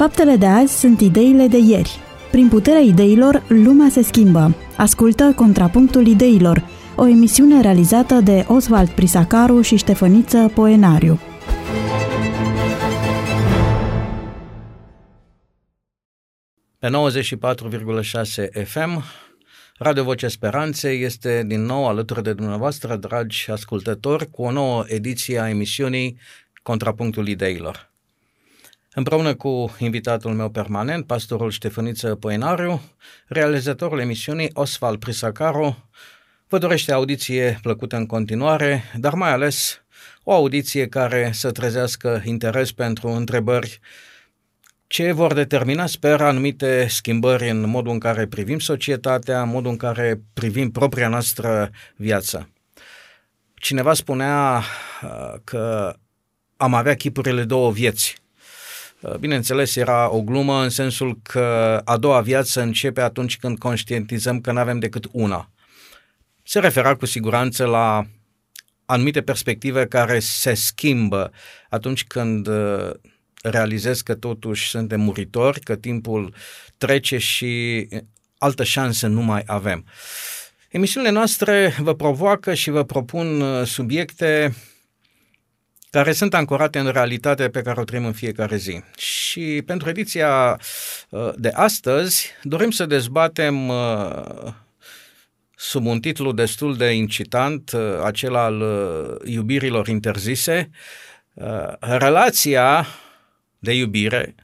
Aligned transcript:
Faptele 0.00 0.36
de 0.36 0.46
azi 0.46 0.78
sunt 0.78 1.00
ideile 1.00 1.46
de 1.46 1.58
ieri. 1.58 1.98
Prin 2.30 2.48
puterea 2.48 2.80
ideilor, 2.80 3.42
lumea 3.48 3.88
se 3.88 4.02
schimbă. 4.02 4.54
Ascultă 4.76 5.32
Contrapunctul 5.36 6.06
Ideilor, 6.06 6.64
o 6.96 7.06
emisiune 7.06 7.60
realizată 7.60 8.14
de 8.14 8.44
Oswald 8.48 8.88
Prisacaru 8.88 9.60
și 9.60 9.76
Ștefăniță 9.76 10.50
Poenariu. 10.54 11.20
Pe 16.78 16.88
94,6 16.88 18.64
FM, 18.64 19.02
Radio 19.78 20.02
Voce 20.02 20.28
Speranței 20.28 21.02
este 21.02 21.44
din 21.46 21.64
nou 21.64 21.88
alături 21.88 22.22
de 22.22 22.32
dumneavoastră, 22.32 22.96
dragi 22.96 23.50
ascultători, 23.50 24.30
cu 24.30 24.42
o 24.42 24.50
nouă 24.50 24.84
ediție 24.86 25.38
a 25.38 25.48
emisiunii 25.48 26.18
Contrapunctul 26.62 27.28
Ideilor. 27.28 27.89
Împreună 28.94 29.34
cu 29.34 29.76
invitatul 29.78 30.34
meu 30.34 30.48
permanent, 30.48 31.06
pastorul 31.06 31.50
Ștefăniță 31.50 32.14
Poenariu, 32.14 32.80
realizatorul 33.26 33.98
emisiunii 33.98 34.50
Osval 34.52 34.98
Prisacaro, 34.98 35.76
vă 36.48 36.58
dorește 36.58 36.92
audiție 36.92 37.58
plăcută 37.62 37.96
în 37.96 38.06
continuare, 38.06 38.84
dar 38.96 39.14
mai 39.14 39.30
ales 39.30 39.82
o 40.22 40.32
audiție 40.32 40.88
care 40.88 41.30
să 41.32 41.50
trezească 41.50 42.22
interes 42.24 42.72
pentru 42.72 43.08
întrebări 43.08 43.80
ce 44.86 45.12
vor 45.12 45.32
determina, 45.32 45.86
sper, 45.86 46.20
anumite 46.20 46.86
schimbări 46.88 47.50
în 47.50 47.68
modul 47.68 47.92
în 47.92 47.98
care 47.98 48.26
privim 48.26 48.58
societatea, 48.58 49.42
în 49.42 49.48
modul 49.48 49.70
în 49.70 49.76
care 49.76 50.20
privim 50.32 50.70
propria 50.70 51.08
noastră 51.08 51.70
viață. 51.96 52.50
Cineva 53.54 53.94
spunea 53.94 54.62
uh, 55.02 55.34
că 55.44 55.94
am 56.56 56.74
avea 56.74 56.94
chipurile 56.94 57.44
două 57.44 57.72
vieți. 57.72 58.20
Uh, 59.00 59.14
bineînțeles, 59.14 59.76
era 59.76 60.10
o 60.10 60.22
glumă 60.22 60.62
în 60.62 60.68
sensul 60.68 61.18
că 61.22 61.80
a 61.84 61.96
doua 61.96 62.20
viață 62.20 62.60
începe 62.60 63.00
atunci 63.00 63.38
când 63.38 63.58
conștientizăm 63.58 64.40
că 64.40 64.52
nu 64.52 64.58
avem 64.58 64.78
decât 64.78 65.04
una. 65.12 65.50
Se 66.42 66.58
refera 66.58 66.94
cu 66.94 67.06
siguranță 67.06 67.64
la 67.64 68.06
anumite 68.84 69.22
perspective 69.22 69.86
care 69.86 70.18
se 70.18 70.54
schimbă 70.54 71.32
atunci 71.68 72.04
când 72.04 72.46
uh, 72.46 72.90
realizez 73.42 74.00
că 74.00 74.14
totuși 74.14 74.68
suntem 74.68 75.00
muritori, 75.00 75.60
că 75.60 75.76
timpul 75.76 76.34
trece 76.78 77.18
și 77.18 77.88
altă 78.38 78.64
șansă 78.64 79.06
nu 79.06 79.22
mai 79.22 79.42
avem. 79.46 79.84
Emisiunile 80.70 81.12
noastre 81.12 81.74
vă 81.78 81.94
provoacă 81.94 82.54
și 82.54 82.70
vă 82.70 82.84
propun 82.84 83.40
uh, 83.40 83.66
subiecte 83.66 84.54
care 85.90 86.12
sunt 86.12 86.34
ancorate 86.34 86.78
în 86.78 86.88
realitatea 86.88 87.50
pe 87.50 87.62
care 87.62 87.80
o 87.80 87.84
trăim 87.84 88.04
în 88.04 88.12
fiecare 88.12 88.56
zi. 88.56 88.82
Și 88.96 89.62
pentru 89.66 89.88
ediția 89.88 90.60
uh, 91.08 91.30
de 91.36 91.48
astăzi 91.48 92.30
dorim 92.42 92.70
să 92.70 92.86
dezbatem 92.86 93.68
uh, 93.68 94.52
sub 95.56 95.86
un 95.86 96.00
titlu 96.00 96.32
destul 96.32 96.76
de 96.76 96.90
incitant, 96.90 97.72
uh, 97.72 97.80
acela 98.04 98.44
al 98.44 98.62
iubirilor 99.24 99.88
interzise, 99.88 100.70
relația 101.80 102.86
de 103.58 103.72
iubire, 103.72 104.34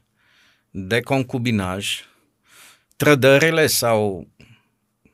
de 0.71 1.01
concubinaj, 1.01 2.01
trădările 2.97 3.67
sau 3.67 4.29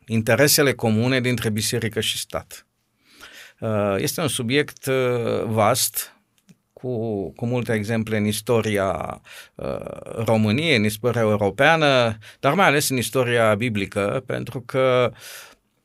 interesele 0.06 0.74
comune 0.74 1.20
dintre 1.20 1.50
biserică 1.50 2.00
și 2.00 2.18
stat. 2.18 2.66
Este 3.96 4.20
un 4.20 4.28
subiect 4.28 4.84
vast, 5.44 6.12
cu, 6.82 7.30
cu 7.36 7.46
multe 7.46 7.72
exemple 7.72 8.16
în 8.16 8.24
istoria 8.24 9.20
uh, 9.54 10.24
României, 10.24 10.76
în 10.76 10.84
istoria 10.84 11.20
europeană, 11.20 12.18
dar 12.40 12.54
mai 12.54 12.66
ales 12.66 12.88
în 12.88 12.96
istoria 12.96 13.54
biblică, 13.54 14.22
pentru 14.26 14.60
că 14.60 15.12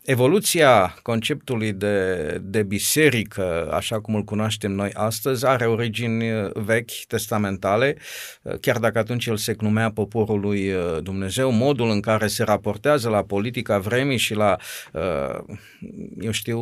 Evoluția 0.08 0.98
conceptului 1.02 1.74
de, 1.74 2.38
de 2.42 2.64
biserică, 2.64 3.72
așa 3.72 4.02
cum 4.02 4.16
îl 4.16 4.24
cunoaștem 4.24 4.72
noi 4.72 4.90
astăzi, 4.94 5.46
are 5.46 5.66
origini 5.66 6.32
uh, 6.32 6.50
vechi, 6.54 6.92
testamentale, 7.08 7.98
uh, 8.42 8.54
chiar 8.62 8.78
dacă 8.78 9.00
atunci 9.00 9.26
el 9.26 9.38
se 9.38 9.56
numea 9.60 9.92
poporul 9.92 10.40
lui 10.40 10.72
uh, 10.72 10.98
Dumnezeu, 11.02 11.52
modul 11.52 11.90
în 11.90 12.00
care 12.00 12.28
se 12.28 12.44
raportează 12.44 13.10
la 13.10 13.24
politica 13.24 13.78
vremii 13.78 14.18
și 14.18 14.34
la, 14.34 14.58
eu 16.20 16.32
știu, 16.32 16.60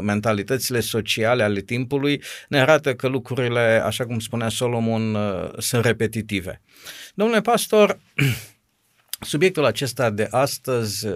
mentalitățile 0.00 0.80
sociale 0.80 1.42
ale 1.42 1.60
timpului, 1.60 2.22
ne 2.48 2.60
arată 2.60 2.94
că 2.94 3.08
lucrurile, 3.08 3.82
așa 3.84 4.06
cum 4.06 4.18
spunea 4.18 4.48
Solomon, 4.48 5.16
sunt 5.58 5.84
repetitive. 5.84 6.60
Domnule 7.14 7.40
pastor, 7.40 7.98
subiectul 9.20 9.64
acesta 9.64 10.10
de 10.10 10.28
astăzi 10.30 11.06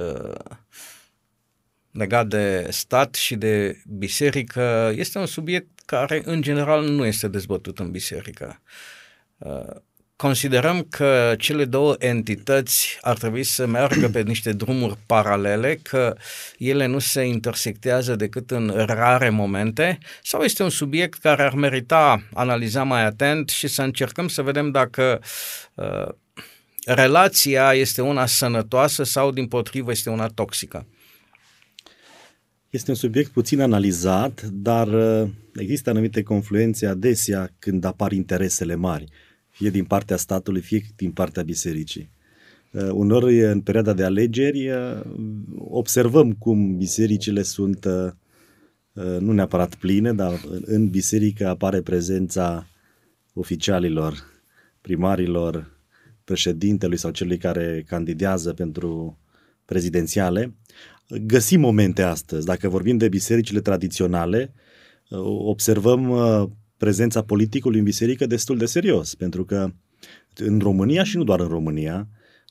legat 1.99 2.27
de 2.27 2.67
stat 2.71 3.15
și 3.15 3.37
de 3.37 3.83
biserică 3.87 4.93
este 4.97 5.19
un 5.19 5.27
subiect 5.27 5.69
care 5.87 6.23
în 6.25 6.43
general 6.43 6.85
nu 6.85 7.05
este 7.05 7.29
dezbătut 7.29 7.79
în 7.79 7.91
biserică. 7.91 8.63
Uh, 9.39 9.77
considerăm 10.17 10.87
că 10.91 11.35
cele 11.39 11.65
două 11.65 11.95
entități 11.99 12.99
ar 13.01 13.19
trebui 13.19 13.43
să 13.43 13.67
meargă 13.67 14.09
pe 14.09 14.23
niște 14.23 14.53
drumuri 14.53 14.97
paralele, 15.07 15.79
că 15.83 16.17
ele 16.59 16.87
nu 16.87 16.99
se 16.99 17.23
intersectează 17.23 18.17
decât 18.17 18.51
în 18.51 18.85
rare 18.87 19.31
momente, 19.31 19.99
sau 20.23 20.43
este 20.43 20.63
un 20.63 20.71
subiect 20.71 21.19
care 21.19 21.43
ar 21.43 21.55
merita 21.55 22.23
analiza 22.35 22.83
mai 22.83 23.05
atent 23.05 23.49
și 23.49 23.69
să 23.69 23.83
încercăm 23.83 24.29
să 24.29 24.43
vedem 24.43 24.71
dacă 24.71 25.21
uh, 25.75 26.09
relația 26.85 27.75
este 27.75 28.03
una 28.03 28.27
sănătoasă 28.27 29.03
sau 29.03 29.31
din 29.31 29.47
potrivă 29.47 29.91
este 29.91 30.11
una 30.11 30.27
toxică. 30.27 30.87
Este 32.71 32.91
un 32.91 32.97
subiect 32.97 33.31
puțin 33.31 33.61
analizat, 33.61 34.43
dar 34.43 34.89
uh, 34.89 35.31
există 35.55 35.91
anumite 35.91 36.23
confluențe 36.23 36.87
adesea 36.87 37.55
când 37.59 37.85
apar 37.85 38.13
interesele 38.13 38.75
mari, 38.75 39.05
fie 39.51 39.71
din 39.71 39.85
partea 39.85 40.17
statului, 40.17 40.61
fie 40.61 40.83
din 40.97 41.11
partea 41.11 41.43
bisericii. 41.43 42.11
Uh, 42.73 42.89
Unor, 42.93 43.23
în 43.23 43.61
perioada 43.61 43.93
de 43.93 44.05
alegeri, 44.05 44.71
uh, 44.71 45.01
observăm 45.59 46.33
cum 46.33 46.77
bisericile 46.77 47.43
sunt 47.43 47.87
nu 49.19 49.33
neapărat 49.33 49.75
pline, 49.75 50.13
dar 50.13 50.41
în 50.65 50.89
biserică 50.89 51.49
apare 51.49 51.81
prezența 51.81 52.67
oficialilor, 53.35 54.15
primarilor, 54.81 55.79
președintelui 56.25 56.97
sau 56.97 57.11
celui 57.11 57.39
care 57.39 57.85
candidează 57.87 58.53
pentru 58.53 59.19
prezidențiale 59.65 60.55
găsim 61.09 61.61
momente 61.61 62.03
astăzi. 62.03 62.47
Dacă 62.47 62.69
vorbim 62.69 62.97
de 62.97 63.09
bisericile 63.09 63.61
tradiționale, 63.61 64.53
uh, 65.11 65.19
observăm 65.25 66.09
uh, 66.09 66.49
prezența 66.77 67.23
politicului 67.23 67.79
în 67.79 67.85
biserică 67.85 68.27
destul 68.27 68.57
de 68.57 68.67
serios, 68.67 69.15
pentru 69.15 69.45
că 69.45 69.73
în 70.37 70.59
România 70.59 71.05
și 71.05 71.17
nu 71.17 71.25
doar 71.25 71.41
în 71.41 71.49
România, 71.49 72.09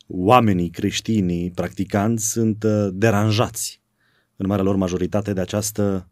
oamenii 0.07 0.69
creștinii, 0.69 1.51
practicanți 1.51 2.31
sunt 2.31 2.63
uh, 2.63 2.87
deranjați 2.93 3.81
în 4.35 4.47
marea 4.47 4.63
lor 4.63 4.75
majoritate 4.75 5.33
de 5.33 5.41
această 5.41 6.09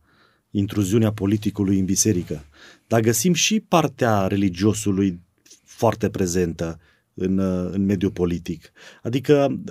intruziune 0.52 1.06
a 1.06 1.12
politicului 1.12 1.80
în 1.80 1.86
biserică. 1.86 2.46
Dar 2.88 3.00
găsim 3.00 3.34
și 3.34 3.60
partea 3.60 4.28
religiosului 4.28 5.20
foarte 5.64 6.10
prezentă 6.10 6.80
în, 7.16 7.40
în 7.72 7.86
mediul 7.86 8.12
politic. 8.12 8.72
Adică 9.04 9.62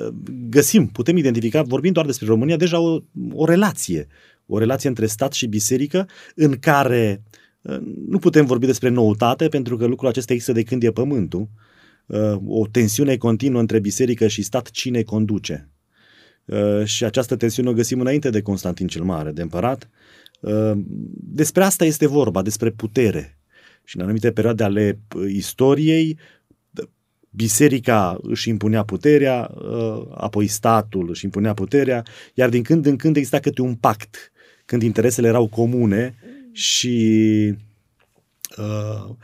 găsim, 0.48 0.86
putem 0.86 1.16
identifica, 1.16 1.62
vorbim 1.62 1.92
doar 1.92 2.06
despre 2.06 2.26
România, 2.26 2.56
deja 2.56 2.80
o, 2.80 3.00
o 3.32 3.44
relație, 3.44 4.06
o 4.46 4.58
relație 4.58 4.88
între 4.88 5.06
stat 5.06 5.32
și 5.32 5.46
biserică 5.46 6.08
în 6.34 6.58
care 6.58 7.22
nu 8.08 8.18
putem 8.18 8.46
vorbi 8.46 8.66
despre 8.66 8.88
noutate 8.88 9.48
pentru 9.48 9.76
că 9.76 9.86
lucrul 9.86 10.08
acesta 10.08 10.32
există 10.32 10.52
de 10.52 10.62
când 10.62 10.82
e 10.82 10.90
pământul. 10.90 11.48
O 12.46 12.66
tensiune 12.66 13.16
continuă 13.16 13.60
între 13.60 13.78
biserică 13.78 14.26
și 14.26 14.42
stat, 14.42 14.70
cine 14.70 15.02
conduce? 15.02 15.68
Și 16.84 17.04
această 17.04 17.36
tensiune 17.36 17.68
o 17.68 17.72
găsim 17.72 18.00
înainte 18.00 18.30
de 18.30 18.42
Constantin 18.42 18.86
cel 18.86 19.02
Mare, 19.02 19.30
de 19.30 19.42
împărat. 19.42 19.90
Despre 21.14 21.64
asta 21.64 21.84
este 21.84 22.06
vorba, 22.06 22.42
despre 22.42 22.70
putere. 22.70 23.38
Și 23.84 23.96
în 23.96 24.02
anumite 24.02 24.32
perioade 24.32 24.64
ale 24.64 25.00
istoriei, 25.28 26.18
biserica 27.36 28.18
își 28.22 28.48
impunea 28.48 28.82
puterea, 28.82 29.50
uh, 29.54 30.06
apoi 30.10 30.46
statul 30.46 31.08
își 31.08 31.24
impunea 31.24 31.54
puterea, 31.54 32.02
iar 32.34 32.48
din 32.48 32.62
când 32.62 32.86
în 32.86 32.96
când 32.96 33.16
exista 33.16 33.38
câte 33.38 33.62
un 33.62 33.74
pact, 33.74 34.32
când 34.64 34.82
interesele 34.82 35.28
erau 35.28 35.46
comune 35.46 36.14
și 36.52 37.54
uh, 38.56 39.14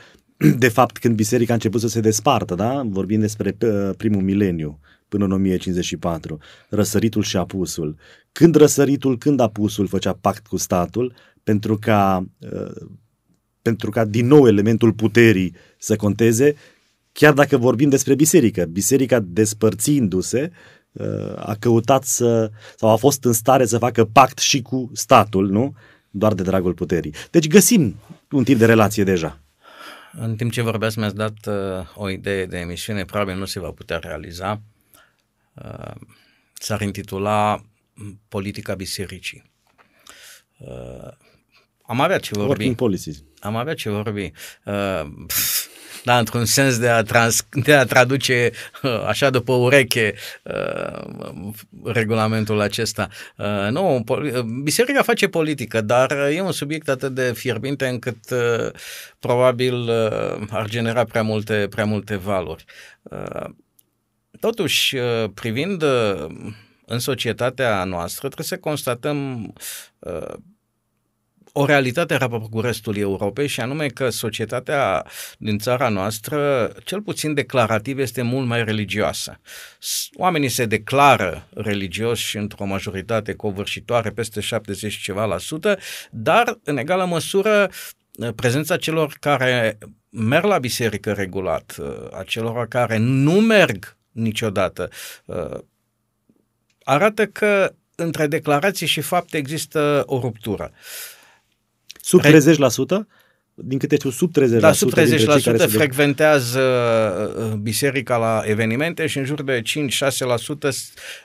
de 0.59 0.69
fapt 0.69 0.99
când 0.99 1.15
biserica 1.15 1.51
a 1.51 1.55
început 1.55 1.81
să 1.81 1.89
se 1.89 2.01
despartă, 2.01 2.55
da? 2.55 2.83
vorbim 2.87 3.21
despre 3.21 3.57
uh, 3.61 3.91
primul 3.97 4.23
mileniu, 4.23 4.79
până 5.09 5.25
în 5.25 5.33
1054, 5.33 6.39
răsăritul 6.69 7.23
și 7.23 7.37
apusul. 7.37 7.97
Când 8.33 8.55
răsăritul, 8.55 9.19
când 9.19 9.41
apusul 9.41 9.87
făcea 9.87 10.19
pact 10.21 10.47
cu 10.47 10.57
statul, 10.57 11.15
pentru 11.43 11.79
ca, 11.79 12.27
pentru 13.63 13.91
ca 13.91 14.05
din 14.05 14.27
nou 14.27 14.47
elementul 14.47 14.93
puterii 14.93 15.55
să 15.79 15.97
conteze, 15.97 16.55
chiar 17.13 17.33
dacă 17.33 17.57
vorbim 17.57 17.89
despre 17.89 18.15
biserică, 18.15 18.65
biserica 18.65 19.21
despărțindu-se 19.21 20.51
uh, 20.93 21.33
a 21.37 21.57
căutat 21.59 22.05
să, 22.05 22.51
sau 22.77 22.89
a 22.89 22.97
fost 22.97 23.25
în 23.25 23.33
stare 23.33 23.67
să 23.67 23.79
facă 23.79 24.05
pact 24.05 24.39
și 24.39 24.63
cu 24.63 24.91
statul, 24.95 25.49
nu? 25.49 25.77
Doar 26.11 26.35
de 26.35 26.43
dragul 26.43 26.75
puterii. 26.75 27.15
Deci 27.31 27.49
găsim 27.49 27.95
un 28.31 28.45
tip 28.45 28.59
de 28.59 28.67
relație 28.67 29.05
deja. 29.05 29.41
În 30.13 30.37
timp 30.37 30.53
ce 30.53 30.63
vorbeați, 30.63 30.99
mi-ați 30.99 31.15
dat 31.15 31.47
uh, 31.47 31.55
o 31.95 32.11
idee 32.11 32.47
de 32.47 32.59
emisiune, 32.59 33.05
probabil 33.05 33.37
nu 33.37 33.45
se 33.45 33.61
va 33.61 33.71
putea 33.71 33.99
realiza. 33.99 34.63
Uh, 35.55 35.95
s-ar 36.53 36.81
intitula 36.81 37.65
Politica 38.29 38.75
Bisericii. 38.75 39.51
Uh, 40.59 41.11
am 41.83 42.01
avea 42.01 42.19
ce 42.19 42.31
vorbi. 42.35 42.49
Working 42.49 42.75
policies. 42.75 43.23
Am 43.41 43.57
avea 43.57 43.75
ce 43.75 43.91
vorbi. 43.91 44.33
Uh, 44.65 45.03
pf, 45.27 45.60
da, 46.05 46.19
într-un 46.19 46.45
sens 46.45 46.79
de 46.79 46.89
a, 46.89 47.03
trans, 47.03 47.47
de 47.51 47.75
a 47.75 47.85
traduce 47.85 48.51
uh, 48.83 49.05
așa 49.07 49.31
după 49.31 49.53
ureche 49.53 50.15
uh, 50.43 51.51
regulamentul 51.85 52.61
acesta. 52.61 53.09
Uh, 53.37 53.69
nu, 53.71 54.05
biserica 54.63 55.03
face 55.03 55.29
politică, 55.29 55.81
dar 55.81 56.11
e 56.11 56.41
un 56.41 56.53
subiect 56.53 56.89
atât 56.89 57.15
de 57.15 57.33
fierbinte 57.33 57.87
încât 57.87 58.19
probabil 59.19 59.91
ar 60.51 60.69
genera 60.69 61.05
prea 61.05 61.23
multe, 61.23 61.67
prea 61.71 61.85
multe 61.85 62.17
valori. 62.17 62.65
Totuși, 64.41 64.97
privind 65.35 65.85
în 66.87 66.99
societatea 66.99 67.85
noastră, 67.85 68.27
trebuie 68.27 68.47
să 68.47 68.59
constatăm 68.59 69.53
o 71.53 71.65
realitate 71.65 72.15
raport 72.15 72.51
cu 72.51 72.61
restul 72.61 72.97
Europei 72.97 73.47
și 73.47 73.61
anume 73.61 73.87
că 73.87 74.11
societatea 74.11 75.07
din 75.39 75.59
țara 75.59 75.89
noastră, 75.89 76.69
cel 76.85 77.03
puțin 77.03 77.35
declarativ, 77.35 77.99
este 77.99 78.23
mult 78.23 78.47
mai 78.47 78.65
religioasă. 78.65 79.41
Oamenii 80.15 80.49
se 80.49 80.67
declară 80.67 81.49
religioși 81.55 82.37
într-o 82.37 82.65
majoritate 82.65 83.35
covârșitoare, 83.35 84.11
peste 84.11 84.41
70 84.41 84.97
ceva 84.97 85.25
la 85.25 85.39
sută, 85.39 85.79
dar 86.11 86.59
în 86.65 86.77
egală 86.77 87.05
măsură 87.05 87.71
prezența 88.35 88.77
celor 88.77 89.17
care 89.21 89.79
merg 90.11 90.45
la 90.45 90.59
biserică 90.59 91.13
regulat, 91.13 91.77
a 92.11 92.23
celor 92.23 92.69
care 92.69 92.97
nu 92.97 93.33
merg 93.33 93.97
niciodată, 94.11 94.89
arată 96.83 97.27
că 97.27 97.73
între 97.95 98.27
declarații 98.27 98.87
și 98.87 99.01
fapte 99.01 99.37
există 99.37 100.03
o 100.07 100.21
ruptură. 100.21 100.73
Sub 102.01 102.21
30%? 102.23 103.07
din 103.65 103.79
câte 103.79 103.97
știu, 103.97 104.11
sub 104.11 104.33
30%. 104.39 104.59
Da, 104.59 104.73
sub 104.73 104.93
30% 104.99 105.69
frecventează 105.69 106.61
uh, 107.39 107.53
biserica 107.53 108.17
la 108.17 108.43
evenimente 108.45 109.07
și 109.07 109.19
în 109.19 109.25
jur 109.25 109.43
de 109.43 109.63
5-6% 109.63 109.65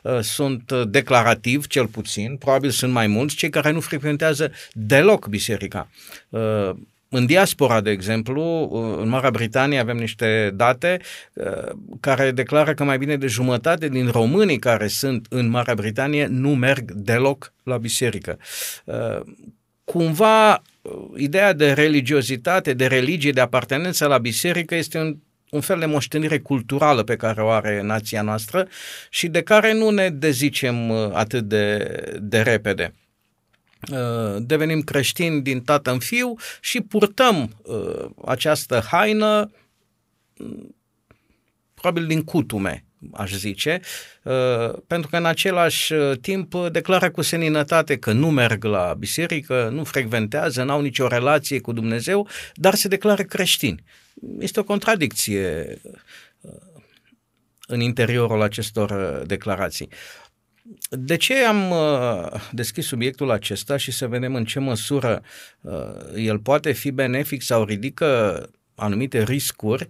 uh, 0.04 0.20
sunt 0.22 0.72
declarativ, 0.88 1.68
cel 1.68 1.88
puțin, 1.88 2.36
probabil 2.36 2.70
sunt 2.70 2.92
mai 2.92 3.08
mulți, 3.08 3.36
cei 3.36 3.50
care 3.50 3.72
nu 3.72 3.80
frecventează 3.80 4.52
deloc 4.74 5.28
biserica. 5.28 5.90
Uh, 6.30 6.70
în 7.10 7.26
diaspora, 7.26 7.82
de 7.82 7.90
exemplu, 7.90 8.70
în 9.02 9.10
Marea 9.10 9.30
Britanie 9.30 9.80
avem 9.80 9.98
niște 9.98 10.52
date 10.56 11.00
care 12.00 12.32
declară 12.32 12.74
că 12.74 12.84
mai 12.84 12.98
bine 12.98 13.18
de 13.18 13.28
jumătate 13.28 13.90
din 13.90 14.10
românii 14.10 14.60
care 14.60 14.88
sunt 14.88 15.26
în 15.30 15.50
Marea 15.50 15.74
Britanie 15.74 16.26
nu 16.26 16.56
merg 16.56 16.92
deloc 16.92 17.54
la 17.64 17.78
biserică 17.78 18.38
cumva 19.86 20.62
ideea 21.16 21.54
de 21.54 21.74
religiozitate, 21.74 22.74
de 22.74 22.88
religie, 22.88 23.32
de 23.32 23.42
apartenență 23.42 24.08
la 24.08 24.18
biserică 24.18 24.76
este 24.76 25.00
un, 25.00 25.18
un 25.50 25.62
fel 25.62 25.80
de 25.80 25.86
moștenire 25.86 26.40
culturală 26.40 27.04
pe 27.04 27.16
care 27.16 27.42
o 27.42 27.50
are 27.50 27.82
nația 27.82 28.22
noastră 28.22 28.68
și 29.10 29.28
de 29.28 29.42
care 29.42 29.74
nu 29.74 29.90
ne 29.90 30.10
dezicem 30.10 30.90
uh, 30.90 31.10
atât 31.14 31.44
de, 31.44 32.00
de 32.22 32.42
repede. 32.42 32.94
Uh, 33.92 34.36
devenim 34.40 34.82
creștini 34.82 35.42
din 35.42 35.62
tată 35.62 35.92
în 35.92 36.00
fiu 36.00 36.36
și 36.62 36.82
purtăm 36.82 37.56
uh, 37.64 38.06
această 38.26 38.84
haină 38.92 39.52
mm, 40.38 40.76
probabil 41.74 42.08
din 42.08 42.24
cutume 42.24 42.85
aș 43.14 43.34
zice, 43.34 43.80
uh, 44.24 44.74
pentru 44.88 45.10
că 45.10 45.18
în 45.18 45.26
același 45.26 45.94
uh, 45.94 46.18
timp 46.18 46.56
declară 46.72 47.12
cu 47.12 47.22
seninătate 47.22 47.98
că 47.98 48.12
nu 48.12 48.30
merg 48.30 48.64
la 48.64 48.96
biserică, 48.98 49.70
nu 49.74 49.84
frecventează, 49.84 50.64
n-au 50.64 50.82
nicio 50.82 51.08
relație 51.08 51.60
cu 51.60 51.72
Dumnezeu, 51.72 52.28
dar 52.54 52.74
se 52.74 52.88
declară 52.88 53.24
creștini. 53.24 53.84
Este 54.40 54.60
o 54.60 54.64
contradicție 54.64 55.78
uh, 56.42 56.52
în 57.68 57.80
interiorul 57.80 58.42
acestor 58.42 59.22
declarații. 59.26 59.90
De 60.90 61.16
ce 61.16 61.34
am 61.34 61.74
deschis 62.52 62.86
subiectul 62.86 63.32
acesta 63.32 63.78
și 63.78 63.92
să 63.92 64.08
vedem 64.08 64.36
în 64.36 64.46
ce 64.46 64.60
măsură 64.60 65.22
el 66.16 66.40
poate 66.40 66.72
fi 66.72 66.92
benefic 66.92 67.42
sau 67.42 67.64
ridică 67.64 68.42
anumite 68.76 69.24
riscuri? 69.24 69.88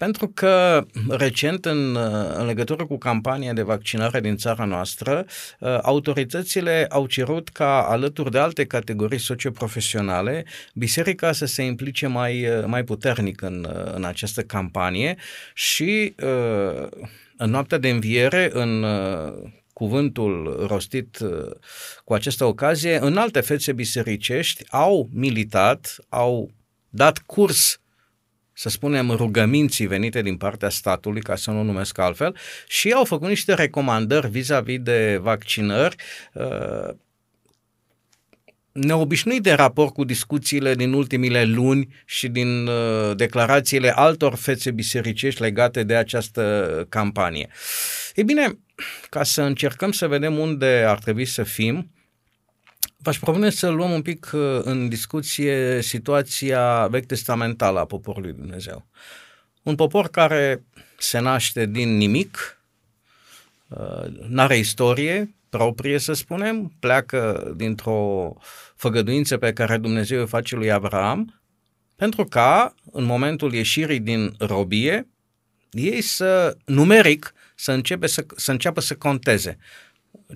Pentru 0.00 0.28
că 0.28 0.86
recent, 1.08 1.64
în, 1.64 1.96
în 2.36 2.46
legătură 2.46 2.86
cu 2.86 2.98
campania 2.98 3.52
de 3.52 3.62
vaccinare 3.62 4.20
din 4.20 4.36
țara 4.36 4.64
noastră, 4.64 5.26
uh, 5.58 5.78
autoritățile 5.82 6.86
au 6.90 7.06
cerut 7.06 7.48
ca, 7.48 7.82
alături 7.82 8.30
de 8.30 8.38
alte 8.38 8.64
categorii 8.64 9.18
socioprofesionale, 9.18 10.44
biserica 10.74 11.32
să 11.32 11.44
se 11.46 11.62
implice 11.62 12.06
mai, 12.06 12.46
uh, 12.46 12.64
mai 12.66 12.84
puternic 12.84 13.42
în, 13.42 13.66
uh, 13.68 13.92
în 13.94 14.04
această 14.04 14.42
campanie 14.42 15.16
și 15.54 16.14
în 17.36 17.50
noaptea 17.50 17.78
de 17.78 17.88
înviere, 17.88 18.50
în 18.52 18.84
cuvântul 19.72 20.64
rostit 20.68 21.18
cu 22.04 22.14
această 22.14 22.44
ocazie, 22.44 22.98
în 23.00 23.16
alte 23.16 23.40
fețe 23.40 23.72
bisericești 23.72 24.64
au 24.68 25.08
militat, 25.12 25.96
au 26.08 26.50
dat 26.88 27.18
curs 27.18 27.80
să 28.60 28.68
spunem, 28.68 29.10
rugăminții 29.10 29.86
venite 29.86 30.22
din 30.22 30.36
partea 30.36 30.68
statului, 30.68 31.20
ca 31.20 31.36
să 31.36 31.50
nu 31.50 31.62
numesc 31.62 31.98
altfel, 31.98 32.36
și 32.68 32.90
au 32.90 33.04
făcut 33.04 33.28
niște 33.28 33.54
recomandări 33.54 34.28
vis-a-vis 34.28 34.78
de 34.78 35.18
vaccinări 35.22 35.96
uh, 36.32 36.94
neobișnuit 38.72 39.42
de 39.42 39.52
raport 39.52 39.92
cu 39.92 40.04
discuțiile 40.04 40.74
din 40.74 40.92
ultimile 40.92 41.44
luni 41.44 41.88
și 42.04 42.28
din 42.28 42.66
uh, 42.66 43.16
declarațiile 43.16 43.90
altor 43.90 44.34
fețe 44.34 44.70
bisericești 44.70 45.40
legate 45.40 45.82
de 45.82 45.96
această 45.96 46.86
campanie. 46.88 47.48
Ei 48.14 48.24
bine, 48.24 48.58
ca 49.08 49.22
să 49.22 49.42
încercăm 49.42 49.92
să 49.92 50.06
vedem 50.06 50.38
unde 50.38 50.84
ar 50.86 50.98
trebui 50.98 51.24
să 51.24 51.42
fim, 51.42 51.90
V-aș 53.02 53.18
propune 53.18 53.50
să 53.50 53.68
luăm 53.68 53.90
un 53.90 54.02
pic 54.02 54.30
uh, 54.32 54.60
în 54.62 54.88
discuție 54.88 55.82
situația 55.82 56.86
vechi 56.86 57.06
testamentală 57.06 57.78
a 57.78 57.84
poporului 57.84 58.32
Dumnezeu. 58.32 58.86
Un 59.62 59.74
popor 59.74 60.08
care 60.08 60.64
se 60.98 61.18
naște 61.18 61.66
din 61.66 61.96
nimic, 61.96 62.60
uh, 63.68 64.04
n-are 64.28 64.56
istorie 64.56 65.34
proprie, 65.48 65.98
să 65.98 66.12
spunem, 66.12 66.72
pleacă 66.80 67.52
dintr-o 67.56 68.32
făgăduință 68.76 69.36
pe 69.36 69.52
care 69.52 69.76
Dumnezeu 69.76 70.22
o 70.22 70.26
face 70.26 70.56
lui 70.56 70.70
Abraham, 70.70 71.40
pentru 71.96 72.24
ca, 72.24 72.74
în 72.92 73.04
momentul 73.04 73.52
ieșirii 73.52 74.00
din 74.00 74.34
robie, 74.38 75.08
ei 75.70 76.00
să, 76.00 76.56
numeric, 76.64 77.34
să, 77.54 77.72
începe 77.72 78.06
să, 78.06 78.26
să 78.36 78.50
înceapă 78.50 78.80
să 78.80 78.94
conteze 78.94 79.58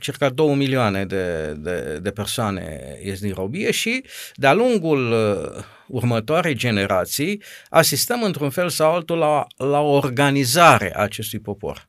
circa 0.01 0.29
2 0.29 0.55
milioane 0.55 1.05
de, 1.05 1.55
de, 1.59 1.99
de 2.03 2.11
persoane 2.11 2.81
ies 3.05 3.21
din 3.21 3.33
robie 3.33 3.71
și 3.71 4.05
de-a 4.35 4.53
lungul 4.53 5.13
uh, 5.13 5.65
următoarei 5.87 6.55
generații 6.55 7.43
asistăm 7.69 8.23
într-un 8.23 8.51
fel 8.51 8.69
sau 8.69 8.95
altul 8.95 9.19
la, 9.19 9.47
la 9.57 9.81
organizare 9.81 10.97
a 10.97 11.03
acestui 11.03 11.39
popor. 11.39 11.89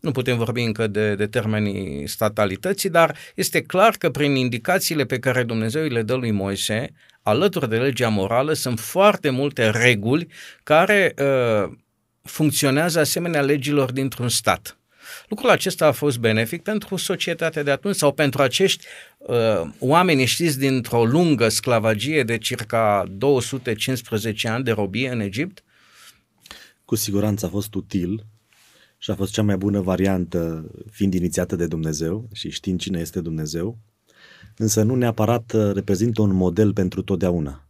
Nu 0.00 0.10
putem 0.10 0.36
vorbi 0.36 0.62
încă 0.62 0.86
de, 0.86 1.14
de 1.14 1.26
termenii 1.26 2.06
statalității, 2.06 2.90
dar 2.90 3.16
este 3.34 3.62
clar 3.62 3.94
că 3.98 4.10
prin 4.10 4.34
indicațiile 4.34 5.04
pe 5.04 5.18
care 5.18 5.42
Dumnezeu 5.42 5.82
le 5.82 6.02
dă 6.02 6.14
lui 6.14 6.30
Moise, 6.30 6.92
alături 7.22 7.68
de 7.68 7.76
legea 7.76 8.08
morală, 8.08 8.52
sunt 8.52 8.80
foarte 8.80 9.30
multe 9.30 9.70
reguli 9.70 10.26
care 10.62 11.14
uh, 11.18 11.70
funcționează 12.22 12.98
asemenea 12.98 13.40
legilor 13.40 13.92
dintr-un 13.92 14.28
stat. 14.28 14.77
Lucrul 15.28 15.50
acesta 15.50 15.86
a 15.86 15.92
fost 15.92 16.18
benefic 16.18 16.62
pentru 16.62 16.96
societatea 16.96 17.62
de 17.62 17.70
atunci 17.70 17.94
sau 17.94 18.12
pentru 18.12 18.42
acești 18.42 18.86
uh, 19.18 19.70
oameni, 19.78 20.24
știți, 20.24 20.58
dintr-o 20.58 21.04
lungă 21.04 21.48
sclavagie 21.48 22.22
de 22.22 22.38
circa 22.38 23.06
215 23.10 24.48
ani 24.48 24.64
de 24.64 24.70
robie 24.70 25.10
în 25.10 25.20
Egipt? 25.20 25.62
Cu 26.84 26.94
siguranță 26.94 27.46
a 27.46 27.48
fost 27.48 27.74
util 27.74 28.26
și 28.98 29.10
a 29.10 29.14
fost 29.14 29.32
cea 29.32 29.42
mai 29.42 29.56
bună 29.56 29.80
variantă 29.80 30.70
fiind 30.90 31.14
inițiată 31.14 31.56
de 31.56 31.66
Dumnezeu 31.66 32.28
și 32.32 32.50
știind 32.50 32.80
cine 32.80 33.00
este 33.00 33.20
Dumnezeu, 33.20 33.78
însă 34.56 34.82
nu 34.82 34.94
neapărat 34.94 35.52
uh, 35.52 35.70
reprezintă 35.74 36.22
un 36.22 36.34
model 36.34 36.72
pentru 36.72 37.02
totdeauna. 37.02 37.67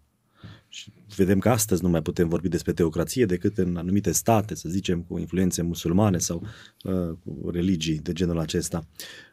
Și 0.68 0.92
vedem 1.16 1.38
că 1.38 1.48
astăzi 1.48 1.82
nu 1.82 1.88
mai 1.88 2.02
putem 2.02 2.28
vorbi 2.28 2.48
despre 2.48 2.72
teocrație 2.72 3.26
decât 3.26 3.58
în 3.58 3.76
anumite 3.76 4.12
state, 4.12 4.54
să 4.54 4.68
zicem, 4.68 5.02
cu 5.02 5.18
influențe 5.18 5.62
musulmane 5.62 6.18
sau 6.18 6.42
uh, 6.82 7.16
cu 7.24 7.50
religii 7.50 7.98
de 7.98 8.12
genul 8.12 8.38
acesta. 8.38 8.86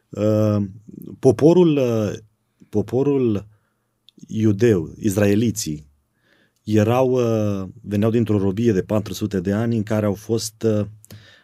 Uh, 0.08 0.56
poporul, 1.18 1.76
uh, 1.76 2.12
poporul 2.68 3.46
iudeu, 4.26 4.92
izraeliții, 4.98 5.86
erau, 6.64 7.10
uh, 7.10 7.68
veneau 7.82 8.10
dintr-o 8.10 8.38
robie 8.38 8.72
de 8.72 8.82
400 8.82 9.40
de 9.40 9.52
ani 9.52 9.76
în 9.76 9.82
care 9.82 10.06
au 10.06 10.14
fost 10.14 10.62
uh, 10.62 10.86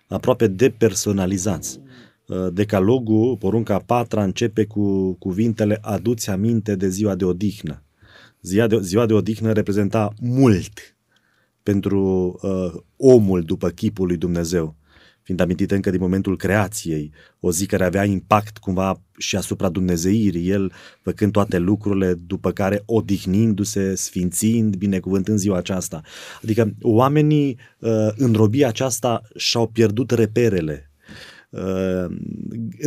aproape 0.09 0.47
depersonalizați. 0.47 1.81
Uh, 2.27 2.53
decalogul, 2.53 3.37
porunca 3.37 3.79
patra, 3.79 4.25
începe 4.25 4.65
cu 4.65 5.13
cuvintele 5.13 5.79
aduți 5.81 6.31
aminte 6.31 6.77
de 6.77 6.89
ziua 6.89 7.15
de 7.15 7.25
odihnă. 7.25 7.82
Ziua 8.43 8.67
de, 8.67 8.81
ziua 8.81 9.07
de 9.07 9.13
odihnă 9.13 9.53
reprezenta 9.53 10.13
mult 10.21 10.97
pentru 11.63 12.01
uh, 12.43 12.83
omul 12.97 13.43
după 13.43 13.69
chipul 13.69 14.07
lui 14.07 14.17
Dumnezeu 14.17 14.77
fiind 15.23 15.41
amintită 15.41 15.75
încă 15.75 15.91
din 15.91 16.01
momentul 16.01 16.37
creației, 16.37 17.13
o 17.41 17.53
zi 17.53 17.67
care 17.67 17.85
avea 17.85 18.05
impact 18.05 18.59
cumva 18.59 19.03
și 19.19 19.37
asupra 19.37 19.69
Dumnezeirii, 19.69 20.49
el 20.49 20.73
făcând 21.03 21.33
toate 21.33 21.59
lucrurile, 21.59 22.15
după 22.15 22.51
care 22.51 22.83
odihnindu-se, 22.87 23.95
sfințind, 23.95 24.77
binecuvântând 24.77 25.39
ziua 25.39 25.57
aceasta. 25.57 26.01
Adică 26.43 26.75
oamenii 26.81 27.59
uh, 27.79 28.09
în 28.17 28.33
robia 28.33 28.69
aceasta 28.69 29.23
și-au 29.37 29.67
pierdut 29.67 30.11
reperele, 30.11 30.87
Uh, 30.87 30.92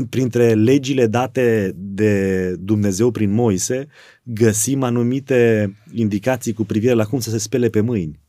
printre 0.09 0.53
legile 0.53 1.07
date 1.07 1.73
de 1.75 2.49
Dumnezeu 2.59 3.11
prin 3.11 3.31
Moise, 3.31 3.87
găsim 4.23 4.83
anumite 4.83 5.73
indicații 5.93 6.53
cu 6.53 6.63
privire 6.63 6.93
la 6.93 7.05
cum 7.05 7.19
să 7.19 7.29
se 7.29 7.37
spele 7.37 7.69
pe 7.69 7.81
mâini. 7.81 8.19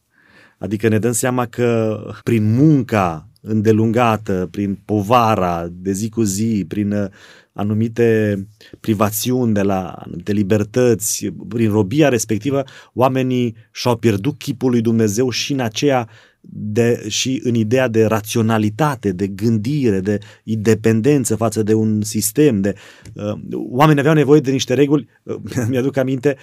Adică 0.59 0.89
ne 0.89 0.99
dăm 0.99 1.13
seama 1.13 1.47
că 1.47 2.01
prin 2.23 2.55
munca 2.55 3.31
îndelungată, 3.41 4.49
prin 4.51 4.79
povara 4.85 5.69
de 5.73 5.93
zi 5.93 6.09
cu 6.09 6.23
zi, 6.23 6.65
prin 6.69 6.93
uh, 6.93 7.09
anumite 7.53 8.39
privațiuni 8.81 9.55
de 9.55 9.63
la 9.63 9.89
anumite 9.89 10.33
libertăți, 10.33 11.27
prin 11.49 11.71
robia 11.71 12.09
respectivă, 12.09 12.65
oamenii 12.95 13.57
și-au 13.73 13.97
pierdut 13.97 14.39
chipul 14.39 14.71
lui 14.71 14.81
Dumnezeu 14.81 15.31
și 15.31 15.53
în 15.53 15.61
aceea 15.61 16.09
de, 16.49 17.05
și 17.09 17.41
în 17.45 17.55
ideea 17.55 17.89
de 17.89 18.05
raționalitate, 18.05 19.13
de 19.13 19.27
gândire, 19.27 20.01
de 20.01 20.19
independență 20.45 21.37
față 21.37 21.63
de 21.63 21.75
un 21.75 22.03
sistem. 22.03 22.61
De, 22.61 22.75
uh, 23.15 23.39
oamenii 23.53 24.01
aveau 24.01 24.15
nevoie 24.15 24.41
de 24.41 24.51
niște 24.51 24.75
reguli, 24.75 25.09
uh, 25.23 25.37
mi-aduc 25.69 25.97
aminte, 25.97 26.37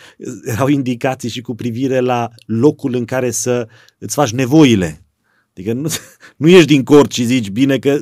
erau 0.43 0.67
indicații 0.67 1.29
și 1.29 1.41
cu 1.41 1.55
privire 1.55 1.99
la 1.99 2.29
locul 2.45 2.95
în 2.95 3.05
care 3.05 3.31
să 3.31 3.67
îți 3.97 4.15
faci 4.15 4.31
nevoile. 4.31 5.05
Adică 5.51 5.73
nu, 5.73 5.89
nu 6.37 6.47
ieși 6.47 6.65
din 6.65 6.83
cort 6.83 7.11
și 7.11 7.23
zici, 7.23 7.49
bine 7.49 7.77
că 7.77 7.97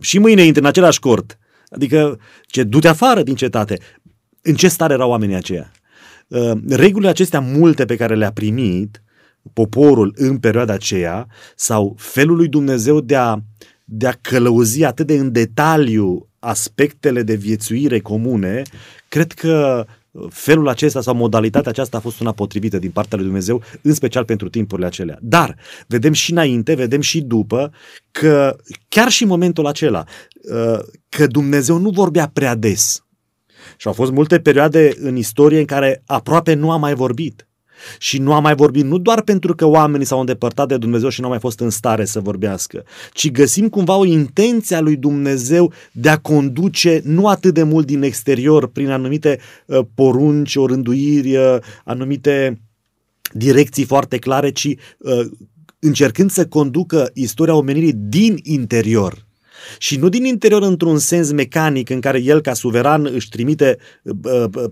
și 0.00 0.18
mâine 0.18 0.42
intri 0.42 0.62
în 0.62 0.68
același 0.68 1.00
cort. 1.00 1.38
Adică, 1.68 2.18
ce 2.46 2.62
du-te 2.62 2.88
afară 2.88 3.22
din 3.22 3.34
cetate. 3.34 3.78
În 4.42 4.54
ce 4.54 4.68
stare 4.68 4.92
erau 4.92 5.10
oamenii 5.10 5.34
aceia? 5.34 5.72
Uh, 6.28 6.52
regulile 6.68 7.10
acestea 7.10 7.40
multe 7.40 7.84
pe 7.84 7.96
care 7.96 8.14
le-a 8.14 8.32
primit 8.32 9.02
poporul 9.52 10.12
în 10.16 10.38
perioada 10.38 10.72
aceea 10.72 11.26
sau 11.56 11.94
felul 11.98 12.36
lui 12.36 12.48
Dumnezeu 12.48 13.00
de 13.00 13.16
a, 13.16 13.36
de 13.84 14.06
a 14.06 14.12
călăuzi 14.20 14.84
atât 14.84 15.06
de 15.06 15.14
în 15.14 15.32
detaliu 15.32 16.28
aspectele 16.38 17.22
de 17.22 17.34
viețuire 17.34 18.00
comune, 18.00 18.62
cred 19.08 19.32
că 19.32 19.86
felul 20.28 20.68
acesta 20.68 21.00
sau 21.00 21.14
modalitatea 21.14 21.70
aceasta 21.70 21.96
a 21.96 22.00
fost 22.00 22.20
una 22.20 22.32
potrivită 22.32 22.78
din 22.78 22.90
partea 22.90 23.16
lui 23.16 23.26
Dumnezeu, 23.26 23.62
în 23.82 23.94
special 23.94 24.24
pentru 24.24 24.48
timpurile 24.48 24.86
acelea. 24.86 25.18
Dar 25.20 25.56
vedem 25.86 26.12
și 26.12 26.30
înainte, 26.30 26.74
vedem 26.74 27.00
și 27.00 27.20
după 27.20 27.72
că 28.10 28.56
chiar 28.88 29.08
și 29.08 29.22
în 29.22 29.28
momentul 29.28 29.66
acela 29.66 30.04
uh, 30.52 30.78
că 31.08 31.26
Dumnezeu 31.26 31.78
nu 31.78 31.90
vorbea 31.90 32.30
prea 32.32 32.54
des. 32.54 33.04
Și 33.76 33.86
au 33.86 33.92
fost 33.92 34.10
multe 34.10 34.40
perioade 34.40 34.92
în 34.96 35.16
istorie 35.16 35.58
în 35.58 35.64
care 35.64 36.02
aproape 36.06 36.54
nu 36.54 36.70
a 36.70 36.76
mai 36.76 36.94
vorbit. 36.94 37.46
Și 37.98 38.18
nu 38.18 38.32
am 38.32 38.42
mai 38.42 38.54
vorbit 38.54 38.84
nu 38.84 38.98
doar 38.98 39.22
pentru 39.22 39.54
că 39.54 39.66
oamenii 39.66 40.06
s-au 40.06 40.20
îndepărtat 40.20 40.68
de 40.68 40.76
Dumnezeu 40.76 41.08
și 41.08 41.20
nu 41.20 41.26
au 41.26 41.30
mai 41.30 41.40
fost 41.40 41.60
în 41.60 41.70
stare 41.70 42.04
să 42.04 42.20
vorbească, 42.20 42.84
ci 43.12 43.30
găsim 43.30 43.68
cumva 43.68 43.96
o 43.96 44.04
intenție 44.04 44.76
a 44.76 44.80
lui 44.80 44.96
Dumnezeu 44.96 45.72
de 45.92 46.08
a 46.08 46.18
conduce 46.18 47.00
nu 47.04 47.28
atât 47.28 47.54
de 47.54 47.62
mult 47.62 47.86
din 47.86 48.02
exterior 48.02 48.66
prin 48.66 48.90
anumite 48.90 49.38
uh, 49.66 49.80
porunci, 49.94 50.56
o 50.56 50.66
rânduiri, 50.66 51.36
uh, 51.36 51.56
anumite 51.84 52.60
direcții 53.32 53.84
foarte 53.84 54.18
clare, 54.18 54.50
ci 54.50 54.64
uh, 54.98 55.26
încercând 55.78 56.30
să 56.30 56.46
conducă 56.46 57.10
istoria 57.14 57.54
omenirii 57.54 57.92
din 57.92 58.38
interior 58.42 59.30
și 59.78 59.96
nu 59.96 60.08
din 60.08 60.24
interior 60.24 60.62
într-un 60.62 60.98
sens 60.98 61.32
mecanic 61.32 61.90
în 61.90 62.00
care 62.00 62.22
el 62.22 62.40
ca 62.40 62.54
suveran 62.54 63.10
își 63.12 63.28
trimite 63.28 63.78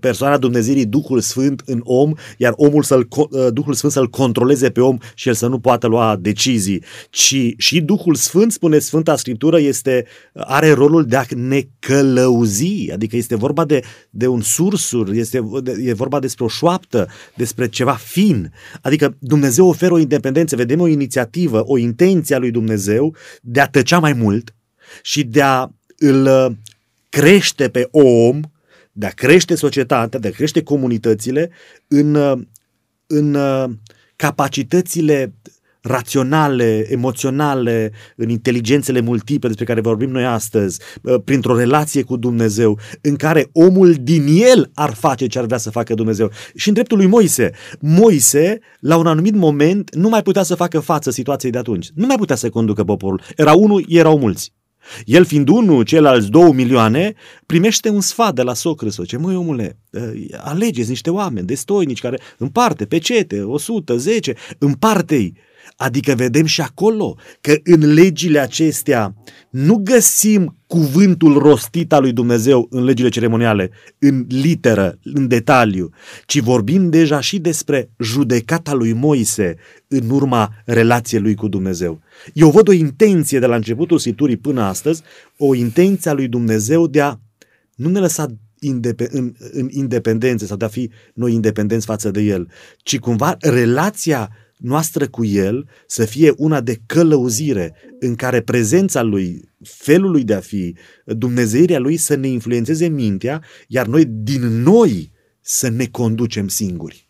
persoana 0.00 0.38
Dumnezeirii 0.38 0.86
Duhul 0.86 1.20
Sfânt 1.20 1.62
în 1.66 1.80
om, 1.84 2.12
iar 2.36 2.52
omul 2.56 2.82
să-l, 2.82 3.08
Duhul 3.52 3.74
Sfânt 3.74 3.92
să-l 3.92 4.08
controleze 4.08 4.70
pe 4.70 4.80
om 4.80 4.98
și 5.14 5.28
el 5.28 5.34
să 5.34 5.46
nu 5.46 5.58
poată 5.58 5.86
lua 5.86 6.16
decizii, 6.20 6.82
ci 7.10 7.54
și 7.56 7.80
Duhul 7.80 8.14
Sfânt, 8.14 8.52
spune 8.52 8.78
Sfânta 8.78 9.16
Scriptură, 9.16 9.60
este, 9.60 10.06
are 10.34 10.72
rolul 10.72 11.04
de 11.04 11.16
a 11.16 11.24
ne 11.36 11.60
călăuzi, 11.78 12.90
adică 12.92 13.16
este 13.16 13.36
vorba 13.36 13.64
de, 13.64 13.80
de 14.10 14.26
un 14.26 14.40
sursur, 14.40 15.12
este, 15.12 15.44
e 15.84 15.92
vorba 15.92 16.18
despre 16.18 16.44
o 16.44 16.48
șoaptă, 16.48 17.08
despre 17.34 17.68
ceva 17.68 17.92
fin, 17.92 18.52
adică 18.82 19.16
Dumnezeu 19.18 19.66
oferă 19.66 19.92
o 19.92 19.98
independență, 19.98 20.56
vedem 20.56 20.80
o 20.80 20.86
inițiativă, 20.86 21.62
o 21.66 21.78
intenție 21.78 22.34
a 22.34 22.38
lui 22.38 22.50
Dumnezeu 22.50 23.14
de 23.42 23.60
a 23.60 23.66
tăcea 23.66 23.98
mai 23.98 24.12
mult, 24.12 24.54
și 25.02 25.24
de 25.24 25.42
a 25.42 25.68
îl 25.98 26.26
uh, 26.26 26.56
crește 27.08 27.68
pe 27.68 27.88
om, 27.90 28.40
de 28.92 29.06
a 29.06 29.10
crește 29.10 29.54
societatea, 29.54 30.18
de 30.18 30.28
a 30.28 30.30
crește 30.30 30.62
comunitățile 30.62 31.50
în, 31.88 32.14
uh, 32.14 32.38
în 33.06 33.34
uh, 33.34 33.64
capacitățile 34.16 35.34
raționale, 35.82 36.86
emoționale, 36.90 37.92
în 38.16 38.28
inteligențele 38.28 39.00
multiple 39.00 39.48
despre 39.48 39.64
care 39.64 39.80
vorbim 39.80 40.10
noi 40.10 40.24
astăzi, 40.24 40.80
printr-o 41.24 41.56
relație 41.56 42.02
cu 42.02 42.16
Dumnezeu, 42.16 42.78
în 43.00 43.16
care 43.16 43.48
omul 43.52 43.94
din 44.00 44.26
el 44.28 44.70
ar 44.74 44.94
face 44.94 45.26
ce 45.26 45.38
ar 45.38 45.44
vrea 45.44 45.58
să 45.58 45.70
facă 45.70 45.94
Dumnezeu. 45.94 46.30
Și 46.54 46.68
în 46.68 46.74
dreptul 46.74 46.96
lui 46.96 47.06
Moise, 47.06 47.50
Moise, 47.80 48.58
la 48.80 48.96
un 48.96 49.06
anumit 49.06 49.34
moment, 49.34 49.94
nu 49.94 50.08
mai 50.08 50.22
putea 50.22 50.42
să 50.42 50.54
facă 50.54 50.80
față 50.80 51.10
situației 51.10 51.52
de 51.52 51.58
atunci. 51.58 51.90
Nu 51.94 52.06
mai 52.06 52.16
putea 52.16 52.36
să 52.36 52.48
conducă 52.48 52.84
poporul. 52.84 53.22
Era 53.36 53.52
unul, 53.52 53.84
erau 53.88 54.18
mulți. 54.18 54.52
El 55.04 55.24
fiind 55.24 55.48
unul, 55.48 55.82
ceilalți 55.82 56.30
două 56.30 56.52
milioane, 56.52 57.14
primește 57.46 57.88
un 57.88 58.00
sfat 58.00 58.34
de 58.34 58.42
la 58.42 58.54
socră 58.54 58.88
să 58.88 59.02
ce 59.04 59.16
măi 59.16 59.36
omule, 59.36 59.78
ă, 59.94 60.00
alegeți 60.36 60.88
niște 60.88 61.10
oameni 61.10 61.46
destoinici 61.46 62.00
care 62.00 62.20
împarte 62.38 62.84
pecete, 62.84 63.42
100, 63.42 63.96
10, 63.96 64.34
împarte-i 64.58 65.34
Adică 65.76 66.14
vedem 66.14 66.44
și 66.44 66.60
acolo 66.60 67.16
că 67.40 67.54
în 67.64 67.92
legile 67.92 68.38
acestea 68.38 69.14
nu 69.50 69.76
găsim 69.76 70.56
cuvântul 70.66 71.38
rostit 71.38 71.92
al 71.92 72.02
lui 72.02 72.12
Dumnezeu 72.12 72.66
în 72.70 72.84
legile 72.84 73.08
ceremoniale, 73.08 73.70
în 73.98 74.26
literă, 74.28 74.98
în 75.02 75.28
detaliu, 75.28 75.90
ci 76.26 76.38
vorbim 76.38 76.90
deja 76.90 77.20
și 77.20 77.38
despre 77.38 77.90
judecata 77.98 78.72
lui 78.72 78.92
Moise 78.92 79.56
în 79.88 80.10
urma 80.10 80.52
relației 80.64 81.20
lui 81.20 81.34
cu 81.34 81.48
Dumnezeu. 81.48 82.00
Eu 82.32 82.50
văd 82.50 82.68
o 82.68 82.72
intenție 82.72 83.38
de 83.38 83.46
la 83.46 83.56
începutul 83.56 83.98
siturii 83.98 84.36
până 84.36 84.62
astăzi, 84.62 85.02
o 85.36 85.54
intenție 85.54 86.10
a 86.10 86.14
lui 86.14 86.28
Dumnezeu 86.28 86.86
de 86.86 87.00
a 87.00 87.16
nu 87.74 87.88
ne 87.88 87.98
lăsa 87.98 88.26
în, 88.60 89.34
în 89.52 89.68
independență 89.70 90.46
sau 90.46 90.56
de 90.56 90.64
a 90.64 90.68
fi 90.68 90.90
noi 91.14 91.32
independenți 91.32 91.86
față 91.86 92.10
de 92.10 92.20
El, 92.20 92.48
ci 92.82 92.98
cumva 92.98 93.36
relația 93.40 94.30
noastră 94.60 95.08
cu 95.08 95.24
El 95.24 95.68
să 95.86 96.04
fie 96.04 96.32
una 96.36 96.60
de 96.60 96.80
călăuzire 96.86 97.74
în 98.00 98.14
care 98.14 98.40
prezența 98.40 99.02
Lui, 99.02 99.48
felul 99.62 100.10
Lui 100.10 100.24
de 100.24 100.34
a 100.34 100.40
fi, 100.40 100.76
Dumnezeirea 101.04 101.78
Lui 101.78 101.96
să 101.96 102.14
ne 102.14 102.28
influențeze 102.28 102.88
mintea, 102.88 103.42
iar 103.66 103.86
noi 103.86 104.04
din 104.04 104.62
noi 104.62 105.12
să 105.40 105.68
ne 105.68 105.86
conducem 105.86 106.48
singuri. 106.48 107.08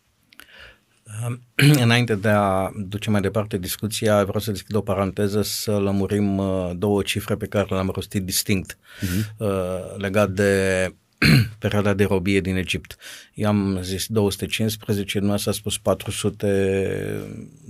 Înainte 1.83 2.15
de 2.15 2.29
a 2.29 2.71
duce 2.87 3.09
mai 3.09 3.21
departe 3.21 3.57
discuția, 3.57 4.23
vreau 4.23 4.39
să 4.39 4.51
deschid 4.51 4.75
o 4.75 4.81
paranteză 4.81 5.41
să 5.41 5.77
lămurim 5.77 6.37
uh, 6.37 6.71
două 6.75 7.01
cifre 7.01 7.35
pe 7.35 7.45
care 7.45 7.67
le-am 7.69 7.91
rostit 7.93 8.23
distinct 8.23 8.77
uh-huh. 8.77 9.97
legat 9.97 10.29
de 10.29 10.93
perioada 11.59 11.93
de 11.93 12.03
robie 12.03 12.39
din 12.39 12.55
Egipt. 12.55 12.95
I-am 13.33 13.79
zis 13.81 14.05
215, 14.07 15.19
nu 15.19 15.31
a 15.31 15.37
spus 15.37 15.77
400 15.77 17.23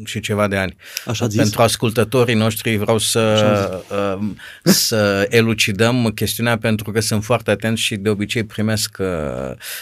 și 0.06 0.20
ceva 0.20 0.48
de 0.48 0.56
ani. 0.56 0.76
Așa 1.06 1.28
zis. 1.28 1.42
Pentru 1.42 1.62
ascultătorii 1.62 2.36
noștri 2.36 2.76
vreau 2.76 2.98
să, 2.98 3.84
uh, 3.90 4.28
să 4.64 5.28
elucidăm 5.30 6.12
chestiunea 6.16 6.58
pentru 6.58 6.92
că 6.92 7.00
sunt 7.00 7.24
foarte 7.24 7.52
atenți 7.52 7.82
și 7.82 7.96
de 7.96 8.10
obicei 8.10 8.44
primesc 8.44 8.98
uh, 9.00 9.08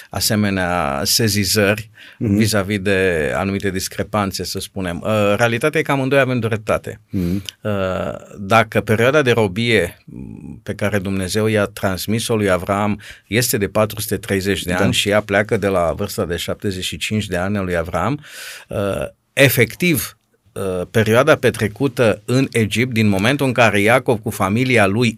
asemenea 0.09 1.01
sezizări 1.03 1.89
mm-hmm. 1.91 2.37
vis-a-vis 2.37 2.79
de 2.79 3.31
anumite 3.35 3.69
discrepanțe, 3.69 4.43
să 4.43 4.59
spunem. 4.59 5.01
Uh, 5.05 5.33
realitatea 5.37 5.79
e 5.79 5.83
că 5.83 5.91
amândoi 5.91 6.19
avem 6.19 6.39
dreptate. 6.39 7.01
Mm-hmm. 7.17 7.57
Dacă 8.37 8.81
perioada 8.81 9.21
de 9.21 9.31
robie 9.31 10.03
pe 10.63 10.73
care 10.73 10.99
Dumnezeu 10.99 11.45
i-a 11.47 11.65
transmis-o 11.65 12.35
lui 12.35 12.49
Avram 12.49 13.01
este 13.27 13.57
de 13.59 13.67
430 13.67 14.63
de 14.63 14.71
da. 14.71 14.77
ani 14.77 14.93
și 14.93 15.09
ea 15.09 15.21
pleacă 15.21 15.57
de 15.57 15.67
la 15.67 15.93
vârsta 15.95 16.25
de 16.25 16.35
75 16.35 17.25
de 17.25 17.37
ani 17.37 17.57
a 17.57 17.61
lui 17.61 17.75
Avram, 17.75 18.25
uh, 18.67 19.05
efectiv, 19.33 20.17
uh, 20.51 20.81
perioada 20.91 21.35
petrecută 21.35 22.21
în 22.25 22.47
Egipt, 22.51 22.93
din 22.93 23.07
momentul 23.07 23.45
în 23.45 23.53
care 23.53 23.79
Iacov 23.79 24.19
cu 24.19 24.29
familia 24.29 24.85
lui 24.85 25.15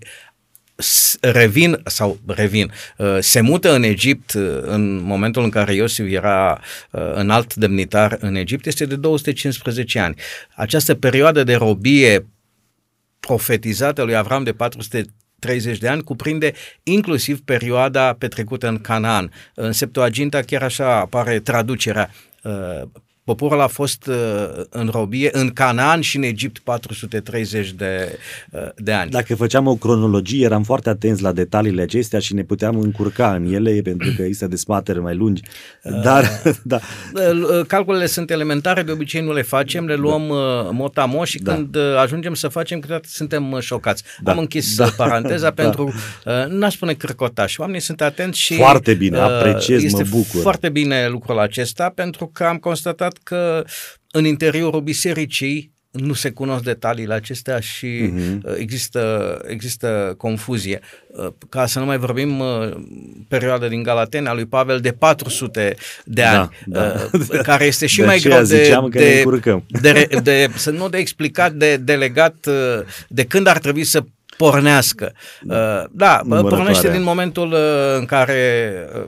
revin 1.22 1.82
sau 1.86 2.20
revin, 2.28 2.72
uh, 2.98 3.18
se 3.20 3.42
mută 3.42 3.74
în 3.74 3.84
Egipt 3.84 4.32
în 4.62 5.04
momentul 5.04 5.44
în 5.44 5.50
care 5.50 5.74
Iosif 5.74 6.06
era 6.10 6.62
în 7.14 7.30
alt 7.30 7.56
demnitar 7.56 8.18
în 8.20 8.36
Egipt, 8.36 8.66
este 8.66 8.86
de 8.86 8.96
215 8.96 10.00
ani. 10.00 10.16
Această 10.56 10.96
perioadă 10.96 11.44
de 11.44 11.56
robie 11.56 12.26
profetizată 13.20 14.04
lui 14.04 14.16
Avram 14.16 14.44
de 14.44 14.52
400 14.52 15.06
30 15.42 15.78
de 15.78 15.88
ani 15.88 16.04
cuprinde 16.04 16.54
inclusiv 16.84 17.42
perioada 17.42 18.14
petrecută 18.14 18.68
în 18.68 18.82
Canaan. 18.82 19.32
În 19.54 19.72
Septuaginta 19.72 20.42
chiar 20.42 20.64
așa 20.64 21.00
apare 21.00 21.40
traducerea 21.40 22.10
uh, 22.44 22.82
Poporul 23.24 23.62
a 23.62 23.68
fost 23.68 24.08
uh, 24.08 24.16
în 24.70 24.90
robie 24.92 25.30
în 25.32 25.50
Canaan 25.50 26.02
și 26.02 26.18
în 26.18 26.24
Egipt 26.24 26.60
430 26.60 27.72
de, 27.72 28.20
uh, 28.52 28.62
de 28.76 28.92
ani. 28.92 29.10
Dacă 29.12 29.36
făceam 29.36 29.68
o 29.68 29.76
cronologie, 29.76 30.46
eram 30.46 30.64
foarte 30.64 30.90
atenți 30.90 31.22
la 31.22 31.32
detaliile 31.32 31.82
acestea 31.82 32.20
și 32.20 32.34
ne 32.34 32.44
puteam 32.44 32.80
încurca 32.80 33.34
în 33.34 33.54
ele 33.54 33.82
pentru 33.90 34.14
că 34.16 34.22
există 34.22 34.48
dezbatere 34.48 35.00
mai 35.00 35.16
lungi. 35.16 35.42
Dar, 36.04 36.24
uh, 36.46 36.54
da. 36.64 36.80
Uh, 37.14 37.66
calculele 37.68 38.06
sunt 38.06 38.32
elementare, 38.32 38.84
de 38.84 38.92
obicei 38.92 39.22
nu 39.22 39.34
le 39.34 39.42
facem, 39.42 39.86
le 39.86 39.96
luăm 39.96 40.28
da. 40.28 40.70
motamo 40.72 41.24
și 41.24 41.40
da. 41.40 41.54
când 41.54 41.78
ajungem 41.98 42.34
să 42.34 42.48
facem, 42.48 42.80
câteodată 42.80 43.08
suntem 43.12 43.60
șocați. 43.60 44.04
Da. 44.24 44.32
Am 44.32 44.38
închis 44.38 44.76
da. 44.76 44.94
paranteza 44.98 45.50
da. 45.52 45.64
pentru, 45.64 45.94
uh, 46.26 46.46
n-aș 46.48 46.74
spune 46.74 46.94
crăcotaș, 46.94 47.58
oamenii 47.58 47.82
sunt 47.82 48.02
atenți 48.02 48.40
și... 48.40 48.56
Foarte 48.56 48.94
bine, 48.94 49.18
apreciez, 49.18 49.92
mă 49.92 50.04
bucur. 50.10 50.42
foarte 50.42 50.70
bine 50.70 51.08
lucrul 51.08 51.40
acesta 51.40 51.92
pentru 51.96 52.28
că 52.28 52.44
am 52.44 52.58
constatat 52.58 53.20
că 53.24 53.66
în 54.12 54.26
interiorul 54.26 54.82
bisericii 54.82 55.72
nu 55.92 56.14
se 56.14 56.30
cunosc 56.30 56.64
detaliile 56.64 57.14
acestea 57.14 57.60
și 57.60 58.12
uh-huh. 58.14 58.58
există, 58.58 59.38
există 59.48 60.14
confuzie. 60.18 60.80
Uh, 61.08 61.28
ca 61.50 61.66
să 61.66 61.80
nu 61.80 61.86
mai 61.86 61.98
vorbim 61.98 62.40
uh, 62.40 62.72
perioada 63.28 63.68
din 63.68 63.84
Galatene 63.84 64.30
a 64.30 64.34
lui 64.34 64.46
Pavel 64.46 64.80
de 64.80 64.92
400 64.92 65.76
de 66.06 66.22
da, 66.22 66.40
ani, 66.40 66.50
da, 66.66 66.94
da. 67.30 67.38
care 67.50 67.66
este 67.66 67.86
și 67.86 68.00
de 68.00 68.06
mai 68.06 68.20
greu 68.20 68.44
de, 68.44 68.78
de, 68.90 69.24
de, 69.82 70.08
de, 70.10 70.20
de, 70.24 70.50
să 70.56 70.72
nu 70.72 70.90
de 70.90 70.98
explicat, 70.98 71.54
de 71.54 71.78
delegat 71.78 72.48
de 73.08 73.24
când 73.24 73.48
ar 73.48 73.58
trebui 73.58 73.84
să 73.84 74.04
pornească. 74.42 75.14
Da, 75.42 75.90
uh, 76.24 76.30
da 76.30 76.42
pornește 76.42 76.92
din 76.92 77.04
momentul 77.04 77.52
uh, 77.52 77.98
în 77.98 78.06
care 78.06 78.74
uh, 78.96 79.08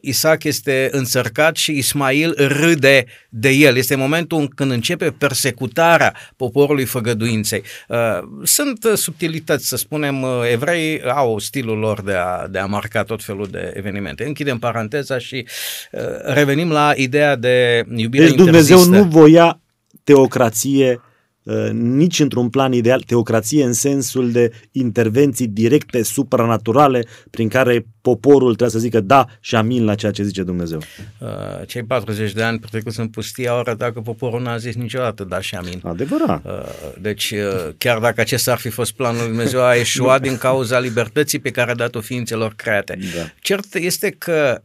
Isaac 0.00 0.44
este 0.44 0.88
înțărcat 0.92 1.56
și 1.56 1.76
Ismail 1.76 2.34
râde 2.36 3.04
de 3.28 3.48
el. 3.48 3.76
Este 3.76 3.94
momentul 3.94 4.48
când 4.54 4.70
începe 4.70 5.10
persecutarea 5.18 6.14
poporului 6.36 6.84
făgăduinței. 6.84 7.62
Sunt 8.42 8.84
subtilități, 8.94 9.68
să 9.68 9.76
spunem, 9.76 10.26
evrei 10.50 11.02
au 11.02 11.38
stilul 11.38 11.78
lor 11.78 12.02
de 12.02 12.14
a, 12.14 12.46
de 12.50 12.58
a 12.58 12.66
marca 12.66 13.02
tot 13.02 13.24
felul 13.24 13.48
de 13.50 13.72
evenimente. 13.74 14.24
Închidem 14.24 14.58
paranteza 14.58 15.18
și 15.18 15.46
revenim 16.24 16.70
la 16.70 16.92
ideea 16.96 17.36
de 17.36 17.84
iubire 17.96 18.24
Deci 18.24 18.34
Dumnezeu 18.34 18.76
interzistă. 18.76 19.04
nu 19.04 19.20
voia 19.20 19.60
teocrație 20.04 21.00
Uh, 21.00 21.05
nici 21.72 22.20
într-un 22.20 22.48
plan 22.48 22.72
ideal, 22.72 23.00
teocrație 23.00 23.64
în 23.64 23.72
sensul 23.72 24.30
de 24.30 24.52
intervenții 24.72 25.46
directe, 25.46 26.02
supranaturale, 26.02 27.06
prin 27.30 27.48
care 27.48 27.86
poporul 28.00 28.54
trebuie 28.54 28.70
să 28.70 28.78
zică 28.78 29.00
da 29.00 29.26
și 29.40 29.54
amin 29.54 29.84
la 29.84 29.94
ceea 29.94 30.12
ce 30.12 30.22
zice 30.22 30.42
Dumnezeu. 30.42 30.80
Uh, 31.18 31.28
cei 31.66 31.82
40 31.82 32.32
de 32.32 32.42
ani 32.42 32.58
petrecuți 32.58 33.00
în 33.00 33.08
pustie 33.08 33.48
au 33.48 33.58
arătat 33.58 33.92
că 33.92 34.00
poporul 34.00 34.42
n-a 34.42 34.56
zis 34.56 34.74
niciodată 34.74 35.24
da 35.24 35.40
și 35.40 35.54
amin. 35.54 35.80
Adevărat. 35.84 36.44
Uh, 36.44 36.52
deci, 37.00 37.34
chiar 37.78 37.98
dacă 37.98 38.20
acesta 38.20 38.52
ar 38.52 38.58
fi 38.58 38.68
fost 38.68 38.92
planul 38.92 39.18
lui 39.18 39.28
Dumnezeu, 39.28 39.62
a 39.62 39.76
eșuat 39.76 40.20
din 40.28 40.36
cauza 40.36 40.78
libertății 40.78 41.38
pe 41.38 41.50
care 41.50 41.70
a 41.70 41.74
dat-o 41.74 42.00
ființelor 42.00 42.54
create. 42.56 42.98
Da. 43.16 43.22
Cert 43.40 43.74
este 43.74 44.10
că 44.10 44.60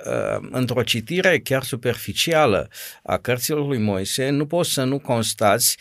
într-o 0.51 0.83
citire 0.83 1.39
chiar 1.39 1.63
superficială 1.63 2.69
a 3.03 3.17
cărților 3.17 3.67
lui 3.67 3.79
Moise, 3.79 4.29
nu 4.29 4.45
poți 4.45 4.71
să 4.71 4.83
nu 4.83 4.99
constați 4.99 5.77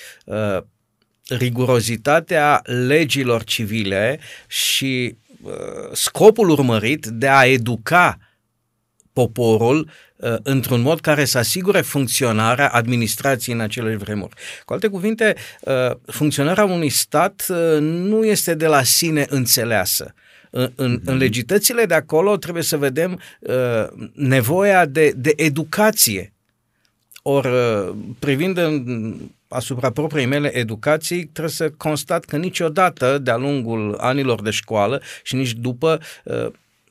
rigurozitatea 1.38 2.60
legilor 2.64 3.44
civile 3.44 4.20
și 4.46 5.16
uh, 5.42 5.52
scopul 5.92 6.48
urmărit 6.48 7.06
de 7.06 7.28
a 7.28 7.46
educa 7.46 8.18
poporul 9.12 9.90
uh, 10.16 10.34
într-un 10.42 10.80
mod 10.80 11.00
care 11.00 11.24
să 11.24 11.38
asigure 11.38 11.80
funcționarea 11.80 12.68
administrației 12.68 13.54
în 13.54 13.60
acele 13.60 13.96
vremuri. 13.96 14.34
Cu 14.64 14.72
alte 14.72 14.88
cuvinte, 14.88 15.34
uh, 15.60 15.96
funcționarea 16.06 16.64
unui 16.64 16.88
stat 16.88 17.46
uh, 17.48 17.78
nu 17.80 18.24
este 18.24 18.54
de 18.54 18.66
la 18.66 18.82
sine 18.82 19.26
înțeleasă. 19.28 20.14
În, 20.50 20.72
în, 20.74 20.90
în 20.90 21.00
mhm. 21.04 21.16
legitățile 21.16 21.84
de 21.84 21.94
acolo 21.94 22.36
trebuie 22.36 22.62
să 22.62 22.76
vedem 22.76 23.20
uh, 23.40 24.08
nevoia 24.12 24.86
de, 24.86 25.12
de 25.16 25.32
educație. 25.36 26.32
Ori, 27.22 27.48
uh, 27.48 27.94
privind 28.18 28.56
în 28.56 28.84
asupra 29.50 29.90
propriei 29.90 30.26
mele 30.26 30.56
educații, 30.56 31.24
trebuie 31.24 31.54
să 31.54 31.70
constat 31.70 32.24
că 32.24 32.36
niciodată 32.36 33.18
de-a 33.18 33.36
lungul 33.36 33.96
anilor 34.00 34.42
de 34.42 34.50
școală 34.50 35.02
și 35.22 35.34
nici 35.34 35.52
după 35.52 36.00
uh, 36.24 36.46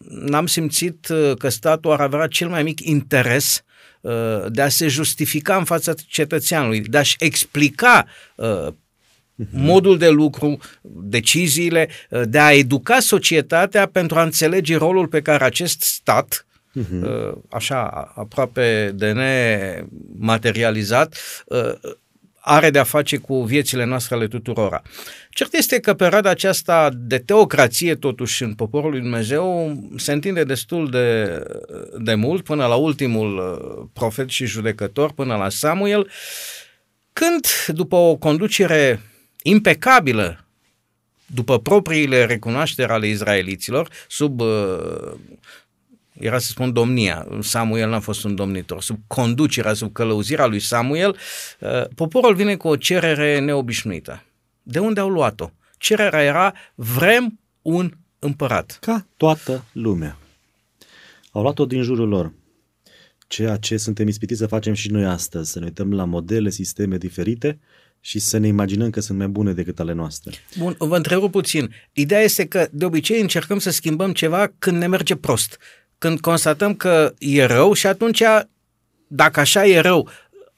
n-am 0.09 0.47
simțit 0.47 1.07
uh, 1.07 1.37
că 1.37 1.49
statul 1.49 1.91
ar 1.91 2.01
avea 2.01 2.27
cel 2.27 2.49
mai 2.49 2.63
mic 2.63 2.79
interes 2.79 3.63
uh, 4.01 4.11
de 4.47 4.61
a 4.61 4.69
se 4.69 4.87
justifica 4.87 5.57
în 5.57 5.63
fața 5.63 5.93
cetățeanului, 6.07 6.81
de 6.81 6.97
a-și 6.97 7.15
explica 7.19 8.05
mhm. 9.35 9.49
modul 9.51 9.97
de 9.97 10.09
lucru, 10.09 10.57
deciziile, 10.91 11.89
de 12.23 12.39
a 12.39 12.53
educa 12.53 12.99
societatea 12.99 13.85
pentru 13.85 14.19
a 14.19 14.23
înțelege 14.23 14.77
rolul 14.77 15.07
pe 15.07 15.21
care 15.21 15.43
acest 15.43 15.81
stat, 15.81 16.45
uh-huh. 16.79 17.31
așa 17.49 18.11
aproape 18.15 18.91
de 18.95 19.11
nematerializat, 19.11 21.15
are 22.39 22.69
de-a 22.69 22.83
face 22.83 23.17
cu 23.17 23.43
viețile 23.43 23.83
noastre 23.85 24.15
ale 24.15 24.27
tuturora. 24.27 24.81
Cert 25.29 25.53
este 25.53 25.79
că 25.79 25.93
perioada 25.93 26.29
aceasta 26.29 26.89
de 26.93 27.17
teocrație, 27.17 27.95
totuși, 27.95 28.43
în 28.43 28.53
poporul 28.53 28.89
lui 28.89 28.99
Dumnezeu 28.99 29.77
se 29.97 30.11
întinde 30.11 30.43
destul 30.43 30.89
de, 30.89 31.39
de 31.97 32.13
mult, 32.13 32.43
până 32.43 32.65
la 32.65 32.75
ultimul 32.75 33.37
uh, 33.37 33.85
profet 33.93 34.29
și 34.29 34.45
judecător, 34.45 35.11
până 35.11 35.35
la 35.35 35.49
Samuel, 35.49 36.09
când, 37.13 37.47
după 37.67 37.95
o 37.95 38.15
conducere 38.15 39.01
impecabilă, 39.43 40.45
după 41.25 41.59
propriile 41.59 42.25
recunoaștere 42.25 42.93
ale 42.93 43.07
izraeliților, 43.07 43.89
sub 44.07 44.39
uh, 44.39 45.11
era 46.19 46.37
să 46.37 46.47
spun 46.47 46.73
domnia, 46.73 47.27
Samuel 47.39 47.89
n-a 47.89 47.99
fost 47.99 48.23
un 48.23 48.35
domnitor, 48.35 48.81
sub 48.81 48.99
conducerea, 49.07 49.73
sub 49.73 49.93
călăuzirea 49.93 50.45
lui 50.45 50.59
Samuel, 50.59 51.17
uh, 51.59 51.87
poporul 51.95 52.35
vine 52.35 52.55
cu 52.55 52.67
o 52.67 52.75
cerere 52.75 53.39
neobișnuită. 53.39 54.23
De 54.63 54.79
unde 54.79 54.99
au 54.99 55.09
luat-o? 55.09 55.51
Cererea 55.77 56.23
era, 56.23 56.53
vrem 56.75 57.39
un 57.61 57.91
împărat. 58.19 58.77
Ca 58.81 59.07
toată 59.17 59.65
lumea. 59.71 60.17
Au 61.31 61.41
luat-o 61.41 61.65
din 61.65 61.81
jurul 61.81 62.07
lor. 62.07 62.33
Ceea 63.27 63.57
ce 63.57 63.77
suntem 63.77 64.07
ispitiți 64.07 64.39
să 64.39 64.47
facem 64.47 64.73
și 64.73 64.91
noi 64.91 65.05
astăzi, 65.05 65.51
să 65.51 65.59
ne 65.59 65.65
uităm 65.65 65.93
la 65.93 66.05
modele, 66.05 66.49
sisteme 66.49 66.97
diferite 66.97 67.59
și 67.99 68.19
să 68.19 68.37
ne 68.37 68.47
imaginăm 68.47 68.89
că 68.89 68.99
sunt 68.99 69.17
mai 69.17 69.27
bune 69.27 69.53
decât 69.53 69.79
ale 69.79 69.93
noastre. 69.93 70.33
Bun, 70.57 70.75
vă 70.77 70.95
întrerup 70.95 71.31
puțin. 71.31 71.73
Ideea 71.93 72.21
este 72.21 72.45
că 72.45 72.67
de 72.71 72.85
obicei 72.85 73.21
încercăm 73.21 73.59
să 73.59 73.69
schimbăm 73.69 74.13
ceva 74.13 74.53
când 74.59 74.77
ne 74.77 74.87
merge 74.87 75.15
prost 75.15 75.57
când 75.99 76.19
constatăm 76.19 76.75
că 76.75 77.13
e 77.17 77.45
rău 77.45 77.73
și 77.73 77.87
atunci, 77.87 78.23
dacă 79.07 79.39
așa 79.39 79.65
e 79.65 79.79
rău, 79.79 80.09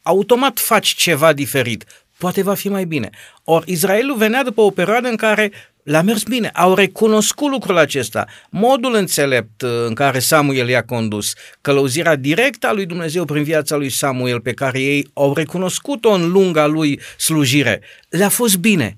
automat 0.01 0.59
faci 0.59 0.87
ceva 0.87 1.33
diferit. 1.33 1.85
Poate 2.17 2.43
va 2.43 2.53
fi 2.53 2.69
mai 2.69 2.85
bine. 2.85 3.09
Ori 3.43 3.71
Israelul 3.71 4.17
venea 4.17 4.43
după 4.43 4.61
o 4.61 4.69
perioadă 4.69 5.07
în 5.07 5.15
care 5.15 5.51
le-a 5.83 6.01
mers 6.01 6.23
bine, 6.23 6.47
au 6.47 6.75
recunoscut 6.75 7.51
lucrul 7.51 7.77
acesta. 7.77 8.25
Modul 8.49 8.95
înțelept 8.95 9.61
uh, 9.61 9.69
în 9.87 9.93
care 9.93 10.19
Samuel 10.19 10.69
i-a 10.69 10.83
condus, 10.83 11.33
călăuzirea 11.61 12.15
directă 12.15 12.67
a 12.67 12.73
lui 12.73 12.85
Dumnezeu 12.85 13.25
prin 13.25 13.43
viața 13.43 13.75
lui 13.75 13.89
Samuel, 13.89 14.41
pe 14.41 14.53
care 14.53 14.81
ei 14.81 15.09
au 15.13 15.33
recunoscut-o 15.33 16.11
în 16.11 16.31
lunga 16.31 16.65
lui 16.65 16.99
slujire, 17.17 17.81
le-a 18.09 18.29
fost 18.29 18.57
bine. 18.57 18.97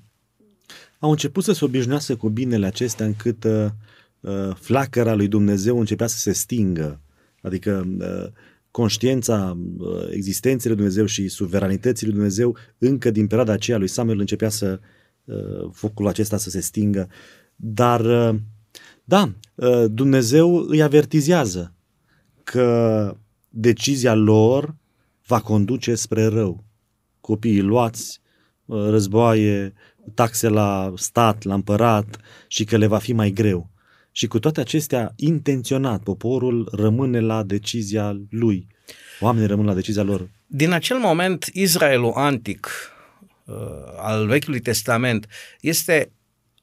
Au 0.98 1.10
început 1.10 1.44
să 1.44 1.52
se 1.52 1.64
obișnuiască 1.64 2.14
cu 2.16 2.28
binele 2.28 2.66
acestea 2.66 3.06
încât 3.06 3.44
uh, 3.44 3.66
uh, 4.24 4.54
flacăra 4.54 5.14
lui 5.14 5.28
Dumnezeu 5.28 5.78
începea 5.78 6.06
să 6.06 6.18
se 6.18 6.32
stingă. 6.32 7.00
Adică 7.42 7.96
uh, 7.98 8.32
conștiința 8.70 9.58
uh, 9.78 10.06
existenței 10.10 10.70
lui 10.70 10.78
Dumnezeu 10.78 11.06
și 11.06 11.28
suveranității 11.28 12.06
lui 12.06 12.14
Dumnezeu 12.14 12.56
încă 12.78 13.10
din 13.10 13.26
perioada 13.26 13.52
aceea 13.52 13.78
lui 13.78 13.88
Samuel 13.88 14.18
începea 14.18 14.48
să 14.48 14.80
uh, 15.24 15.70
focul 15.72 16.08
acesta 16.08 16.36
să 16.36 16.50
se 16.50 16.60
stingă. 16.60 17.08
Dar 17.56 18.00
uh, 18.00 18.40
da, 19.04 19.32
uh, 19.54 19.84
Dumnezeu 19.90 20.56
îi 20.56 20.82
avertizează 20.82 21.74
că 22.44 23.16
decizia 23.48 24.14
lor 24.14 24.76
va 25.26 25.40
conduce 25.40 25.94
spre 25.94 26.26
rău. 26.26 26.64
Copiii 27.20 27.60
luați, 27.60 28.20
uh, 28.64 28.88
războaie, 28.88 29.72
taxe 30.14 30.48
la 30.48 30.92
stat, 30.96 31.42
la 31.42 31.54
împărat 31.54 32.20
și 32.48 32.64
că 32.64 32.76
le 32.76 32.86
va 32.86 32.98
fi 32.98 33.12
mai 33.12 33.30
greu. 33.30 33.70
Și 34.16 34.26
cu 34.26 34.38
toate 34.38 34.60
acestea, 34.60 35.12
intenționat, 35.16 36.02
poporul 36.02 36.68
rămâne 36.72 37.20
la 37.20 37.42
decizia 37.42 38.20
lui. 38.30 38.66
Oamenii 39.20 39.46
rămân 39.46 39.66
la 39.66 39.74
decizia 39.74 40.02
lor. 40.02 40.30
Din 40.46 40.70
acel 40.70 40.98
moment, 40.98 41.50
Israelul 41.52 42.12
antic 42.14 42.68
uh, 43.44 43.54
al 43.96 44.26
Vechiului 44.26 44.60
Testament 44.60 45.26
este 45.60 46.12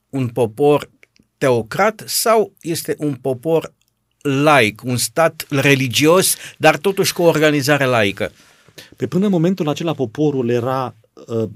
un 0.09 0.27
popor 0.27 0.89
teocrat 1.37 2.03
sau 2.05 2.53
este 2.61 2.95
un 2.97 3.13
popor 3.13 3.73
laic, 4.21 4.83
un 4.83 4.97
stat 4.97 5.45
religios, 5.49 6.35
dar 6.57 6.77
totuși 6.77 7.13
cu 7.13 7.21
o 7.21 7.27
organizare 7.27 7.85
laică? 7.85 8.31
Pe 8.95 9.07
până 9.07 9.25
în 9.25 9.31
momentul 9.31 9.69
acela 9.69 9.93
poporul 9.93 10.49
era 10.49 10.95
uh, 11.27 11.49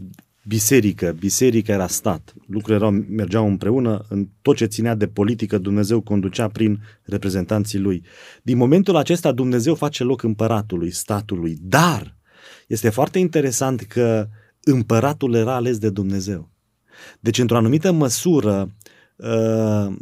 biserică, 0.47 1.15
biserica 1.19 1.73
era 1.73 1.87
stat. 1.87 2.33
Lucrurile 2.47 2.75
erau, 2.85 2.91
mergeau 3.09 3.47
împreună, 3.47 4.05
în 4.09 4.27
tot 4.41 4.55
ce 4.55 4.65
ținea 4.65 4.95
de 4.95 5.07
politică 5.07 5.57
Dumnezeu 5.57 6.01
conducea 6.01 6.47
prin 6.47 6.81
reprezentanții 7.03 7.79
lui. 7.79 8.03
Din 8.43 8.57
momentul 8.57 8.95
acesta 8.95 9.31
Dumnezeu 9.31 9.75
face 9.75 10.03
loc 10.03 10.23
împăratului, 10.23 10.91
statului, 10.91 11.57
dar 11.61 12.17
este 12.67 12.89
foarte 12.89 13.19
interesant 13.19 13.81
că 13.81 14.27
împăratul 14.63 15.33
era 15.33 15.55
ales 15.55 15.77
de 15.77 15.89
Dumnezeu. 15.89 16.49
Deci, 17.19 17.37
într-o 17.37 17.57
anumită 17.57 17.91
măsură, 17.91 18.71
uh, 19.15 19.95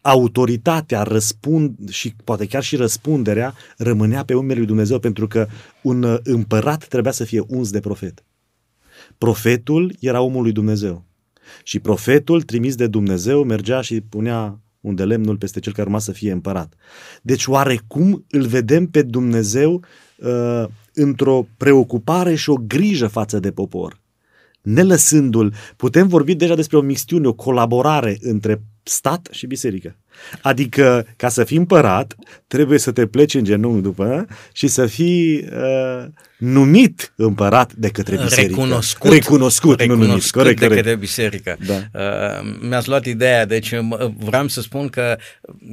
autoritatea 0.00 1.02
răspund 1.02 1.88
și 1.88 2.14
poate 2.24 2.46
chiar 2.46 2.62
și 2.62 2.76
răspunderea 2.76 3.54
rămânea 3.76 4.24
pe 4.24 4.34
umerii 4.34 4.56
lui 4.56 4.66
Dumnezeu 4.66 4.98
pentru 4.98 5.26
că 5.26 5.46
un 5.82 6.18
împărat 6.22 6.86
trebuia 6.86 7.12
să 7.12 7.24
fie 7.24 7.44
uns 7.48 7.70
de 7.70 7.80
profet. 7.80 8.24
Profetul 9.20 9.94
era 10.00 10.20
omul 10.20 10.42
lui 10.42 10.52
Dumnezeu. 10.52 11.04
Și 11.62 11.78
profetul, 11.78 12.42
trimis 12.42 12.74
de 12.74 12.86
Dumnezeu, 12.86 13.44
mergea 13.44 13.80
și 13.80 14.00
punea 14.00 14.60
un 14.80 14.94
de 14.94 15.04
lemnul 15.04 15.36
peste 15.36 15.60
cel 15.60 15.72
care 15.72 15.86
urma 15.86 15.98
să 15.98 16.12
fie 16.12 16.32
împărat. 16.32 16.74
Deci 17.22 17.46
oarecum 17.46 18.24
îl 18.30 18.46
vedem 18.46 18.86
pe 18.86 19.02
Dumnezeu 19.02 19.84
uh, 20.18 20.64
într-o 20.94 21.46
preocupare 21.56 22.34
și 22.34 22.50
o 22.50 22.54
grijă 22.54 23.06
față 23.06 23.40
de 23.40 23.50
popor. 23.50 24.00
Nelăsându-l, 24.62 25.54
putem 25.76 26.08
vorbi 26.08 26.34
deja 26.34 26.54
despre 26.54 26.76
o 26.76 26.80
mixtiune, 26.80 27.26
o 27.26 27.32
colaborare 27.32 28.18
între 28.20 28.62
stat 28.82 29.28
și 29.30 29.46
biserică. 29.46 29.96
Adică, 30.42 31.06
ca 31.16 31.28
să 31.28 31.44
fii 31.44 31.56
împărat, 31.56 32.14
trebuie 32.46 32.78
să 32.78 32.92
te 32.92 33.06
pleci 33.06 33.34
în 33.34 33.44
genunchi 33.44 33.82
după 33.82 34.26
și 34.52 34.66
să 34.66 34.86
fii 34.86 35.48
uh, 35.52 36.04
numit 36.38 37.12
împărat 37.16 37.72
de 37.72 37.88
către 37.88 38.16
biserică. 38.16 38.54
Recunoscut. 38.54 39.10
Recunoscut, 39.12 39.80
recunoscut 39.80 40.04
nu 40.04 40.06
numit. 40.06 40.30
Corect, 40.30 40.58
de 40.60 40.66
corect. 40.66 40.82
către 40.84 40.98
biserică. 40.98 41.56
Da. 41.66 41.74
Uh, 42.00 42.56
mi-ați 42.60 42.88
luat 42.88 43.06
ideea, 43.06 43.46
deci 43.46 43.70
uh, 43.70 44.10
vreau 44.16 44.48
să 44.48 44.60
spun 44.60 44.88
că 44.88 45.18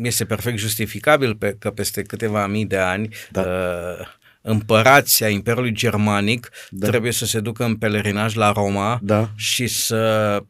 este 0.01 0.25
perfect 0.25 0.57
justificabil 0.57 1.35
pe, 1.35 1.55
că 1.59 1.69
peste 1.69 2.01
câteva 2.01 2.47
mii 2.47 2.65
de 2.65 2.77
ani 2.77 3.09
Da. 3.31 3.41
uh, 3.41 4.07
împărații 4.41 5.25
a 5.25 5.29
Imperiului 5.29 5.71
Germanic 5.73 6.49
Da. 6.69 6.87
trebuie 6.87 7.11
să 7.11 7.25
se 7.25 7.39
ducă 7.39 7.63
în 7.63 7.75
pelerinaj 7.75 8.35
la 8.35 8.51
Roma 8.51 8.99
Da. 9.01 9.29
și 9.35 9.67
să 9.67 10.43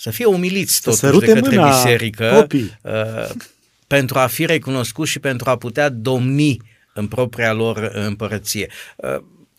să 0.00 0.10
fie 0.10 0.24
umiliți 0.24 0.74
Să 0.74 0.80
totuși 0.82 1.00
sărute 1.02 1.26
de 1.26 1.32
către 1.32 1.56
mâna 1.56 1.68
biserică 1.68 2.32
copii. 2.34 2.78
uh, 2.82 3.30
pentru 3.86 4.18
a 4.18 4.26
fi 4.26 4.46
recunoscuți 4.46 5.10
și 5.10 5.18
pentru 5.18 5.50
a 5.50 5.56
putea 5.56 5.88
domni 5.88 6.56
în 6.94 7.06
propria 7.06 7.52
lor 7.52 7.90
împărăție. 7.94 8.70
Uh, 8.96 9.08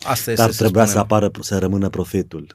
asta 0.02 0.30
este 0.30 0.42
Dar 0.42 0.50
să 0.50 0.62
trebuia 0.62 0.84
să 0.84 0.90
spunem. 0.90 1.06
apară, 1.10 1.30
să 1.40 1.58
rămână 1.58 1.88
profetul. 1.88 2.46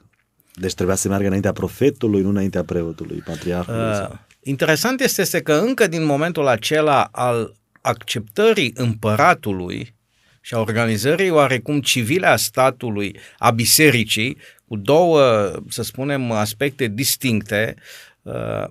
Deci 0.54 0.74
trebuia 0.74 0.96
să 0.96 1.08
meargă 1.08 1.26
înaintea 1.26 1.52
profetului, 1.52 2.20
nu 2.20 2.28
înaintea 2.28 2.64
preotului, 2.64 3.22
patriarhului. 3.24 3.80
Uh, 3.80 4.08
interesant 4.42 5.00
este, 5.00 5.20
este 5.20 5.40
că 5.40 5.52
încă 5.52 5.86
din 5.86 6.04
momentul 6.04 6.46
acela 6.46 7.08
al 7.12 7.54
acceptării 7.80 8.72
împăratului 8.76 9.94
și 10.40 10.54
a 10.54 10.58
organizării 10.58 11.30
oarecum 11.30 11.80
civile 11.80 12.26
a 12.26 12.36
statului, 12.36 13.16
a 13.38 13.50
bisericii, 13.50 14.36
cu 14.68 14.76
două, 14.76 15.52
să 15.68 15.82
spunem, 15.82 16.30
aspecte 16.30 16.86
distincte, 16.86 17.76
uh, 18.22 18.64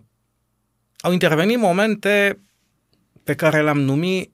au 0.99 1.12
intervenit 1.12 1.57
momente 1.57 2.39
pe 3.23 3.36
care 3.36 3.63
le-am 3.63 3.79
numit 3.79 4.31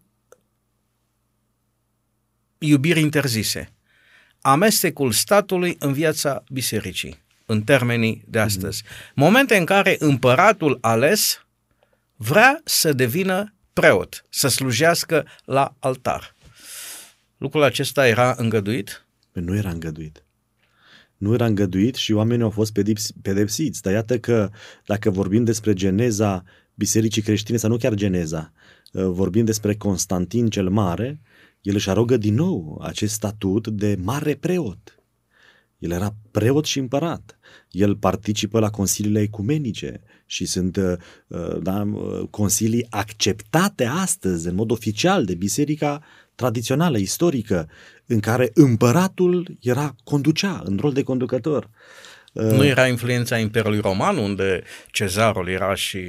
iubiri 2.58 3.00
interzise. 3.00 3.74
Amestecul 4.42 5.12
statului 5.12 5.76
în 5.80 5.94
viața 5.94 6.44
bisericii, 6.50 7.24
în 7.46 7.62
termenii 7.62 8.24
de 8.28 8.40
astăzi. 8.40 8.84
Momente 9.16 9.56
în 9.58 9.66
care 9.66 9.96
împăratul 10.00 10.78
ales 10.82 11.46
vrea 12.16 12.62
să 12.64 12.94
devină 12.94 13.54
preot, 13.74 14.26
să 14.30 14.48
slujească 14.48 15.28
la 15.46 15.76
altar. 15.80 16.36
Lucrul 17.38 17.64
acesta 17.64 18.08
era 18.08 18.36
îngăduit? 18.38 19.06
Nu 19.32 19.56
era 19.56 19.70
îngăduit. 19.70 20.23
Nu 21.24 21.34
era 21.34 21.46
îngăduit 21.46 21.96
și 21.96 22.14
oamenii 22.14 22.44
au 22.44 22.50
fost 22.50 22.72
pedepsi- 22.72 23.22
pedepsiți. 23.22 23.82
Dar 23.82 23.94
iată 23.94 24.20
că 24.20 24.50
dacă 24.86 25.10
vorbim 25.10 25.44
despre 25.44 25.74
geneza 25.74 26.44
bisericii 26.76 27.22
creștine, 27.22 27.58
sau 27.58 27.70
nu 27.70 27.78
chiar 27.78 27.94
geneza, 27.94 28.52
uh, 28.94 29.06
vorbim 29.06 29.46
despre 29.46 29.76
Constantin 29.76 30.50
cel 30.50 30.70
Mare, 30.70 31.20
el 31.62 31.76
își 31.76 31.90
arogă 31.90 32.18
din 32.18 32.34
nou 32.34 32.82
acest 32.84 33.14
statut 33.14 33.68
de 33.68 33.98
mare 34.02 34.36
preot. 34.36 35.04
El 35.78 35.92
era 35.92 36.16
preot 36.32 36.66
și 36.66 36.80
împărat. 36.80 37.40
El 37.72 37.96
participă 37.96 38.60
la 38.60 38.70
consiliile 38.70 39.22
ecumenice 39.22 40.02
și 40.26 40.46
sunt 40.46 40.76
uh, 40.76 40.94
uh, 41.28 41.62
da, 41.62 41.82
uh, 41.82 42.28
consilii 42.30 42.86
acceptate 42.90 43.86
astăzi 43.86 44.48
în 44.48 44.56
mod 44.56 44.72
oficial 44.72 45.26
de 45.26 45.36
biserica 45.36 46.02
tradițională, 46.36 46.98
istorică, 46.98 47.70
în 48.06 48.20
care 48.20 48.52
împăratul 48.54 49.58
era 49.62 49.96
conducea 50.04 50.62
în 50.66 50.78
rol 50.82 50.94
de 50.94 51.04
conducător. 51.04 51.70
Nu 52.34 52.66
era 52.66 52.88
influența 52.88 53.38
Imperiului 53.38 53.80
Roman, 53.80 54.18
unde 54.18 54.64
cezarul 54.92 55.48
era 55.48 55.76
și 55.76 56.00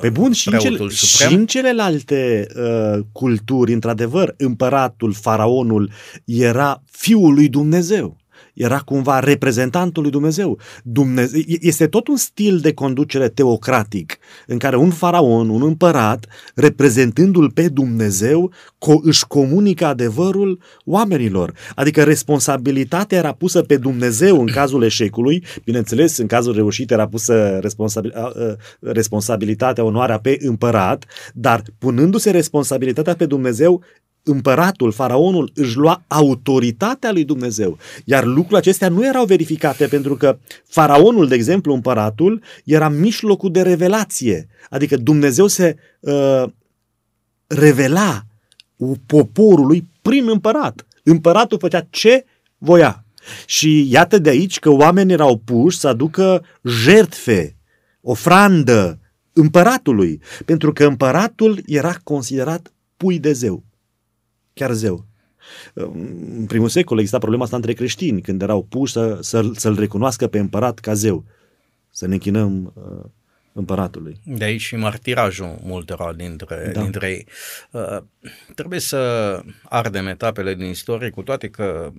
Pe 0.00 0.10
bun, 0.10 0.32
și 0.32 0.48
în, 0.48 0.58
preotul 0.58 0.76
cele, 0.76 0.90
suprem? 0.90 1.28
și 1.28 1.34
în 1.34 1.46
celelalte 1.46 2.46
uh, 2.56 3.04
culturi, 3.12 3.72
într-adevăr, 3.72 4.34
împăratul, 4.36 5.12
faraonul 5.12 5.90
era 6.24 6.82
fiul 6.90 7.34
lui 7.34 7.48
Dumnezeu. 7.48 8.19
Era 8.54 8.78
cumva 8.78 9.18
reprezentantul 9.18 10.02
lui 10.02 10.10
Dumnezeu. 10.10 10.58
Dumnezeu. 10.82 11.40
Este 11.46 11.86
tot 11.86 12.08
un 12.08 12.16
stil 12.16 12.58
de 12.58 12.72
conducere 12.72 13.28
teocratic 13.28 14.18
în 14.46 14.58
care 14.58 14.76
un 14.76 14.90
faraon, 14.90 15.48
un 15.48 15.62
împărat, 15.62 16.26
reprezentându-l 16.54 17.50
pe 17.50 17.68
Dumnezeu, 17.68 18.52
co- 18.52 19.02
își 19.02 19.26
comunică 19.26 19.86
adevărul 19.86 20.60
oamenilor. 20.84 21.52
Adică 21.74 22.02
responsabilitatea 22.02 23.18
era 23.18 23.32
pusă 23.32 23.62
pe 23.62 23.76
Dumnezeu 23.76 24.40
în 24.40 24.46
cazul 24.46 24.82
eșecului, 24.82 25.44
bineînțeles, 25.64 26.16
în 26.16 26.26
cazul 26.26 26.54
reușit 26.54 26.90
era 26.90 27.08
pusă 27.08 27.58
responsabil, 27.60 28.12
a, 28.14 28.20
a, 28.20 28.56
responsabilitatea, 28.80 29.84
onoarea 29.84 30.18
pe 30.18 30.38
împărat, 30.40 31.04
dar 31.34 31.62
punându-se 31.78 32.30
responsabilitatea 32.30 33.14
pe 33.14 33.26
Dumnezeu, 33.26 33.82
împăratul, 34.22 34.92
faraonul, 34.92 35.50
își 35.54 35.76
lua 35.76 36.02
autoritatea 36.06 37.12
lui 37.12 37.24
Dumnezeu. 37.24 37.78
Iar 38.04 38.24
lucrurile 38.24 38.58
acestea 38.58 38.88
nu 38.88 39.06
erau 39.06 39.24
verificate 39.24 39.86
pentru 39.86 40.16
că 40.16 40.38
faraonul, 40.66 41.28
de 41.28 41.34
exemplu, 41.34 41.74
împăratul, 41.74 42.42
era 42.64 42.88
mijlocul 42.88 43.50
de 43.50 43.62
revelație. 43.62 44.48
Adică 44.70 44.96
Dumnezeu 44.96 45.46
se 45.46 45.76
uh, 46.00 46.44
revela 47.46 48.22
poporului 49.06 49.88
prin 50.02 50.28
împărat. 50.28 50.86
Împăratul 51.02 51.58
făcea 51.58 51.86
ce 51.90 52.24
voia. 52.58 53.04
Și 53.46 53.90
iată 53.90 54.18
de 54.18 54.28
aici 54.28 54.58
că 54.58 54.70
oamenii 54.70 55.12
erau 55.12 55.36
puși 55.36 55.78
să 55.78 55.88
aducă 55.88 56.44
jertfe 56.64 57.56
ofrandă 58.00 58.98
împăratului, 59.32 60.20
pentru 60.44 60.72
că 60.72 60.84
împăratul 60.84 61.62
era 61.66 61.94
considerat 62.04 62.72
pui 62.96 63.18
de 63.18 63.32
zeu, 63.32 63.62
chiar 64.52 64.72
zeu. 64.72 65.06
În 65.74 66.44
primul 66.46 66.68
secol 66.68 66.98
exista 66.98 67.18
problema 67.18 67.44
asta 67.44 67.56
între 67.56 67.72
creștini, 67.72 68.20
când 68.20 68.42
erau 68.42 68.62
puși 68.62 68.92
să, 68.92 69.18
să, 69.20 69.50
să-l 69.54 69.78
recunoască 69.78 70.26
pe 70.26 70.38
împărat 70.38 70.78
ca 70.78 70.94
zeu, 70.94 71.24
să 71.90 72.06
ne 72.06 72.12
închinăm 72.14 72.72
uh, 72.74 73.04
împăratului. 73.52 74.20
De 74.24 74.44
aici 74.44 74.60
și 74.60 74.76
martirajul 74.76 75.58
multora 75.62 76.12
dintre, 76.12 76.70
da. 76.74 76.82
dintre 76.82 77.10
ei. 77.10 77.26
Uh, 77.70 78.02
trebuie 78.54 78.80
să 78.80 78.98
ardem 79.62 80.06
etapele 80.06 80.54
din 80.54 80.66
istorie, 80.66 81.10
cu 81.10 81.22
toate 81.22 81.48
că 81.48 81.92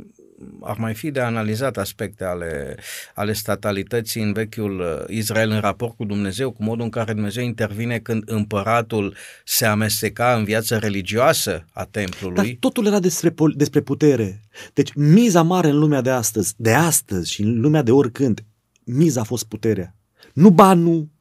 ar 0.61 0.77
mai 0.77 0.93
fi 0.93 1.11
de 1.11 1.19
analizat 1.19 1.77
aspecte 1.77 2.23
ale, 2.23 2.77
ale 3.15 3.33
statalității 3.33 4.21
în 4.21 4.33
vechiul 4.33 4.79
uh, 4.79 5.15
Israel 5.15 5.49
în 5.49 5.59
raport 5.59 5.95
cu 5.95 6.05
Dumnezeu, 6.05 6.51
cu 6.51 6.63
modul 6.63 6.83
în 6.83 6.89
care 6.89 7.13
Dumnezeu 7.13 7.43
intervine 7.43 7.99
când 7.99 8.23
împăratul 8.25 9.15
se 9.45 9.65
amesteca 9.65 10.35
în 10.35 10.43
viața 10.43 10.77
religioasă 10.77 11.65
a 11.73 11.83
templului. 11.83 12.35
Dar 12.35 12.45
totul 12.59 12.85
era 12.85 12.99
despre, 12.99 13.33
despre 13.55 13.81
putere. 13.81 14.41
Deci 14.73 14.93
miza 14.93 15.41
mare 15.41 15.67
în 15.67 15.77
lumea 15.77 16.01
de 16.01 16.09
astăzi, 16.09 16.53
de 16.57 16.73
astăzi 16.73 17.31
și 17.31 17.41
în 17.41 17.59
lumea 17.59 17.81
de 17.81 17.91
oricând, 17.91 18.43
miza 18.83 19.21
a 19.21 19.23
fost 19.23 19.45
puterea. 19.45 19.95
Nu 20.33 20.49
banul, 20.49 21.09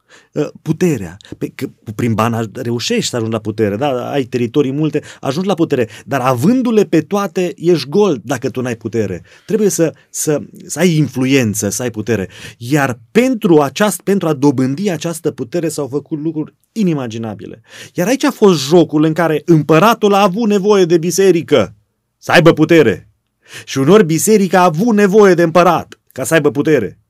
puterea. 0.61 1.17
Pe, 1.37 1.47
că 1.55 1.67
prin 1.95 2.13
bani 2.13 2.49
reușești 2.53 3.09
să 3.09 3.15
ajungi 3.15 3.33
la 3.33 3.39
putere, 3.39 3.75
da? 3.75 4.11
ai 4.11 4.23
teritorii 4.23 4.71
multe, 4.71 5.01
ajungi 5.21 5.47
la 5.47 5.53
putere, 5.53 5.87
dar 6.05 6.19
avându-le 6.19 6.83
pe 6.83 7.01
toate, 7.01 7.53
ești 7.55 7.89
gol 7.89 8.19
dacă 8.23 8.49
tu 8.49 8.61
n-ai 8.61 8.75
putere. 8.75 9.23
Trebuie 9.45 9.69
să, 9.69 9.93
să, 10.09 10.41
să 10.65 10.79
ai 10.79 10.95
influență, 10.95 11.69
să 11.69 11.81
ai 11.81 11.91
putere. 11.91 12.29
Iar 12.57 12.99
pentru, 13.11 13.59
aceast, 13.59 14.01
pentru 14.01 14.27
a 14.27 14.33
dobândi 14.33 14.89
această 14.89 15.31
putere 15.31 15.69
s-au 15.69 15.87
făcut 15.87 16.19
lucruri 16.19 16.55
inimaginabile. 16.71 17.61
Iar 17.93 18.07
aici 18.07 18.23
a 18.23 18.31
fost 18.31 18.67
jocul 18.67 19.03
în 19.03 19.13
care 19.13 19.41
împăratul 19.45 20.13
a 20.13 20.21
avut 20.21 20.47
nevoie 20.47 20.85
de 20.85 20.97
biserică 20.97 21.75
să 22.17 22.31
aibă 22.31 22.53
putere. 22.53 23.09
Și 23.65 23.77
unor 23.77 24.03
biserica 24.03 24.59
a 24.59 24.63
avut 24.63 24.95
nevoie 24.95 25.33
de 25.33 25.43
împărat 25.43 25.99
ca 26.11 26.23
să 26.23 26.33
aibă 26.33 26.51
putere. 26.51 27.00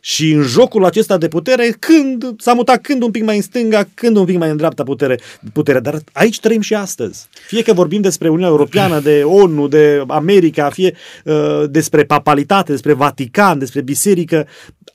Și 0.00 0.30
în 0.30 0.42
jocul 0.42 0.84
acesta 0.84 1.18
de 1.18 1.28
putere, 1.28 1.74
când 1.78 2.24
s-a 2.38 2.52
mutat 2.52 2.80
când 2.80 3.02
un 3.02 3.10
pic 3.10 3.22
mai 3.22 3.36
în 3.36 3.42
stânga, 3.42 3.88
când 3.94 4.16
un 4.16 4.24
pic 4.24 4.36
mai 4.36 4.50
în 4.50 4.56
dreapta 4.56 4.82
putere, 4.82 5.20
putere. 5.52 5.80
Dar 5.80 5.98
aici 6.12 6.40
trăim 6.40 6.60
și 6.60 6.74
astăzi. 6.74 7.28
Fie 7.46 7.62
că 7.62 7.72
vorbim 7.72 8.00
despre 8.00 8.28
Uniunea 8.28 8.50
Europeană, 8.50 9.00
de 9.00 9.22
ONU, 9.24 9.68
de 9.68 10.04
America, 10.06 10.70
fie 10.70 10.96
uh, 11.24 11.62
despre 11.70 12.04
papalitate, 12.04 12.70
despre 12.70 12.92
Vatican, 12.92 13.58
despre 13.58 13.80
biserică, 13.80 14.46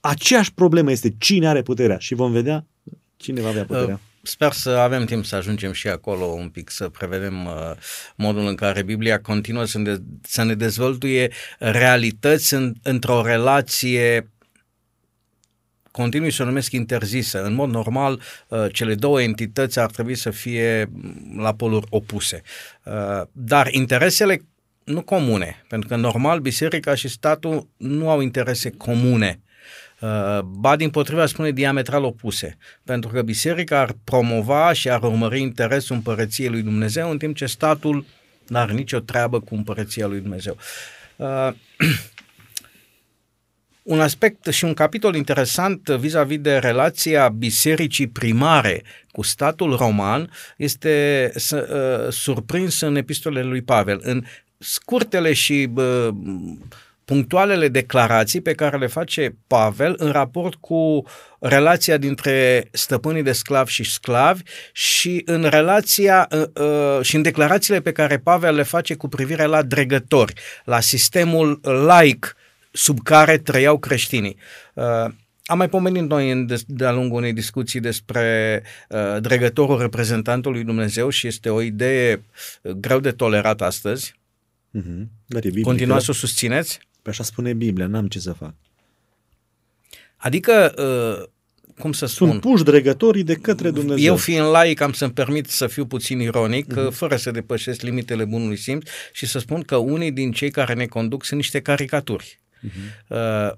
aceeași 0.02 0.54
problemă 0.54 0.91
este 0.91 1.15
cine 1.18 1.48
are 1.48 1.62
puterea. 1.62 1.98
Și 1.98 2.15
vom 2.15 2.32
vedea 2.32 2.65
cine 3.18 3.41
va 3.41 3.48
avea 3.48 3.65
puterea. 3.65 3.94
Uh. 3.94 4.00
Sper 4.28 4.52
să 4.52 4.70
avem 4.70 5.06
timp 5.06 5.26
să 5.26 5.36
ajungem 5.36 5.72
și 5.72 5.88
acolo 5.88 6.26
un 6.26 6.50
pic, 6.50 6.70
să 6.70 6.89
prevedem 6.89 7.46
uh, 7.46 7.72
modul 8.15 8.48
în 8.48 8.56
care 8.56 8.84
Biblia 8.84 9.20
continuă 9.20 9.65
să 9.65 9.80
ne, 9.80 9.96
să 10.22 10.44
ne 10.44 10.54
dezvăluie 10.54 11.32
realități 11.60 12.54
în, 12.54 12.74
într-o 12.84 13.22
relație 13.26 14.30
continui 15.96 16.32
să 16.32 16.44
o 16.44 16.46
numesc 16.46 16.72
interzisă. 16.72 17.44
În 17.44 17.54
mod 17.54 17.70
normal, 17.70 18.22
uh, 18.48 18.66
cele 18.72 18.96
două 18.96 19.22
entități 19.22 19.80
ar 19.80 19.92
trebui 19.92 20.16
să 20.16 20.30
fie 20.30 20.90
la 21.38 21.54
poluri 21.54 21.88
opuse. 21.90 22.42
Uh, 22.84 22.94
dar 23.32 23.68
interesele 23.72 24.46
nu 24.84 25.02
comune, 25.02 25.64
pentru 25.68 25.88
că 25.88 25.96
normal 25.96 26.40
biserica 26.40 26.96
și 26.96 27.08
statul 27.08 27.68
nu 27.78 28.10
au 28.10 28.22
interese 28.22 28.70
comune. 28.70 29.40
Uh, 30.00 30.40
ba 30.42 30.76
din 30.76 30.90
potriva 30.90 31.26
spune 31.26 31.52
diametral 31.52 32.04
opuse, 32.04 32.58
pentru 32.84 33.10
că 33.10 33.22
biserica 33.22 33.80
ar 33.80 33.96
promova 34.04 34.74
și 34.74 34.90
ar 34.90 35.04
urmări 35.04 35.40
interesul 35.40 35.96
împărăției 35.96 36.50
lui 36.50 36.62
Dumnezeu, 36.62 37.10
în 37.10 37.18
timp 37.18 37.36
ce 37.36 37.46
statul 37.46 38.06
n-are 38.48 38.74
nicio 38.74 39.00
treabă 39.00 39.40
cu 39.40 39.56
împărăția 39.56 40.08
lui 40.08 40.20
Dumnezeu. 40.20 40.58
un 43.86 44.02
aspect 44.02 44.48
și 44.48 44.65
un 44.65 44.74
capitol 44.74 45.15
interesant 45.15 45.88
vis-a-vis 45.88 46.39
de 46.39 46.58
relația 46.58 47.30
bisericii 47.30 48.08
primare 48.08 48.84
cu 49.12 49.21
statul 49.21 49.76
roman 49.76 50.32
este 50.58 51.32
uh, 51.52 51.60
surprins 52.10 52.82
în 52.82 52.95
epistolele 52.95 53.48
lui 53.48 53.62
Pavel. 53.62 54.00
În 54.04 54.24
scurtele 54.58 55.34
și 55.34 55.69
uh, 55.76 56.08
punctualele 57.06 57.67
declarații 57.67 58.41
pe 58.41 58.54
care 58.54 58.78
le 58.78 58.88
face 58.88 59.36
Pavel 59.48 59.95
în 59.98 60.12
raport 60.12 60.56
cu 60.56 61.04
relația 61.39 61.98
dintre 61.98 62.67
stăpânii 62.71 63.24
de 63.24 63.32
sclavi 63.32 63.71
și 63.71 63.84
sclavi 63.84 64.41
și 64.71 65.21
în 65.26 65.43
relația 65.43 66.28
uh, 66.32 66.43
uh, 66.65 67.02
și 67.02 67.15
în 67.15 67.21
declarațiile 67.21 67.82
pe 67.82 67.91
care 67.91 68.17
Pavel 68.17 68.56
le 68.56 68.63
face 68.63 68.95
cu 68.95 69.08
privire 69.08 69.45
la 69.45 69.62
dregători, 69.62 70.34
la 70.63 70.80
sistemul 70.80 71.60
laic 71.63 72.36
sub 72.76 73.00
care 73.04 73.38
trăiau 73.38 73.78
creștinii. 73.78 74.38
Uh, 74.74 75.06
am 75.46 75.58
mai 75.58 75.70
pomenit 75.70 76.10
noi 76.10 76.46
de-a 76.68 76.92
lungul 76.92 77.18
unei 77.18 77.34
discuții 77.34 77.80
despre 77.80 78.64
uh, 78.90 79.22
dregătorul 79.22 79.80
reprezentantului 79.80 80.64
Dumnezeu 80.64 81.10
și 81.10 81.28
este 81.28 81.50
o 81.50 81.62
idee 81.62 82.24
uh, 82.62 82.72
greu 82.72 83.00
de 83.00 83.12
tolerat 83.12 83.62
astăzi. 83.62 84.16
Mm-hmm. 84.78 85.08
Dar 85.26 85.46
e 85.46 85.62
Continuați 85.62 86.06
să 86.06 86.12
o 86.12 86.14
susțineți? 86.14 86.80
Pe 87.02 87.10
așa 87.10 87.24
spune 87.24 87.54
Biblia, 87.54 87.88
n-am 87.88 88.08
ce 88.08 88.20
să 88.20 88.32
fac. 88.32 88.54
Adică, 90.18 90.74
uh, 90.78 91.28
cum 91.80 91.92
să 91.92 92.06
spun... 92.06 92.30
Sunt 92.30 92.42
puși 92.42 92.64
dregătorii 92.64 93.24
de 93.24 93.36
către 93.36 93.72
Dumnezeu. 93.72 94.06
Eu 94.06 94.16
fiind 94.16 94.46
laic 94.46 94.82
am 94.82 94.92
să-mi 94.92 95.14
permit 95.14 95.50
să 95.50 95.68
fiu 95.68 95.86
puțin 95.86 96.20
ironic, 96.20 96.74
mm-hmm. 96.74 96.92
fără 96.92 97.16
să 97.16 97.32
depășesc 97.32 97.82
limitele 97.82 98.26
bunului 98.26 98.58
simț 98.58 98.90
și 99.12 99.26
să 99.26 99.40
spun 99.40 99.62
că 99.62 99.76
unii 99.76 100.12
din 100.12 100.32
cei 100.32 100.52
care 100.52 100.74
ne 100.74 100.86
conduc 100.86 101.24
sunt 101.26 101.40
niște 101.40 101.62
caricaturi. 101.62 102.40
Uh-huh. 102.63 103.08
Uh, 103.08 103.52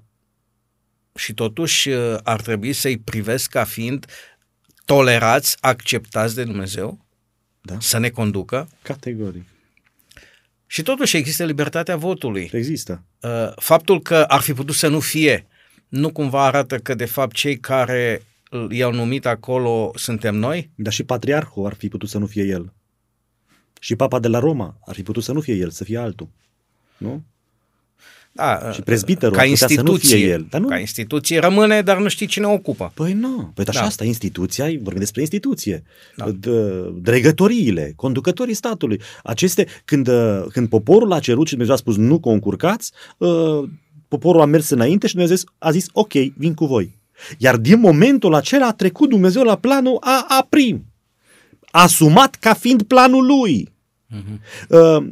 și 1.14 1.34
totuși 1.34 1.88
uh, 1.88 2.16
ar 2.22 2.40
trebui 2.40 2.72
să-i 2.72 2.98
privesc 2.98 3.50
ca 3.50 3.64
fiind 3.64 4.06
tolerați, 4.84 5.56
acceptați 5.60 6.34
de 6.34 6.44
Dumnezeu, 6.44 7.04
da. 7.60 7.76
să 7.80 7.98
ne 7.98 8.08
conducă. 8.08 8.68
Categoric. 8.82 9.44
Și 10.66 10.82
totuși 10.82 11.16
există 11.16 11.44
libertatea 11.44 11.96
votului. 11.96 12.50
Există. 12.52 13.02
Uh, 13.20 13.52
faptul 13.56 14.02
că 14.02 14.14
ar 14.14 14.40
fi 14.40 14.52
putut 14.52 14.74
să 14.74 14.88
nu 14.88 15.00
fie, 15.00 15.46
nu 15.88 16.12
cumva 16.12 16.44
arată 16.44 16.78
că 16.78 16.94
de 16.94 17.04
fapt 17.04 17.34
cei 17.34 17.58
care 17.58 18.22
i-au 18.70 18.92
numit 18.92 19.26
acolo 19.26 19.92
suntem 19.94 20.34
noi? 20.34 20.70
Dar 20.74 20.92
și 20.92 21.02
patriarhul 21.02 21.66
ar 21.66 21.74
fi 21.74 21.88
putut 21.88 22.08
să 22.08 22.18
nu 22.18 22.26
fie 22.26 22.42
el. 22.42 22.72
Și 23.80 23.96
papa 23.96 24.18
de 24.18 24.28
la 24.28 24.38
Roma 24.38 24.78
ar 24.86 24.94
fi 24.94 25.02
putut 25.02 25.22
să 25.22 25.32
nu 25.32 25.40
fie 25.40 25.54
el, 25.54 25.70
să 25.70 25.84
fie 25.84 25.98
altul. 25.98 26.28
Nu? 26.96 27.24
Da, 28.38 28.72
și 28.72 28.82
prezbiterul 28.82 29.36
ca 29.36 29.44
instituție, 29.44 29.76
să 29.76 29.82
nu 29.82 29.96
fie 29.96 30.28
el. 30.28 30.46
Dar 30.50 30.60
nu... 30.60 30.66
Ca 30.66 30.78
instituție 30.78 31.38
rămâne, 31.38 31.82
dar 31.82 31.98
nu 31.98 32.08
știi 32.08 32.26
cine 32.26 32.46
o 32.46 32.52
ocupă. 32.52 32.92
Păi 32.94 33.12
nu, 33.12 33.50
păi 33.54 33.64
așa 33.68 33.80
da. 33.80 33.86
asta, 33.86 34.04
instituția, 34.04 34.64
vorbim 34.64 34.98
despre 34.98 35.20
instituție. 35.20 35.82
Da. 36.16 36.30
Dregătoriile, 36.94 37.92
conducătorii 37.96 38.54
statului. 38.54 39.00
Aceste, 39.22 39.66
când, 39.84 40.08
când 40.52 40.68
poporul 40.68 41.12
a 41.12 41.20
cerut 41.20 41.46
și 41.46 41.50
Dumnezeu 41.50 41.74
a 41.74 41.78
spus 41.78 41.96
nu 41.96 42.20
concurcați, 42.20 42.92
ă, 43.20 43.64
poporul 44.08 44.40
a 44.40 44.44
mers 44.44 44.70
înainte 44.70 45.06
și 45.06 45.14
Dumnezeu 45.14 45.36
a 45.58 45.70
zis 45.70 45.86
ok, 45.92 46.12
vin 46.12 46.54
cu 46.54 46.66
voi. 46.66 46.98
Iar 47.38 47.56
din 47.56 47.80
momentul 47.80 48.34
acela 48.34 48.66
a 48.66 48.72
trecut 48.72 49.08
Dumnezeu 49.08 49.42
la 49.42 49.56
planul 49.56 49.96
a, 50.00 50.24
a 50.28 50.46
prim. 50.48 50.84
Asumat 51.70 52.34
ca 52.34 52.54
fiind 52.54 52.82
planul 52.82 53.26
lui. 53.26 53.68
Uh-huh. 54.16 54.68
Uh, 54.68 55.08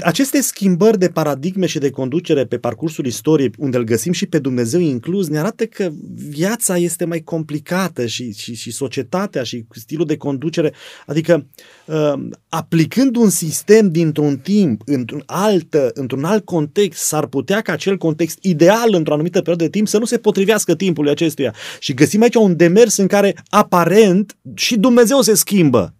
aceste 0.00 0.40
schimbări 0.40 0.98
de 0.98 1.08
paradigme 1.08 1.66
și 1.66 1.78
de 1.78 1.90
conducere 1.90 2.44
pe 2.44 2.58
parcursul 2.58 3.06
istoriei, 3.06 3.50
unde 3.58 3.76
îl 3.76 3.84
găsim 3.84 4.12
și 4.12 4.26
pe 4.26 4.38
Dumnezeu 4.38 4.80
inclus, 4.80 5.28
ne 5.28 5.38
arată 5.38 5.64
că 5.66 5.90
viața 6.28 6.76
este 6.76 7.04
mai 7.04 7.20
complicată 7.20 8.06
și, 8.06 8.32
și, 8.32 8.54
și 8.54 8.70
societatea 8.70 9.42
și 9.42 9.64
stilul 9.70 10.06
de 10.06 10.16
conducere, 10.16 10.72
adică 11.06 11.46
uh, 11.84 12.12
aplicând 12.48 13.16
un 13.16 13.30
sistem 13.30 13.90
dintr-un 13.90 14.36
timp, 14.36 14.82
într-un 14.84 15.22
alt, 15.26 15.74
într-un 15.94 16.24
alt 16.24 16.44
context, 16.44 17.02
s-ar 17.04 17.26
putea 17.26 17.60
ca 17.60 17.72
acel 17.72 17.96
context 17.96 18.38
ideal 18.40 18.94
într-o 18.94 19.12
anumită 19.12 19.38
perioadă 19.38 19.64
de 19.64 19.70
timp 19.70 19.88
să 19.88 19.98
nu 19.98 20.04
se 20.04 20.18
potrivească 20.18 20.74
timpului 20.74 21.10
acestuia. 21.10 21.54
Și 21.78 21.94
găsim 21.94 22.22
aici 22.22 22.34
un 22.34 22.56
demers 22.56 22.96
în 22.96 23.06
care 23.06 23.36
aparent 23.48 24.36
și 24.54 24.78
Dumnezeu 24.78 25.20
se 25.20 25.34
schimbă. 25.34 25.94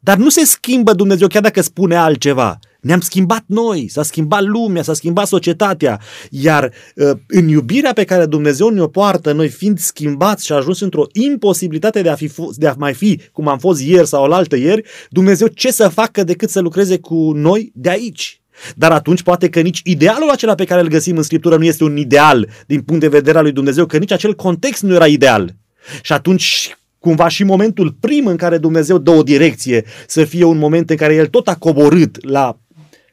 Dar 0.00 0.16
nu 0.16 0.28
se 0.28 0.44
schimbă 0.44 0.92
Dumnezeu 0.92 1.26
chiar 1.26 1.42
dacă 1.42 1.60
spune 1.60 1.96
altceva. 1.96 2.58
Ne-am 2.84 3.00
schimbat 3.00 3.44
noi, 3.46 3.88
s-a 3.88 4.02
schimbat 4.02 4.42
lumea, 4.42 4.82
s-a 4.82 4.94
schimbat 4.94 5.26
societatea, 5.26 6.00
iar 6.30 6.72
uh, 6.94 7.10
în 7.26 7.48
iubirea 7.48 7.92
pe 7.92 8.04
care 8.04 8.26
Dumnezeu 8.26 8.68
ne-o 8.68 8.86
poartă, 8.86 9.32
noi 9.32 9.48
fiind 9.48 9.78
schimbați 9.78 10.46
și 10.46 10.52
ajuns 10.52 10.80
într-o 10.80 11.06
imposibilitate 11.12 12.02
de 12.02 12.08
a, 12.08 12.14
fi, 12.14 12.30
de 12.54 12.66
a 12.66 12.74
mai 12.78 12.94
fi 12.94 13.20
cum 13.32 13.48
am 13.48 13.58
fost 13.58 13.82
ieri 13.82 14.06
sau 14.06 14.24
altă 14.24 14.56
ieri, 14.56 14.82
Dumnezeu 15.10 15.46
ce 15.46 15.72
să 15.72 15.88
facă 15.88 16.24
decât 16.24 16.50
să 16.50 16.60
lucreze 16.60 16.98
cu 16.98 17.32
noi 17.34 17.72
de 17.74 17.90
aici? 17.90 18.40
Dar 18.76 18.92
atunci 18.92 19.22
poate 19.22 19.48
că 19.48 19.60
nici 19.60 19.80
idealul 19.84 20.30
acela 20.30 20.54
pe 20.54 20.64
care 20.64 20.80
îl 20.80 20.88
găsim 20.88 21.16
în 21.16 21.22
Scriptură 21.22 21.56
nu 21.56 21.64
este 21.64 21.84
un 21.84 21.96
ideal 21.96 22.48
din 22.66 22.80
punct 22.80 23.00
de 23.00 23.08
vedere 23.08 23.36
al 23.38 23.42
lui 23.42 23.52
Dumnezeu, 23.52 23.86
că 23.86 23.98
nici 23.98 24.12
acel 24.12 24.34
context 24.34 24.82
nu 24.82 24.94
era 24.94 25.06
ideal. 25.06 25.54
Și 26.02 26.12
atunci 26.12 26.76
cumva 26.98 27.28
și 27.28 27.44
momentul 27.44 27.96
prim 28.00 28.26
în 28.26 28.36
care 28.36 28.58
Dumnezeu 28.58 28.98
dă 28.98 29.10
o 29.10 29.22
direcție 29.22 29.84
să 30.06 30.24
fie 30.24 30.44
un 30.44 30.58
moment 30.58 30.90
în 30.90 30.96
care 30.96 31.14
El 31.14 31.26
tot 31.26 31.48
a 31.48 31.54
coborât 31.54 32.24
la 32.24 32.58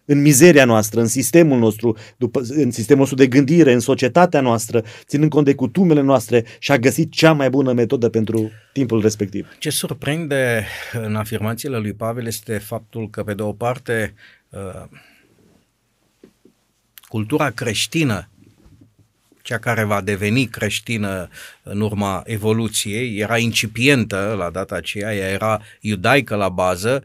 în 0.06 0.22
mizeria 0.22 0.66
noastră, 0.66 1.00
în 1.00 1.08
sistemul 1.08 1.60
nostru, 1.60 1.98
după, 2.18 2.42
în 2.50 2.72
sistemul 2.72 3.00
nostru 3.00 3.18
de 3.18 3.28
gândire, 3.28 3.74
în 3.74 3.80
societatea 3.80 4.42
noastră, 4.42 4.84
ținând 5.06 5.32
cont 5.32 5.46
de 5.46 5.56
cutumele 5.56 6.02
noastre 6.02 6.46
și 6.60 6.72
a 6.72 6.78
găsit 6.78 7.12
cea 7.12 7.34
mai 7.34 7.50
bună 7.50 7.74
metodă 7.74 8.10
pentru 8.10 8.52
timpul 8.74 9.02
respectiv. 9.02 9.48
Ce 9.60 9.70
surprinde 9.70 10.66
în 10.94 11.16
afirmațiile 11.16 11.78
lui 11.78 11.94
Pavel 11.94 12.26
este 12.26 12.58
faptul 12.58 13.10
că, 13.10 13.24
pe 13.24 13.34
de 13.34 13.42
o 13.42 13.52
parte, 13.52 14.14
uh, 14.50 14.84
cultura 17.08 17.50
creștină 17.50 18.26
cea 19.42 19.58
care 19.58 19.84
va 19.84 20.02
deveni 20.02 20.46
creștină 20.46 21.30
în 21.64 21.82
urma 21.82 22.22
evoluției, 22.26 23.18
era 23.18 23.38
incipientă 23.38 24.36
la 24.38 24.50
data 24.50 24.76
aceea, 24.76 25.16
ea 25.16 25.30
era 25.30 25.62
iudaică 25.80 26.36
la 26.36 26.50
bază, 26.50 27.04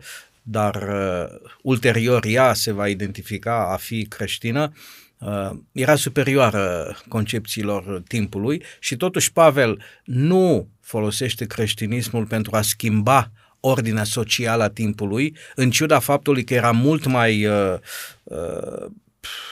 dar 0.48 0.74
uh, 0.74 1.50
ulterior 1.62 2.24
ea 2.26 2.54
se 2.54 2.72
va 2.72 2.88
identifica 2.88 3.68
a 3.72 3.76
fi 3.76 4.06
creștină, 4.06 4.72
uh, 5.18 5.50
era 5.72 5.96
superioară 5.96 6.96
concepțiilor 7.08 8.02
timpului 8.08 8.62
și 8.80 8.96
totuși 8.96 9.32
Pavel 9.32 9.82
nu 10.04 10.68
folosește 10.80 11.44
creștinismul 11.44 12.26
pentru 12.26 12.56
a 12.56 12.62
schimba 12.62 13.30
ordinea 13.60 14.04
socială 14.04 14.62
a 14.62 14.68
timpului, 14.68 15.36
în 15.54 15.70
ciuda 15.70 15.98
faptului 15.98 16.44
că 16.44 16.54
era 16.54 16.70
mult 16.70 17.06
mai 17.06 17.46
uh, 17.46 17.74
uh, 18.22 18.86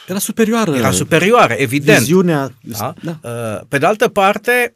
era 0.09 0.18
superioară. 0.18 0.76
Era 0.76 0.90
superioară, 0.90 1.52
evident. 1.52 1.98
Viziunea. 1.98 2.52
Da? 2.61 2.94
Da. 3.02 3.18
Uh, 3.22 3.66
pe 3.68 3.78
de 3.78 3.87
altă 3.87 4.09
parte, 4.09 4.72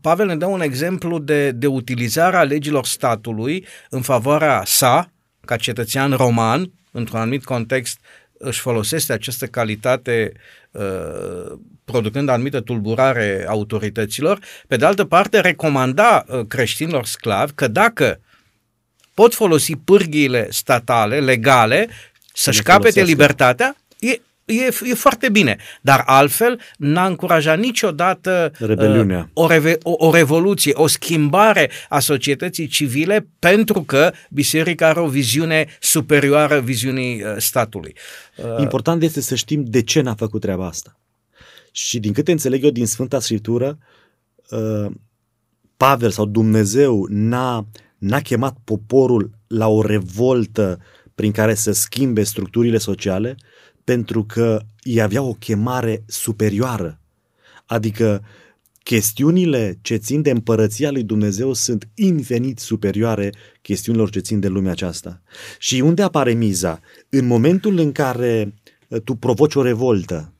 Pavel 0.00 0.26
ne 0.26 0.36
dă 0.36 0.46
un 0.46 0.60
exemplu 0.60 1.18
de, 1.18 1.50
de 1.50 1.66
utilizare 1.66 2.36
a 2.36 2.42
legilor 2.42 2.86
statului 2.86 3.66
în 3.90 4.02
favoarea 4.02 4.62
sa, 4.64 5.12
ca 5.44 5.56
cetățean 5.56 6.12
roman, 6.12 6.72
într-un 6.90 7.20
anumit 7.20 7.44
context, 7.44 7.98
își 8.38 8.60
folosește 8.60 9.12
această 9.12 9.46
calitate 9.46 10.32
uh, 10.70 11.58
producând 11.84 12.28
anumită 12.28 12.60
tulburare 12.60 13.46
autorităților. 13.48 14.38
Pe 14.68 14.76
de 14.76 14.84
altă 14.84 15.04
parte, 15.04 15.40
recomanda 15.40 16.24
uh, 16.26 16.46
creștinilor 16.48 17.06
sclavi 17.06 17.52
că 17.54 17.68
dacă 17.68 18.20
pot 19.14 19.34
folosi 19.34 19.76
pârghiile 19.76 20.50
statale, 20.50 21.20
legale, 21.20 21.88
să-și 22.34 22.62
capete 22.62 23.02
libertatea, 23.02 23.76
e, 23.98 24.20
e, 24.52 24.90
e 24.90 24.94
foarte 24.94 25.28
bine. 25.28 25.56
Dar 25.80 26.02
altfel 26.06 26.60
n-a 26.76 27.06
încurajat 27.06 27.58
niciodată 27.58 28.52
Rebeliunea. 28.58 29.30
Uh, 29.32 29.44
o, 29.44 29.46
reve, 29.46 29.78
o, 29.82 29.94
o 30.06 30.12
revoluție, 30.12 30.72
o 30.74 30.86
schimbare 30.86 31.70
a 31.88 31.98
societății 31.98 32.66
civile 32.66 33.26
pentru 33.38 33.82
că 33.82 34.12
biserica 34.30 34.88
are 34.88 35.00
o 35.00 35.06
viziune 35.06 35.66
superioară 35.80 36.60
viziunii 36.60 37.22
uh, 37.22 37.34
statului. 37.36 37.96
Uh, 38.36 38.60
Important 38.60 39.02
este 39.02 39.20
să 39.20 39.34
știm 39.34 39.64
de 39.64 39.82
ce 39.82 40.00
n-a 40.00 40.14
făcut 40.14 40.40
treaba 40.40 40.66
asta. 40.66 40.96
Și 41.72 41.98
din 41.98 42.12
câte 42.12 42.30
înțeleg 42.30 42.64
eu 42.64 42.70
din 42.70 42.86
Sfânta 42.86 43.20
Scriptură, 43.20 43.78
uh, 44.50 44.92
Pavel 45.76 46.10
sau 46.10 46.26
Dumnezeu 46.26 47.06
n-a, 47.10 47.66
n-a 47.98 48.20
chemat 48.20 48.56
poporul 48.64 49.30
la 49.46 49.68
o 49.68 49.82
revoltă 49.82 50.78
prin 51.14 51.32
care 51.32 51.54
să 51.54 51.72
schimbe 51.72 52.22
structurile 52.22 52.78
sociale, 52.78 53.34
pentru 53.84 54.24
că 54.24 54.60
ei 54.82 55.00
avea 55.00 55.22
o 55.22 55.32
chemare 55.32 56.02
superioară. 56.06 57.00
Adică 57.66 58.24
chestiunile 58.82 59.78
ce 59.82 59.96
țin 59.96 60.22
de 60.22 60.30
împărăția 60.30 60.90
lui 60.90 61.02
Dumnezeu 61.02 61.52
sunt 61.52 61.88
infinit 61.94 62.58
superioare 62.58 63.32
chestiunilor 63.62 64.10
ce 64.10 64.18
țin 64.18 64.40
de 64.40 64.48
lumea 64.48 64.72
aceasta. 64.72 65.22
Și 65.58 65.80
unde 65.80 66.02
apare 66.02 66.32
miza? 66.32 66.80
În 67.08 67.26
momentul 67.26 67.78
în 67.78 67.92
care 67.92 68.54
uh, 68.88 69.00
tu 69.00 69.14
provoci 69.14 69.54
o 69.54 69.62
revoltă, 69.62 70.32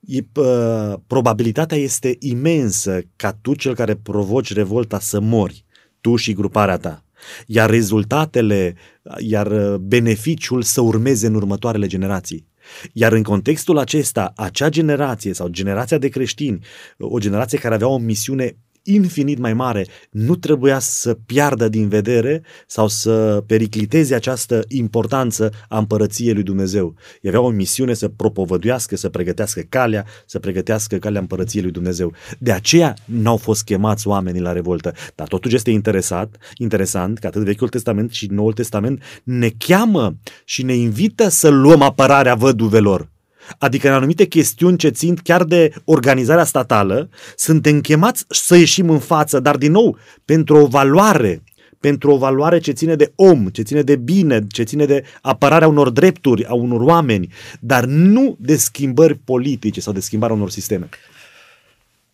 e, 0.00 0.20
uh, 0.34 0.94
probabilitatea 1.06 1.76
este 1.76 2.16
imensă 2.18 3.00
ca 3.16 3.32
tu, 3.32 3.54
cel 3.54 3.74
care 3.74 3.94
provoci 3.94 4.52
revolta, 4.52 4.98
să 4.98 5.20
mori, 5.20 5.64
tu 6.00 6.16
și 6.16 6.32
gruparea 6.32 6.76
ta 6.76 7.04
iar 7.46 7.70
rezultatele, 7.70 8.74
iar 9.18 9.46
uh, 9.46 9.78
beneficiul 9.78 10.62
să 10.62 10.80
urmeze 10.80 11.26
în 11.26 11.34
următoarele 11.34 11.86
generații. 11.86 12.46
Iar 12.92 13.12
în 13.12 13.22
contextul 13.22 13.78
acesta, 13.78 14.32
acea 14.36 14.68
generație 14.68 15.32
sau 15.32 15.48
generația 15.48 15.98
de 15.98 16.08
creștini, 16.08 16.64
o 16.98 17.18
generație 17.18 17.58
care 17.58 17.74
avea 17.74 17.88
o 17.88 17.98
misiune 17.98 18.56
infinit 18.82 19.38
mai 19.38 19.54
mare 19.54 19.86
nu 20.10 20.36
trebuia 20.36 20.78
să 20.78 21.14
piardă 21.26 21.68
din 21.68 21.88
vedere 21.88 22.42
sau 22.66 22.88
să 22.88 23.44
pericliteze 23.46 24.14
această 24.14 24.64
importanță 24.68 25.50
a 25.68 25.78
împărăției 25.78 26.34
lui 26.34 26.42
Dumnezeu. 26.42 26.94
Ei 27.22 27.28
avea 27.28 27.40
o 27.40 27.50
misiune 27.50 27.94
să 27.94 28.08
propovăduiască, 28.08 28.96
să 28.96 29.08
pregătească 29.08 29.60
calea, 29.68 30.06
să 30.26 30.38
pregătească 30.38 30.96
calea 30.96 31.20
împărăției 31.20 31.62
lui 31.62 31.70
Dumnezeu. 31.70 32.12
De 32.38 32.52
aceea 32.52 32.94
n-au 33.04 33.36
fost 33.36 33.64
chemați 33.64 34.08
oamenii 34.08 34.40
la 34.40 34.52
revoltă. 34.52 34.92
Dar 35.14 35.28
totuși 35.28 35.54
este 35.54 35.70
interesat, 35.70 36.36
interesant 36.56 37.18
că 37.18 37.26
atât 37.26 37.42
Vechiul 37.42 37.68
Testament 37.68 38.12
și 38.12 38.26
Noul 38.26 38.52
Testament 38.52 39.02
ne 39.22 39.48
cheamă 39.58 40.16
și 40.44 40.62
ne 40.62 40.74
invită 40.74 41.28
să 41.28 41.48
luăm 41.48 41.82
apărarea 41.82 42.34
văduvelor 42.34 43.09
Adică 43.58 43.88
în 43.88 43.94
anumite 43.94 44.24
chestiuni 44.24 44.76
ce 44.76 44.88
țin 44.88 45.14
chiar 45.14 45.44
de 45.44 45.72
organizarea 45.84 46.44
statală, 46.44 47.08
suntem 47.36 47.80
chemați 47.80 48.24
să 48.28 48.56
ieșim 48.56 48.90
în 48.90 48.98
față, 48.98 49.40
dar 49.40 49.56
din 49.56 49.72
nou, 49.72 49.98
pentru 50.24 50.56
o 50.56 50.66
valoare, 50.66 51.42
pentru 51.80 52.10
o 52.10 52.18
valoare 52.18 52.58
ce 52.58 52.72
ține 52.72 52.94
de 52.94 53.12
om, 53.14 53.48
ce 53.48 53.62
ține 53.62 53.82
de 53.82 53.96
bine, 53.96 54.46
ce 54.46 54.62
ține 54.62 54.84
de 54.84 55.04
apărarea 55.22 55.68
unor 55.68 55.90
drepturi 55.90 56.46
a 56.46 56.54
unor 56.54 56.80
oameni, 56.80 57.32
dar 57.60 57.84
nu 57.84 58.36
de 58.38 58.56
schimbări 58.56 59.14
politice 59.14 59.80
sau 59.80 59.92
de 59.92 60.00
schimbarea 60.00 60.36
unor 60.36 60.50
sisteme. 60.50 60.88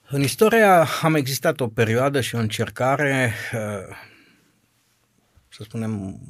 În 0.08 0.22
istoria 0.22 0.86
am 1.02 1.14
existat 1.14 1.60
o 1.60 1.68
perioadă 1.68 2.20
și 2.20 2.34
o 2.34 2.38
încercare, 2.38 3.32
uh, 3.52 3.96
să 5.48 5.62
spunem, 5.62 6.20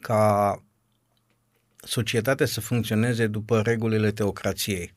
ca 0.00 0.62
societatea 1.82 2.46
să 2.46 2.60
funcționeze 2.60 3.26
după 3.26 3.60
regulile 3.60 4.10
teocrației. 4.10 4.94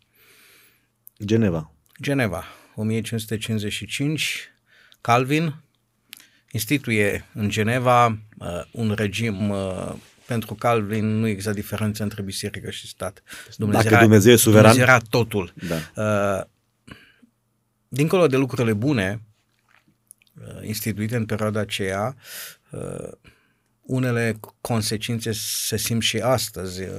Geneva. 1.26 1.72
Geneva, 2.02 2.44
1555, 2.76 4.52
Calvin 5.02 5.56
instituie 6.52 7.26
în 7.34 7.50
Geneva 7.50 8.06
uh, 8.06 8.62
un 8.72 8.92
regim 8.92 9.50
uh, 9.50 9.94
pentru 10.26 10.54
Calvin 10.54 11.06
nu 11.06 11.28
există 11.28 11.52
diferență 11.52 12.04
între 12.04 12.22
biserică 12.22 12.70
și 12.70 12.88
stat. 12.88 13.24
Dumnezeu 13.58 13.90
Dacă 13.90 14.04
Dumnezeu 14.04 14.34
e 14.34 14.36
suveran. 14.36 14.72
Dumnezeu 14.72 14.94
era 14.94 15.02
totul. 15.10 15.54
Da. 15.68 15.76
Uh, 16.04 16.46
dincolo 17.88 18.28
de 18.28 18.38
lucrurile 18.38 18.74
bune 18.74 19.22
uh, 20.34 20.68
instituite 20.68 21.16
în 21.16 21.26
perioada 21.26 21.60
aceea, 21.60 22.16
uh, 22.70 23.12
unele 23.86 24.40
consecințe 24.62 25.32
se 25.32 25.78
simt 25.78 26.02
și 26.02 26.18
astăzi 26.18 26.82
uh, 26.82 26.90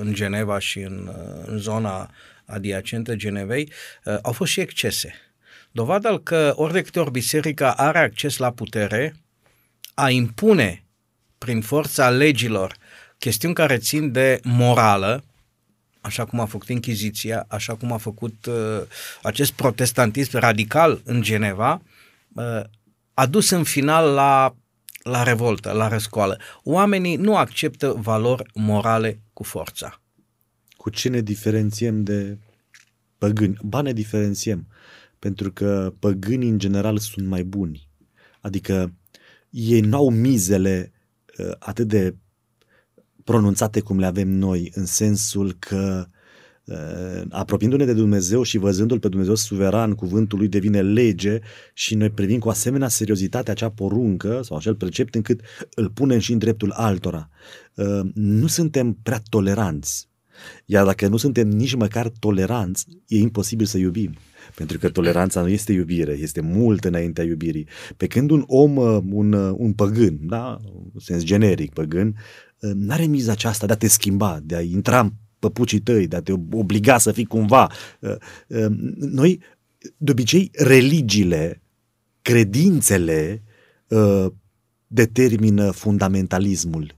în 0.00 0.14
Geneva 0.14 0.58
și 0.58 0.80
în, 0.80 1.10
uh, 1.16 1.44
în 1.46 1.58
zona 1.58 2.10
adiacentă 2.44 3.14
Genevei, 3.14 3.72
uh, 4.04 4.18
au 4.22 4.32
fost 4.32 4.52
și 4.52 4.60
excese. 4.60 5.14
Dovada 5.70 6.20
că 6.22 6.52
ori 6.56 6.72
de 6.72 6.82
câte 6.82 7.00
ori 7.00 7.10
biserica 7.10 7.72
are 7.72 7.98
acces 7.98 8.36
la 8.36 8.52
putere, 8.52 9.14
a 9.94 10.10
impune 10.10 10.84
prin 11.38 11.60
forța 11.60 12.10
legilor 12.10 12.76
chestiuni 13.18 13.54
care 13.54 13.78
țin 13.78 14.12
de 14.12 14.40
morală, 14.42 15.24
așa 16.00 16.24
cum 16.24 16.40
a 16.40 16.46
făcut 16.46 16.68
Inchiziția, 16.68 17.44
așa 17.48 17.74
cum 17.74 17.92
a 17.92 17.96
făcut 17.96 18.46
uh, 18.46 18.82
acest 19.22 19.52
protestantism 19.52 20.38
radical 20.38 21.00
în 21.04 21.22
Geneva, 21.22 21.82
uh, 22.34 22.60
a 23.14 23.26
dus 23.26 23.50
în 23.50 23.64
final 23.64 24.14
la 24.14 24.54
la 25.06 25.22
revoltă, 25.22 25.72
la 25.72 25.88
răscoală. 25.88 26.38
Oamenii 26.62 27.16
nu 27.16 27.36
acceptă 27.36 27.92
valori 27.92 28.50
morale 28.54 29.20
cu 29.32 29.42
forța. 29.42 30.00
Cu 30.76 30.90
ce 30.90 31.08
ne 31.08 31.20
diferențiem 31.20 32.02
de 32.02 32.38
păgâni? 33.18 33.56
Ba 33.62 33.80
ne 33.80 33.92
diferențiem, 33.92 34.66
pentru 35.18 35.52
că 35.52 35.94
păgânii 35.98 36.48
în 36.48 36.58
general 36.58 36.98
sunt 36.98 37.26
mai 37.26 37.44
buni. 37.44 37.88
Adică 38.40 38.92
ei 39.50 39.80
nu 39.80 39.96
au 39.96 40.10
mizele 40.10 40.92
uh, 41.38 41.52
atât 41.58 41.88
de 41.88 42.16
pronunțate 43.24 43.80
cum 43.80 43.98
le 43.98 44.06
avem 44.06 44.28
noi, 44.28 44.70
în 44.74 44.86
sensul 44.86 45.52
că 45.58 46.06
Uh, 46.08 46.15
apropiindu-ne 47.28 47.84
de 47.84 47.92
Dumnezeu 47.92 48.42
și 48.42 48.58
văzându-L 48.58 48.98
pe 48.98 49.08
Dumnezeu 49.08 49.34
suveran, 49.34 49.94
cuvântul 49.94 50.38
lui 50.38 50.48
devine 50.48 50.82
lege 50.82 51.38
și 51.74 51.94
noi 51.94 52.10
privim 52.10 52.38
cu 52.38 52.48
asemenea 52.48 52.88
seriozitate 52.88 53.50
acea 53.50 53.70
poruncă 53.70 54.40
sau 54.42 54.56
acel 54.56 54.74
precept 54.74 55.14
încât 55.14 55.40
îl 55.74 55.90
punem 55.90 56.18
și 56.18 56.32
în 56.32 56.38
dreptul 56.38 56.70
altora. 56.70 57.28
Uh, 57.74 58.00
nu 58.14 58.46
suntem 58.46 58.92
prea 59.02 59.22
toleranți. 59.28 60.08
Iar 60.64 60.84
dacă 60.84 61.08
nu 61.08 61.16
suntem 61.16 61.48
nici 61.48 61.74
măcar 61.74 62.12
toleranți, 62.18 62.86
e 63.06 63.18
imposibil 63.18 63.66
să 63.66 63.78
iubim. 63.78 64.14
Pentru 64.54 64.78
că 64.78 64.88
toleranța 64.88 65.40
nu 65.40 65.48
este 65.48 65.72
iubire, 65.72 66.12
este 66.12 66.40
mult 66.40 66.84
înaintea 66.84 67.24
iubirii. 67.24 67.68
Pe 67.96 68.06
când 68.06 68.30
un 68.30 68.44
om, 68.46 68.76
uh, 68.76 69.02
un, 69.10 69.32
un 69.32 69.72
păgân, 69.72 70.18
da, 70.20 70.58
în 70.94 71.00
sens 71.00 71.22
generic 71.22 71.72
păgân, 71.72 72.16
n-are 72.58 73.04
miza 73.04 73.32
aceasta 73.32 73.66
de 73.66 73.72
a 73.72 73.76
te 73.76 73.86
schimba, 73.86 74.40
de 74.42 74.56
a 74.56 74.60
intra 74.60 75.12
păpucii 75.38 75.80
tăi, 75.80 76.06
de 76.06 76.16
a 76.16 76.22
te 76.22 76.32
obliga 76.50 76.98
să 76.98 77.12
fii 77.12 77.24
cumva. 77.24 77.70
Uh, 78.00 78.14
uh, 78.46 78.66
noi, 78.96 79.40
de 79.96 80.10
obicei, 80.10 80.50
religiile, 80.52 81.62
credințele 82.22 83.42
uh, 83.88 84.26
determină 84.86 85.70
fundamentalismul, 85.70 86.96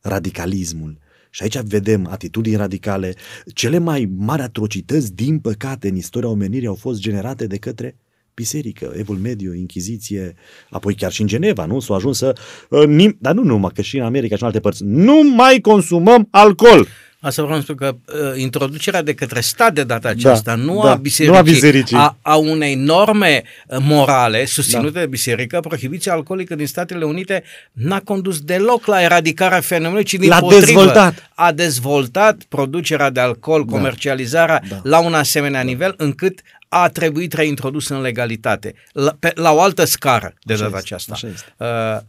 radicalismul. 0.00 0.98
Și 1.30 1.42
aici 1.42 1.58
vedem 1.58 2.06
atitudini 2.06 2.56
radicale. 2.56 3.14
Cele 3.54 3.78
mai 3.78 4.10
mari 4.16 4.42
atrocități, 4.42 5.14
din 5.14 5.38
păcate, 5.38 5.88
în 5.88 5.96
istoria 5.96 6.28
omenirii 6.28 6.66
au 6.66 6.74
fost 6.74 7.00
generate 7.00 7.46
de 7.46 7.56
către 7.56 7.96
biserică, 8.34 8.92
Evul 8.96 9.16
Mediu, 9.16 9.54
Inchiziție, 9.54 10.34
apoi 10.70 10.94
chiar 10.94 11.12
și 11.12 11.20
în 11.20 11.26
Geneva, 11.26 11.64
nu? 11.64 11.80
S-a 11.80 11.94
ajuns 11.94 12.18
să... 12.18 12.36
Uh, 12.70 13.10
dar 13.18 13.34
nu 13.34 13.42
numai, 13.42 13.70
că 13.74 13.82
și 13.82 13.96
în 13.96 14.04
America 14.04 14.34
și 14.34 14.42
în 14.42 14.46
alte 14.46 14.60
părți. 14.60 14.84
Nu 14.84 15.22
mai 15.36 15.60
consumăm 15.60 16.28
alcool! 16.30 16.86
Asta 17.22 17.42
vreau 17.42 17.58
să 17.58 17.64
spun 17.64 17.76
că 17.76 17.94
uh, 18.06 18.40
introducerea 18.40 19.02
de 19.02 19.14
către 19.14 19.40
stat 19.40 19.74
de 19.74 19.84
data 19.84 20.08
aceasta, 20.08 20.56
da, 20.56 20.62
nu, 20.62 20.82
da, 20.82 20.90
a 20.90 20.94
bisericii, 20.94 21.32
nu 21.32 21.38
a 21.38 21.42
bisericii, 21.42 21.96
a, 21.96 22.16
a 22.22 22.36
unei 22.36 22.74
norme 22.74 23.42
uh, 23.66 23.78
morale 23.80 24.44
susținute 24.44 24.90
da. 24.90 25.00
de 25.00 25.06
biserică, 25.06 25.60
prohibiția 25.60 26.12
alcoolică 26.12 26.54
din 26.54 26.66
Statele 26.66 27.04
Unite 27.04 27.42
n-a 27.72 28.00
condus 28.00 28.40
deloc 28.40 28.86
la 28.86 29.02
eradicarea 29.02 29.60
fenomenului, 29.60 30.04
ci 30.04 30.14
din 30.14 30.28
L-a 30.28 30.38
potrivă, 30.38 30.64
dezvoltat. 30.64 31.30
a 31.34 31.52
dezvoltat 31.52 32.42
producerea 32.48 33.10
de 33.10 33.20
alcool, 33.20 33.64
da. 33.64 33.72
comercializarea 33.72 34.62
da. 34.68 34.80
la 34.82 34.98
un 34.98 35.14
asemenea 35.14 35.60
da. 35.60 35.66
nivel 35.66 35.94
încât 35.96 36.40
a 36.68 36.88
trebuit 36.88 37.32
reintrodus 37.32 37.88
în 37.88 38.00
legalitate, 38.00 38.74
la, 38.92 39.16
pe, 39.18 39.32
la 39.34 39.52
o 39.52 39.60
altă 39.60 39.84
scară 39.84 40.34
de 40.42 40.54
data 40.54 40.76
aceasta. 40.76 41.12
Așa 41.12 41.28
este. 41.28 41.54
Uh, 41.56 42.00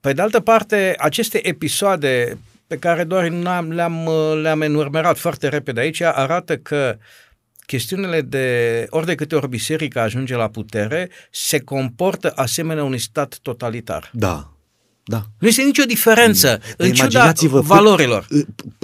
pe 0.00 0.12
de 0.12 0.22
altă 0.22 0.40
parte, 0.40 0.94
aceste 0.98 1.48
episoade 1.48 2.38
pe 2.72 2.78
care 2.78 3.04
doar 3.04 3.28
le-am, 3.28 4.08
le-am 4.42 4.60
enumerat 4.60 5.18
foarte 5.18 5.48
repede 5.48 5.80
aici, 5.80 6.00
arată 6.00 6.56
că 6.56 6.96
chestiunile 7.66 8.20
de 8.20 8.86
ori 8.90 9.06
de 9.06 9.14
câte 9.14 9.34
ori 9.34 9.48
biserica 9.48 10.02
ajunge 10.02 10.36
la 10.36 10.48
putere, 10.48 11.10
se 11.30 11.60
comportă 11.60 12.32
asemenea 12.36 12.84
unui 12.84 12.98
stat 12.98 13.38
totalitar. 13.42 14.10
Da, 14.12 14.52
da. 15.04 15.22
Nu 15.38 15.48
este 15.48 15.62
nicio 15.62 15.82
diferență 15.84 16.58
mm. 16.60 16.74
în 16.76 16.92
ciuda 16.92 17.32
valorilor. 17.50 18.26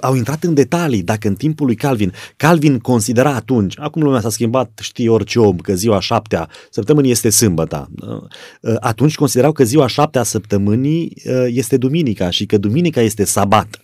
Au 0.01 0.15
intrat 0.15 0.43
în 0.43 0.55
detalii. 0.55 1.03
Dacă 1.03 1.29
în 1.29 1.35
timpul 1.35 1.67
lui 1.67 1.75
Calvin, 1.75 2.13
Calvin 2.37 2.79
considera 2.79 3.35
atunci, 3.35 3.75
acum 3.79 4.03
lumea 4.03 4.21
s-a 4.21 4.31
schimbat, 4.31 4.79
știi 4.83 5.09
orice 5.09 5.39
om, 5.39 5.57
că 5.57 5.75
ziua 5.75 6.01
șaptea 6.01 6.49
săptămânii 6.71 7.11
este 7.11 7.31
sâmbăta. 7.31 7.91
Uh, 8.61 8.77
atunci 8.81 9.15
considerau 9.15 9.53
că 9.53 9.65
ziua 9.65 9.87
șaptea 9.87 10.23
săptămânii 10.23 11.13
uh, 11.25 11.47
este 11.47 11.77
duminica 11.77 12.31
și 12.31 12.47
că 12.47 12.59
duminica 12.59 13.01
este 13.01 13.25
sabat. 13.25 13.81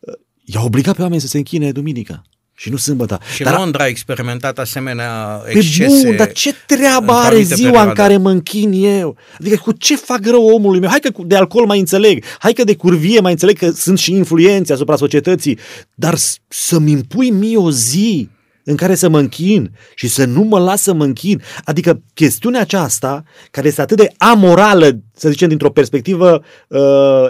Uh, 0.00 0.14
i-a 0.44 0.62
obligat 0.62 0.96
pe 0.96 1.02
oameni 1.02 1.20
să 1.20 1.26
se 1.26 1.36
închine 1.36 1.72
duminica 1.72 2.22
și 2.54 2.70
nu 2.70 2.76
sâmbătă. 2.76 3.20
Și 3.34 3.42
dar, 3.42 3.58
Londra 3.58 3.84
a 3.84 3.86
experimentat 3.86 4.58
asemenea 4.58 5.42
excese. 5.46 6.06
Bun, 6.06 6.16
dar 6.16 6.32
ce 6.32 6.54
treabă 6.66 7.12
are 7.12 7.40
ziua 7.40 7.56
perioade. 7.56 7.88
în 7.88 7.94
care 7.94 8.16
mă 8.16 8.30
închin 8.30 8.72
eu? 8.72 9.16
Adică 9.40 9.56
cu 9.56 9.72
ce 9.72 9.96
fac 9.96 10.26
rău 10.26 10.46
omului 10.46 10.80
meu? 10.80 10.88
Hai 10.88 11.00
că 11.00 11.10
de 11.24 11.36
alcool 11.36 11.66
mai 11.66 11.78
înțeleg, 11.78 12.24
hai 12.38 12.52
că 12.52 12.64
de 12.64 12.76
curvie 12.76 13.20
mai 13.20 13.32
înțeleg 13.32 13.58
că 13.58 13.70
sunt 13.70 13.98
și 13.98 14.12
influențe 14.12 14.72
asupra 14.72 14.96
societății, 14.96 15.58
dar 15.94 16.14
să-mi 16.48 16.90
impui 16.90 17.30
mie 17.30 17.56
o 17.56 17.70
zi 17.70 18.28
în 18.64 18.76
care 18.76 18.94
să 18.94 19.08
mă 19.08 19.18
închin 19.18 19.70
și 19.94 20.08
să 20.08 20.24
nu 20.24 20.42
mă 20.42 20.58
las 20.58 20.82
să 20.82 20.92
mă 20.92 21.04
închin. 21.04 21.42
Adică 21.64 22.02
chestiunea 22.14 22.60
aceasta, 22.60 23.22
care 23.50 23.66
este 23.66 23.80
atât 23.80 23.96
de 23.96 24.12
amorală, 24.16 25.00
să 25.14 25.30
zicem, 25.30 25.48
dintr-o 25.48 25.70
perspectivă 25.70 26.42
uh, 26.68 26.80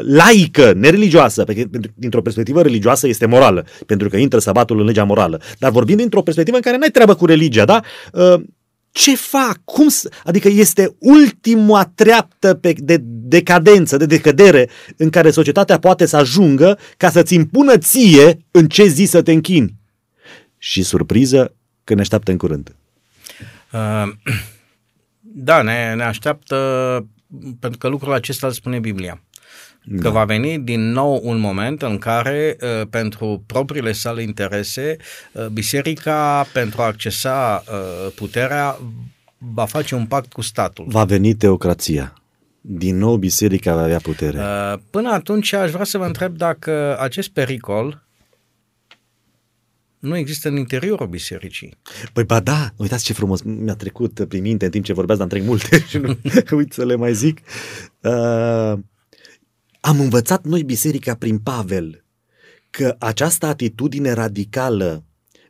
laică, 0.00 0.72
nereligioasă, 0.76 1.44
pentru 1.44 1.90
dintr-o 1.94 2.22
perspectivă 2.22 2.62
religioasă 2.62 3.08
este 3.08 3.26
morală, 3.26 3.66
pentru 3.86 4.08
că 4.08 4.16
intră 4.16 4.38
sabatul 4.38 4.80
în 4.80 4.86
legea 4.86 5.04
morală, 5.04 5.40
dar 5.58 5.70
vorbim 5.70 5.96
dintr-o 5.96 6.22
perspectivă 6.22 6.56
în 6.56 6.62
care 6.62 6.76
n-ai 6.76 6.90
treabă 6.90 7.14
cu 7.14 7.26
religia, 7.26 7.64
da? 7.64 7.80
Uh, 8.12 8.42
ce 8.90 9.16
fac? 9.16 9.60
Cum 9.64 9.88
să... 9.88 10.10
Adică 10.24 10.48
este 10.48 10.96
ultima 10.98 11.92
treaptă 11.94 12.54
pe, 12.54 12.74
de 12.78 12.98
decadență, 13.04 13.96
de 13.96 14.06
decădere 14.06 14.68
în 14.96 15.10
care 15.10 15.30
societatea 15.30 15.78
poate 15.78 16.06
să 16.06 16.16
ajungă 16.16 16.78
ca 16.96 17.10
să-ți 17.10 17.34
impună 17.34 17.78
ție 17.78 18.38
în 18.50 18.68
ce 18.68 18.86
zi 18.86 19.04
să 19.04 19.22
te 19.22 19.32
închini 19.32 19.80
și 20.62 20.82
surpriză 20.82 21.54
că 21.84 21.94
ne 21.94 22.00
așteaptă 22.00 22.30
în 22.30 22.36
curând. 22.36 22.74
Uh, 23.72 24.12
da, 25.48 25.62
ne, 25.62 25.94
ne 25.94 26.02
așteaptă 26.02 26.56
pentru 27.60 27.78
că 27.78 27.88
lucrul 27.88 28.12
acesta 28.12 28.46
îl 28.46 28.52
spune 28.52 28.78
Biblia. 28.78 29.22
Că 29.96 30.02
da. 30.02 30.10
va 30.10 30.24
veni 30.24 30.58
din 30.58 30.90
nou 30.90 31.20
un 31.22 31.38
moment 31.38 31.82
în 31.82 31.98
care, 31.98 32.56
uh, 32.60 32.86
pentru 32.90 33.42
propriile 33.46 33.92
sale 33.92 34.22
interese, 34.22 34.96
uh, 35.32 35.46
biserica, 35.46 36.46
pentru 36.52 36.82
a 36.82 36.86
accesa 36.86 37.64
uh, 37.66 38.12
puterea, 38.14 38.78
va 39.38 39.64
face 39.64 39.94
un 39.94 40.06
pact 40.06 40.32
cu 40.32 40.40
statul. 40.40 40.84
Va 40.88 41.04
veni 41.04 41.34
teocrația. 41.34 42.14
Din 42.60 42.98
nou 42.98 43.16
biserica 43.16 43.74
va 43.74 43.82
avea 43.82 43.98
putere. 43.98 44.40
Până 44.90 45.10
atunci 45.10 45.52
aș 45.52 45.70
vrea 45.70 45.84
să 45.84 45.98
vă 45.98 46.04
întreb 46.04 46.36
dacă 46.36 46.98
acest 47.00 47.28
pericol 47.28 48.01
nu 50.02 50.16
există 50.16 50.48
în 50.48 50.56
interiorul 50.56 51.06
bisericii. 51.06 51.74
Păi 52.12 52.24
ba 52.24 52.40
da, 52.40 52.72
uitați 52.76 53.04
ce 53.04 53.12
frumos 53.12 53.42
mi-a 53.42 53.74
trecut 53.74 54.24
prin 54.28 54.42
minte 54.42 54.64
în 54.64 54.70
timp 54.70 54.84
ce 54.84 54.92
vorbeați, 54.92 55.20
dar 55.20 55.28
trec 55.28 55.44
multe 55.44 55.80
și 55.88 55.98
nu 55.98 56.18
uit 56.58 56.72
să 56.72 56.84
le 56.84 56.94
mai 56.94 57.14
zic. 57.14 57.40
Uh, 58.00 58.72
am 59.80 60.00
învățat 60.00 60.44
noi 60.44 60.62
biserica 60.62 61.14
prin 61.14 61.38
Pavel 61.38 62.04
că 62.70 62.96
această 62.98 63.46
atitudine 63.46 64.12
radicală 64.12 65.04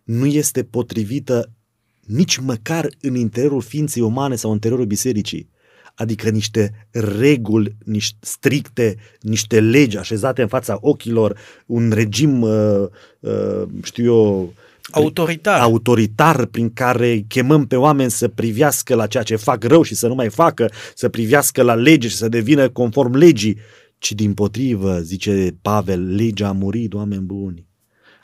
nu 0.05 0.26
este 0.26 0.64
potrivită 0.64 1.53
nici 2.00 2.36
măcar 2.36 2.88
în 3.00 3.14
interiorul 3.14 3.62
ființei 3.62 4.03
umane 4.03 4.34
sau 4.34 4.48
în 4.48 4.55
interiorul 4.55 4.86
bisericii 4.86 5.50
adică 5.95 6.28
niște 6.28 6.86
reguli 6.90 7.76
niște 7.84 8.16
stricte, 8.20 8.97
niște 9.20 9.61
legi 9.61 9.99
așezate 9.99 10.43
în 10.43 10.49
fața 10.49 10.78
ochilor, 10.80 11.38
un 11.66 11.90
regim, 11.95 12.43
uh, 12.43 12.86
uh, 13.20 13.62
știu 13.82 14.05
eu, 14.05 14.53
autoritar. 14.90 15.61
autoritar 15.61 16.47
prin 16.47 16.72
care 16.72 17.24
chemăm 17.28 17.66
pe 17.66 17.76
oameni 17.76 18.11
să 18.11 18.28
privească 18.28 18.95
la 18.95 19.07
ceea 19.07 19.22
ce 19.22 19.36
fac 19.36 19.64
rău 19.64 19.82
și 19.82 19.95
să 19.95 20.09
nu 20.09 20.14
mai 20.14 20.28
facă, 20.28 20.70
să 20.95 21.09
privească 21.09 21.62
la 21.62 21.74
lege 21.74 22.09
și 22.09 22.16
să 22.16 22.28
devină 22.28 22.68
conform 22.68 23.14
legii, 23.14 23.59
ci 23.99 24.12
din 24.12 24.34
potrivă, 24.34 24.99
zice 25.01 25.57
Pavel, 25.62 26.14
legea 26.14 26.49
a 26.49 26.53
murit, 26.53 26.95
oameni 26.95 27.22
buni. 27.22 27.66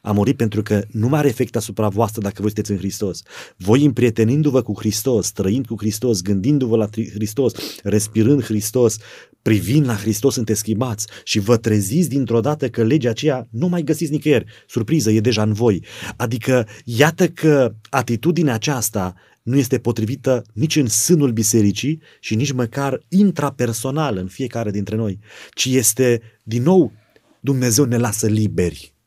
A 0.03 0.13
murit 0.13 0.37
pentru 0.37 0.63
că 0.63 0.85
nu 0.91 1.09
mai 1.09 1.19
are 1.19 1.29
efect 1.29 1.57
asupra 1.57 1.89
voastră 1.89 2.21
dacă 2.21 2.37
voi 2.39 2.51
sunteți 2.51 2.71
în 2.71 2.77
Hristos. 2.77 3.23
Voi 3.57 3.85
împrietenindu-vă 3.85 4.63
cu 4.63 4.79
Hristos, 4.79 5.33
trăind 5.33 5.67
cu 5.67 5.75
Hristos, 5.79 6.23
gândindu-vă 6.23 6.77
la 6.77 6.89
Hristos, 7.15 7.53
respirând 7.83 8.43
Hristos, 8.45 8.97
privind 9.43 9.87
la 9.87 9.95
Hristos 9.95 10.35
sunteți 10.35 10.59
schimbați 10.59 11.07
și 11.25 11.39
vă 11.39 11.57
treziți 11.57 12.09
dintr-o 12.09 12.41
dată 12.41 12.69
că 12.69 12.83
legea 12.83 13.11
aceea 13.11 13.49
nu 13.51 13.69
mai 13.69 13.83
găsiți 13.83 14.13
nicăieri. 14.13 14.45
Surpriză, 14.67 15.11
e 15.11 15.21
deja 15.21 15.43
în 15.43 15.53
voi. 15.53 15.85
Adică, 16.17 16.67
iată 16.85 17.29
că 17.29 17.75
atitudinea 17.89 18.55
aceasta 18.55 19.15
nu 19.43 19.57
este 19.57 19.79
potrivită 19.79 20.45
nici 20.53 20.77
în 20.77 20.87
sânul 20.87 21.33
bisericii 21.33 22.03
și 22.21 22.35
nici 22.35 22.53
măcar 22.53 23.01
intrapersonal 23.09 24.17
în 24.17 24.27
fiecare 24.27 24.71
dintre 24.71 24.97
noi, 24.97 25.19
ci 25.51 25.65
este, 25.65 26.21
din 26.43 26.63
nou, 26.63 26.93
Dumnezeu 27.41 27.85
ne 27.85 27.97
lasă 27.97 28.27
liberi 28.27 28.98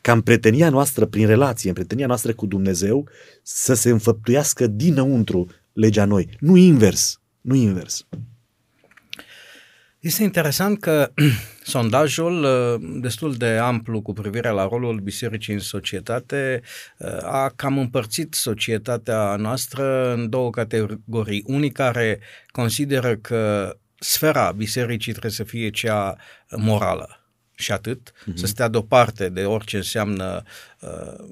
ca 0.00 0.12
în 0.12 0.20
prietenia 0.20 0.70
noastră, 0.70 1.06
prin 1.06 1.26
relație, 1.26 1.68
în 1.68 1.74
prietenia 1.74 2.06
noastră 2.06 2.34
cu 2.34 2.46
Dumnezeu, 2.46 3.08
să 3.42 3.74
se 3.74 3.90
înfăptuiască 3.90 4.66
dinăuntru 4.66 5.46
legea 5.72 6.04
noi. 6.04 6.36
Nu 6.40 6.56
invers. 6.56 7.20
Nu 7.40 7.54
invers. 7.54 8.06
Este 10.00 10.22
interesant 10.22 10.80
că 10.80 11.12
sondajul 11.62 12.44
uh, 12.44 13.00
destul 13.00 13.34
de 13.34 13.46
amplu 13.46 14.02
cu 14.02 14.12
privire 14.12 14.48
la 14.48 14.68
rolul 14.68 15.00
bisericii 15.00 15.52
în 15.54 15.60
societate 15.60 16.62
uh, 16.98 17.22
a 17.22 17.52
cam 17.56 17.78
împărțit 17.78 18.34
societatea 18.34 19.36
noastră 19.36 20.14
în 20.14 20.28
două 20.28 20.50
categorii. 20.50 21.42
Unii 21.46 21.70
care 21.70 22.20
consideră 22.50 23.16
că 23.16 23.74
sfera 23.98 24.52
bisericii 24.52 25.10
trebuie 25.10 25.32
să 25.32 25.44
fie 25.44 25.70
cea 25.70 26.16
morală, 26.56 27.19
și 27.60 27.72
atât, 27.72 28.12
uh-huh. 28.12 28.34
să 28.34 28.46
stea 28.46 28.68
deoparte 28.68 29.28
de 29.28 29.44
orice 29.44 29.76
înseamnă 29.76 30.42
uh, 30.80 31.24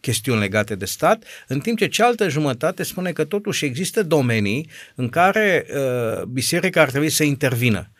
chestiuni 0.00 0.40
legate 0.40 0.74
de 0.74 0.84
stat, 0.84 1.24
în 1.46 1.60
timp 1.60 1.78
ce 1.78 1.86
cealaltă 1.86 2.28
jumătate 2.28 2.82
spune 2.82 3.12
că 3.12 3.24
totuși 3.24 3.64
există 3.64 4.02
domenii 4.02 4.70
în 4.94 5.08
care 5.08 5.66
uh, 5.70 6.22
biserica 6.22 6.80
ar 6.80 6.90
trebui 6.90 7.10
să 7.10 7.24
intervină 7.24 7.90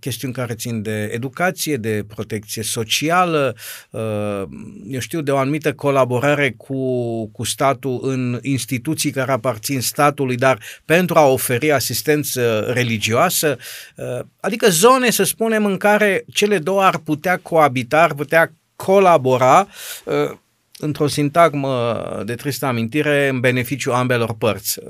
chestiuni 0.00 0.34
care 0.34 0.54
țin 0.54 0.82
de 0.82 1.10
educație, 1.12 1.76
de 1.76 2.04
protecție 2.14 2.62
socială, 2.62 3.56
uh, 3.90 4.42
eu 4.88 5.00
știu, 5.00 5.20
de 5.20 5.30
o 5.30 5.36
anumită 5.36 5.72
colaborare 5.72 6.50
cu, 6.50 7.26
cu 7.26 7.44
statul 7.44 8.00
în 8.02 8.38
instituții 8.42 9.10
care 9.10 9.32
aparțin 9.32 9.80
statului, 9.80 10.36
dar 10.36 10.58
pentru 10.84 11.18
a 11.18 11.26
oferi 11.26 11.72
asistență 11.72 12.60
religioasă, 12.60 13.58
uh, 13.96 14.24
adică 14.40 14.68
zone, 14.68 15.10
să 15.10 15.22
spunem, 15.22 15.64
în 15.64 15.76
care 15.76 16.24
cele 16.32 16.58
două 16.58 16.82
ar 16.82 16.98
putea 16.98 17.38
coabita, 17.42 18.02
ar 18.02 18.14
putea 18.14 18.52
colabora 18.76 19.68
uh, 20.04 20.36
într-o 20.78 21.06
sintagmă 21.06 22.22
de 22.26 22.34
tristă 22.34 22.66
amintire 22.66 23.28
în 23.28 23.40
beneficiu 23.40 23.92
ambelor 23.92 24.34
părți. 24.34 24.80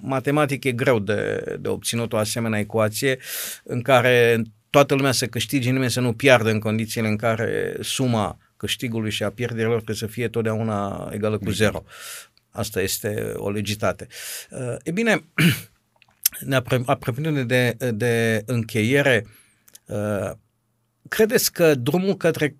Matematic 0.00 0.64
e 0.64 0.72
greu 0.72 0.98
de, 0.98 1.44
de 1.60 1.68
obținut 1.68 2.12
o 2.12 2.16
asemenea 2.16 2.58
ecuație 2.58 3.18
în 3.64 3.82
care 3.82 4.42
toată 4.70 4.94
lumea 4.94 5.12
să 5.12 5.26
câștige, 5.26 5.70
nimeni 5.70 5.90
să 5.90 6.00
nu 6.00 6.12
piardă 6.12 6.50
în 6.50 6.58
condițiile 6.58 7.08
în 7.08 7.16
care 7.16 7.76
suma 7.80 8.38
câștigului 8.56 9.10
și 9.10 9.22
a 9.22 9.30
pierderilor 9.30 9.74
trebuie 9.74 9.96
să 9.96 10.06
fie 10.06 10.28
totdeauna 10.28 11.08
egală 11.12 11.38
cu 11.38 11.50
zero. 11.50 11.84
Asta 12.50 12.80
este 12.80 13.32
o 13.36 13.50
legitate. 13.50 14.06
E 14.82 14.90
bine, 14.90 15.24
ne 16.40 16.62
apropiindu 16.86 17.42
de, 17.42 17.76
de 17.90 18.42
încheiere, 18.46 19.26
credeți 21.08 21.52
că 21.52 21.74
drumul 21.74 22.14
către 22.14 22.56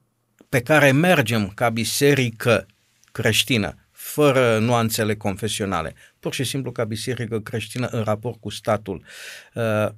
pe 0.49 0.61
care 0.61 0.91
mergem 0.91 1.49
ca 1.49 1.69
biserică 1.69 2.67
creștină, 3.13 3.75
fără 3.91 4.59
nuanțele 4.59 5.17
confesionale, 5.17 5.95
pur 6.21 6.35
și 6.35 6.45
simplu 6.45 6.73
ca 6.73 6.85
biserică 6.85 7.41
creștină 7.41 7.87
în 7.87 8.03
raport 8.03 8.41
cu 8.41 8.51
statul, 8.51 9.05
uh, 9.55 9.89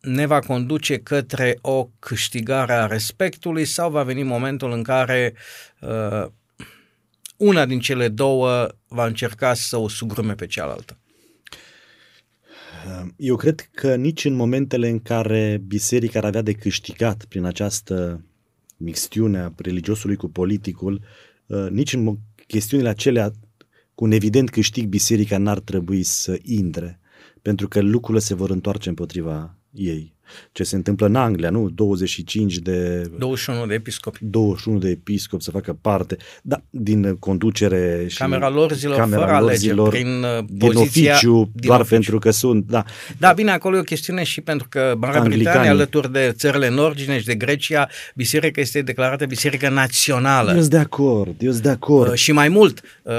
ne 0.00 0.26
va 0.26 0.38
conduce 0.38 0.98
către 0.98 1.58
o 1.60 1.90
câștigare 1.98 2.72
a 2.72 2.86
respectului 2.86 3.64
sau 3.64 3.90
va 3.90 4.02
veni 4.02 4.22
momentul 4.22 4.72
în 4.72 4.82
care 4.82 5.34
uh, 5.80 6.26
una 7.36 7.66
din 7.66 7.80
cele 7.80 8.08
două 8.08 8.68
va 8.88 9.06
încerca 9.06 9.54
să 9.54 9.76
o 9.76 9.88
sugrume 9.88 10.34
pe 10.34 10.46
cealaltă? 10.46 10.98
Eu 13.16 13.36
cred 13.36 13.68
că 13.72 13.94
nici 13.94 14.24
în 14.24 14.32
momentele 14.32 14.88
în 14.88 15.00
care 15.00 15.60
biserica 15.66 16.18
ar 16.18 16.24
avea 16.24 16.42
de 16.42 16.52
câștigat 16.52 17.24
prin 17.24 17.44
această 17.44 18.24
mixtiunea 18.80 19.52
religiosului 19.56 20.16
cu 20.16 20.28
politicul, 20.28 21.00
uh, 21.46 21.66
nici 21.70 21.92
în 21.92 22.16
chestiunile 22.46 22.88
acelea 22.88 23.30
cu 23.94 24.04
un 24.04 24.10
evident 24.10 24.50
câștig 24.50 24.86
biserica 24.86 25.38
n-ar 25.38 25.60
trebui 25.60 26.02
să 26.02 26.38
intre, 26.42 27.00
pentru 27.42 27.68
că 27.68 27.80
lucrurile 27.80 28.22
se 28.24 28.34
vor 28.34 28.50
întoarce 28.50 28.88
împotriva 28.88 29.56
ei 29.70 30.14
ce 30.52 30.62
se 30.62 30.76
întâmplă 30.76 31.06
în 31.06 31.14
Anglia, 31.14 31.50
nu? 31.50 31.68
25 31.68 32.56
de... 32.58 33.10
21 33.18 33.66
de 33.66 33.74
episcopi. 33.74 34.18
21 34.22 34.78
de 34.78 34.88
episcopi 34.88 35.42
să 35.42 35.50
facă 35.50 35.78
parte, 35.80 36.16
da, 36.42 36.62
din 36.70 37.16
conducere 37.16 38.04
și... 38.08 38.16
Camera 38.16 38.48
lor 38.48 38.72
zilor, 38.72 38.96
camera 38.96 39.20
fără 39.20 39.32
alegeri, 39.32 39.88
prin 39.88 40.22
uh, 40.22 40.44
din 40.48 40.72
poziția... 40.72 41.12
Oficiu, 41.12 41.50
din 41.54 41.66
doar 41.66 41.80
oficiu. 41.80 41.94
pentru 41.94 42.18
că 42.18 42.30
sunt, 42.30 42.66
da. 42.66 42.84
Da, 43.18 43.32
bine, 43.32 43.50
acolo 43.50 43.76
e 43.76 43.80
o 43.80 43.82
chestiune 43.82 44.22
și 44.22 44.40
pentru 44.40 44.68
că 44.68 44.94
Marea 44.98 45.20
Britanie, 45.20 45.70
alături 45.70 46.12
de 46.12 46.32
țările 46.36 46.68
nordice 46.68 47.18
și 47.18 47.26
de 47.26 47.34
Grecia, 47.34 47.88
biserica 48.14 48.60
este 48.60 48.82
declarată 48.82 49.26
biserică 49.26 49.68
națională. 49.68 50.50
Eu 50.50 50.58
sunt 50.58 50.70
de 50.70 50.78
acord, 50.78 51.42
eu 51.42 51.50
sunt 51.50 51.62
de 51.62 51.68
acord. 51.68 52.10
Uh, 52.10 52.16
și 52.16 52.32
mai 52.32 52.48
mult, 52.48 52.80
uh, 53.02 53.12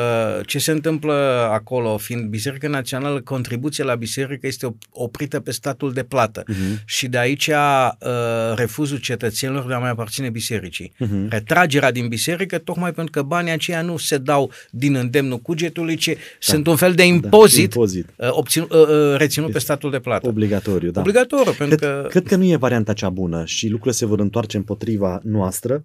ce 0.46 0.60
se 0.60 0.72
întâmplă 0.72 1.14
acolo, 1.52 1.98
fiind 1.98 2.30
biserică 2.30 2.68
națională, 2.68 3.22
contribuția 3.22 3.86
la 3.86 3.96
biserică 3.96 4.48
este 4.48 4.76
oprită 4.92 5.40
pe 5.40 5.52
statul 5.52 5.94
de 5.94 6.04
plată. 6.04 6.44
Uh-huh. 6.44 6.84
Și 6.86 7.01
și 7.02 7.08
de 7.08 7.18
aici 7.18 7.48
uh, 7.48 8.56
refuzul 8.56 8.98
cetățenilor 8.98 9.68
de 9.68 9.74
a 9.74 9.78
mai 9.78 9.90
aparține 9.90 10.30
bisericii. 10.30 10.94
Uh-huh. 10.94 11.30
Retragerea 11.30 11.92
din 11.92 12.08
biserică, 12.08 12.58
tocmai 12.58 12.92
pentru 12.94 13.12
că 13.12 13.22
banii 13.22 13.52
aceia 13.52 13.82
nu 13.82 13.98
se 13.98 14.18
dau 14.18 14.52
din 14.70 14.96
îndemnul 14.96 15.38
cugetului, 15.38 15.96
ci 15.96 16.08
da. 16.08 16.14
sunt 16.40 16.68
un 16.68 16.76
fel 16.76 16.94
de 16.94 17.06
impozit, 17.06 17.58
da, 17.58 17.64
impozit. 17.64 18.08
Uh, 18.16 18.28
obțin, 18.32 18.62
uh, 18.62 18.70
uh, 18.70 19.16
reținut 19.18 19.48
este 19.48 19.52
pe 19.52 19.60
statul 19.60 19.92
de 19.92 20.00
plată. 20.00 20.28
Obligatoriu, 20.28 20.92
da. 20.92 21.00
Obligatoriu, 21.00 21.52
pentru 21.52 21.78
cred, 21.78 21.90
că... 21.90 22.08
Cred 22.10 22.28
că 22.28 22.36
nu 22.36 22.46
e 22.46 22.56
varianta 22.56 22.94
cea 22.94 23.10
bună 23.10 23.46
și 23.46 23.68
lucrurile 23.68 23.96
se 23.96 24.06
vor 24.06 24.20
întoarce 24.20 24.58
împotriva 24.58 25.20
noastră. 25.24 25.84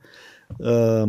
Uh, 0.56 1.02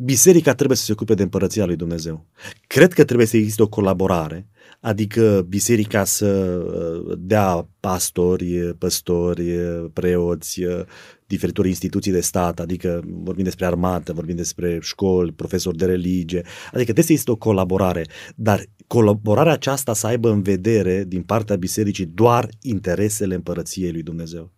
biserica 0.00 0.54
trebuie 0.54 0.76
să 0.76 0.84
se 0.84 0.92
ocupe 0.92 1.14
de 1.14 1.22
împărăția 1.22 1.64
lui 1.64 1.76
Dumnezeu. 1.76 2.26
Cred 2.66 2.92
că 2.92 3.04
trebuie 3.04 3.26
să 3.26 3.36
existe 3.36 3.62
o 3.62 3.68
colaborare 3.68 4.48
adică 4.80 5.46
biserica 5.48 6.04
să 6.04 6.26
uh, 6.26 7.18
dea 7.18 7.68
pastori, 7.80 8.74
păstori, 8.78 9.52
preoți, 9.92 10.64
uh, 10.64 10.84
diferitori 11.26 11.68
instituții 11.68 12.12
de 12.12 12.20
stat, 12.20 12.60
adică 12.60 13.02
vorbim 13.06 13.44
despre 13.44 13.66
armată, 13.66 14.12
vorbim 14.12 14.36
despre 14.36 14.78
școli, 14.80 15.32
profesori 15.32 15.76
de 15.76 15.84
religie, 15.84 16.42
adică 16.66 16.82
trebuie 16.82 17.04
să 17.04 17.12
există 17.12 17.30
o 17.30 17.36
colaborare, 17.36 18.06
dar 18.34 18.64
colaborarea 18.86 19.52
aceasta 19.52 19.94
să 19.94 20.06
aibă 20.06 20.30
în 20.30 20.42
vedere 20.42 21.04
din 21.08 21.22
partea 21.22 21.56
bisericii 21.56 22.06
doar 22.06 22.48
interesele 22.62 23.34
împărăției 23.34 23.92
lui 23.92 24.02
Dumnezeu. 24.02 24.52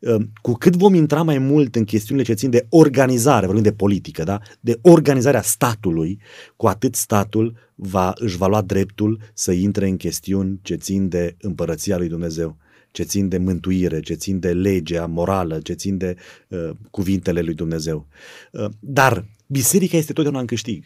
Ehm, 0.00 0.32
cu 0.42 0.52
cât 0.52 0.76
vom 0.76 0.94
intra 0.94 1.22
mai 1.22 1.38
mult 1.38 1.76
în 1.76 1.84
chestiunile 1.84 2.26
ce 2.26 2.32
țin 2.32 2.50
de 2.50 2.66
organizare, 2.68 3.46
vorbim 3.46 3.64
de 3.64 3.72
politică, 3.72 4.22
da? 4.22 4.40
de 4.60 4.78
organizarea 4.82 5.42
statului, 5.42 6.20
cu 6.56 6.66
atât 6.66 6.94
statul 6.94 7.56
va, 7.74 8.12
își 8.16 8.36
va 8.36 8.46
lua 8.46 8.62
dreptul 8.62 9.20
să 9.34 9.52
intre 9.52 9.88
în 9.88 9.96
chestiuni 9.96 10.58
ce 10.62 10.74
țin 10.74 11.08
de 11.08 11.36
împărăția 11.40 11.96
lui 11.96 12.08
Dumnezeu 12.08 12.56
ce 12.94 13.02
țin 13.02 13.28
de 13.28 13.38
mântuire, 13.38 14.00
ce 14.00 14.14
țin 14.14 14.38
de 14.38 14.52
legea 14.52 15.06
morală, 15.06 15.60
ce 15.60 15.72
țin 15.72 15.96
de 15.96 16.16
uh, 16.48 16.70
cuvintele 16.90 17.40
lui 17.40 17.54
Dumnezeu. 17.54 18.06
Uh, 18.52 18.66
dar 18.80 19.24
biserica 19.46 19.96
este 19.96 20.12
totdeauna 20.12 20.40
în 20.40 20.46
câștig. 20.46 20.84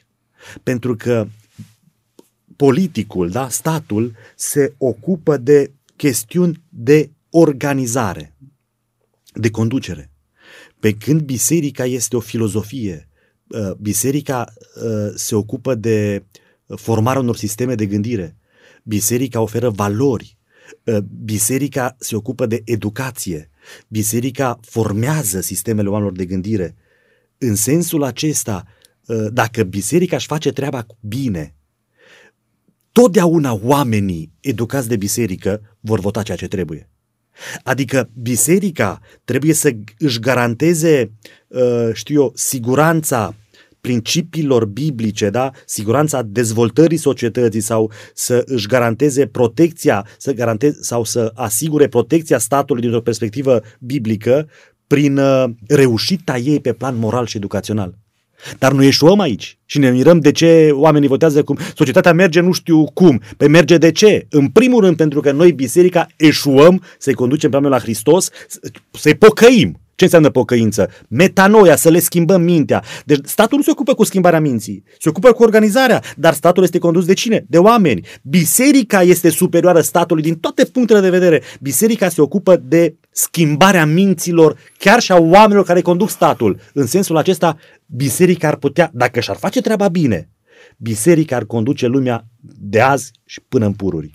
Pentru 0.63 0.97
că 0.97 1.27
politicul, 2.57 3.31
da, 3.31 3.49
statul, 3.49 4.15
se 4.37 4.75
ocupă 4.79 5.37
de 5.37 5.71
chestiuni 5.97 6.63
de 6.69 7.11
organizare, 7.31 8.35
de 9.33 9.51
conducere. 9.51 10.11
Pe 10.81 10.93
când 10.93 11.21
biserica 11.21 11.85
este 11.85 12.17
o 12.17 12.21
filozofie, 12.21 13.09
uh, 13.49 13.73
biserica 13.73 14.53
uh, 14.83 15.13
se 15.15 15.35
ocupă 15.35 15.75
de 15.75 16.25
formarea 16.67 17.21
unor 17.21 17.37
sisteme 17.37 17.75
de 17.75 17.87
gândire, 17.87 18.37
biserica 18.83 19.41
oferă 19.41 19.71
valori, 19.71 20.37
uh, 20.85 20.99
biserica 21.25 21.97
se 21.99 22.17
ocupă 22.17 22.47
de 22.47 22.63
educație, 22.65 23.51
biserica 23.89 24.59
formează 24.63 25.41
sistemele 25.41 25.89
oamenilor 25.89 26.17
de 26.17 26.25
gândire. 26.25 26.77
În 27.39 27.55
sensul 27.55 28.03
acesta, 28.03 28.65
dacă 29.33 29.63
biserica 29.63 30.17
își 30.17 30.27
face 30.27 30.53
treaba 30.53 30.87
bine, 31.01 31.55
totdeauna 32.93 33.59
oamenii 33.63 34.33
educați 34.41 34.89
de 34.89 34.97
biserică 34.97 35.77
vor 35.81 36.01
vota 36.01 36.23
ceea 36.23 36.37
ce 36.37 36.49
trebuie. 36.49 36.89
Adică 37.63 38.11
biserica 38.15 39.01
trebuie 39.25 39.53
să 39.53 39.71
își 39.99 40.19
garanteze, 40.19 41.13
uh, 41.49 41.91
știu 41.93 42.21
eu, 42.21 42.33
siguranța 42.35 43.35
principiilor 43.81 44.65
biblice, 44.65 45.31
da? 45.31 45.51
siguranța 45.67 46.23
dezvoltării 46.23 46.97
societății 46.97 47.61
sau 47.61 47.91
să 48.15 48.43
își 48.47 48.67
garanteze 48.67 49.27
protecția 49.27 50.07
să 50.19 50.33
garanteze, 50.33 50.79
sau 50.81 51.05
să 51.05 51.31
asigure 51.35 51.89
protecția 51.89 52.39
statului 52.39 52.83
dintr-o 52.83 53.01
perspectivă 53.01 53.63
biblică 53.81 54.49
prin 54.87 55.19
uh, 55.19 55.45
reușita 55.67 56.37
ei 56.37 56.61
pe 56.61 56.73
plan 56.73 56.97
moral 56.97 57.27
și 57.27 57.37
educațional. 57.37 57.95
Dar 58.59 58.73
noi 58.73 58.87
eșuăm 58.87 59.21
aici 59.21 59.59
și 59.65 59.79
ne 59.79 59.91
mirăm 59.91 60.19
de 60.19 60.33
ce 60.33 60.71
oamenii 60.73 61.09
votează 61.09 61.43
cum. 61.43 61.59
Societatea 61.75 62.13
merge 62.13 62.41
nu 62.41 62.53
știu 62.53 62.85
cum. 62.85 63.21
Pe 63.37 63.49
merge 63.49 63.79
de 63.79 63.93
ce? 63.93 64.27
În 64.31 64.49
primul 64.49 64.81
rând 64.81 64.97
pentru 64.97 65.21
că 65.21 65.33
noi, 65.33 65.53
biserica, 65.53 66.07
eșuăm 66.17 66.83
să-i 66.99 67.15
conducem 67.15 67.51
pe 67.51 67.57
oameni 67.57 67.75
la 67.75 67.81
Hristos, 67.81 68.31
să-i 68.91 69.15
pocăim. 69.15 69.81
Ce 69.99 70.05
înseamnă 70.05 70.31
pocăință? 70.31 70.91
Metanoia, 71.09 71.77
să 71.77 71.91
le 71.91 71.99
schimbăm 71.99 72.43
mintea. 72.43 72.83
Deci 73.05 73.19
statul 73.23 73.57
nu 73.57 73.63
se 73.63 73.71
ocupă 73.71 73.95
cu 73.95 74.05
schimbarea 74.05 74.41
minții, 74.41 74.85
se 74.99 75.09
ocupă 75.09 75.33
cu 75.33 75.43
organizarea, 75.43 76.03
dar 76.17 76.35
statul 76.35 76.63
este 76.63 76.79
condus 76.79 77.05
de 77.05 77.13
cine? 77.13 77.45
De 77.49 77.59
oameni. 77.59 78.07
Biserica 78.23 79.03
este 79.03 79.31
superioară 79.31 79.81
statului 79.81 80.23
din 80.23 80.39
toate 80.39 80.65
punctele 80.65 81.01
de 81.01 81.11
vedere. 81.11 81.43
Biserica 81.61 82.09
se 82.09 82.21
ocupă 82.21 82.57
de 82.57 82.97
schimbarea 83.11 83.87
minților, 83.87 84.59
chiar 84.79 85.01
și 85.01 85.13
a 85.13 85.17
oamenilor 85.17 85.65
care 85.65 85.81
conduc 85.81 86.11
statul. 86.11 86.61
În 86.73 86.87
sensul 86.87 87.17
acesta, 87.17 87.57
biserica 87.87 88.49
ar 88.49 88.57
putea, 88.57 88.91
dacă 88.93 89.21
și-ar 89.21 89.37
face 89.37 89.61
treaba 89.61 89.89
bine, 89.89 90.29
biserica 90.77 91.37
ar 91.37 91.45
conduce 91.45 91.87
lumea 91.87 92.25
de 92.41 92.81
azi 92.81 93.11
și 93.25 93.41
până 93.49 93.67
în 93.67 93.73
pururi. 93.73 94.11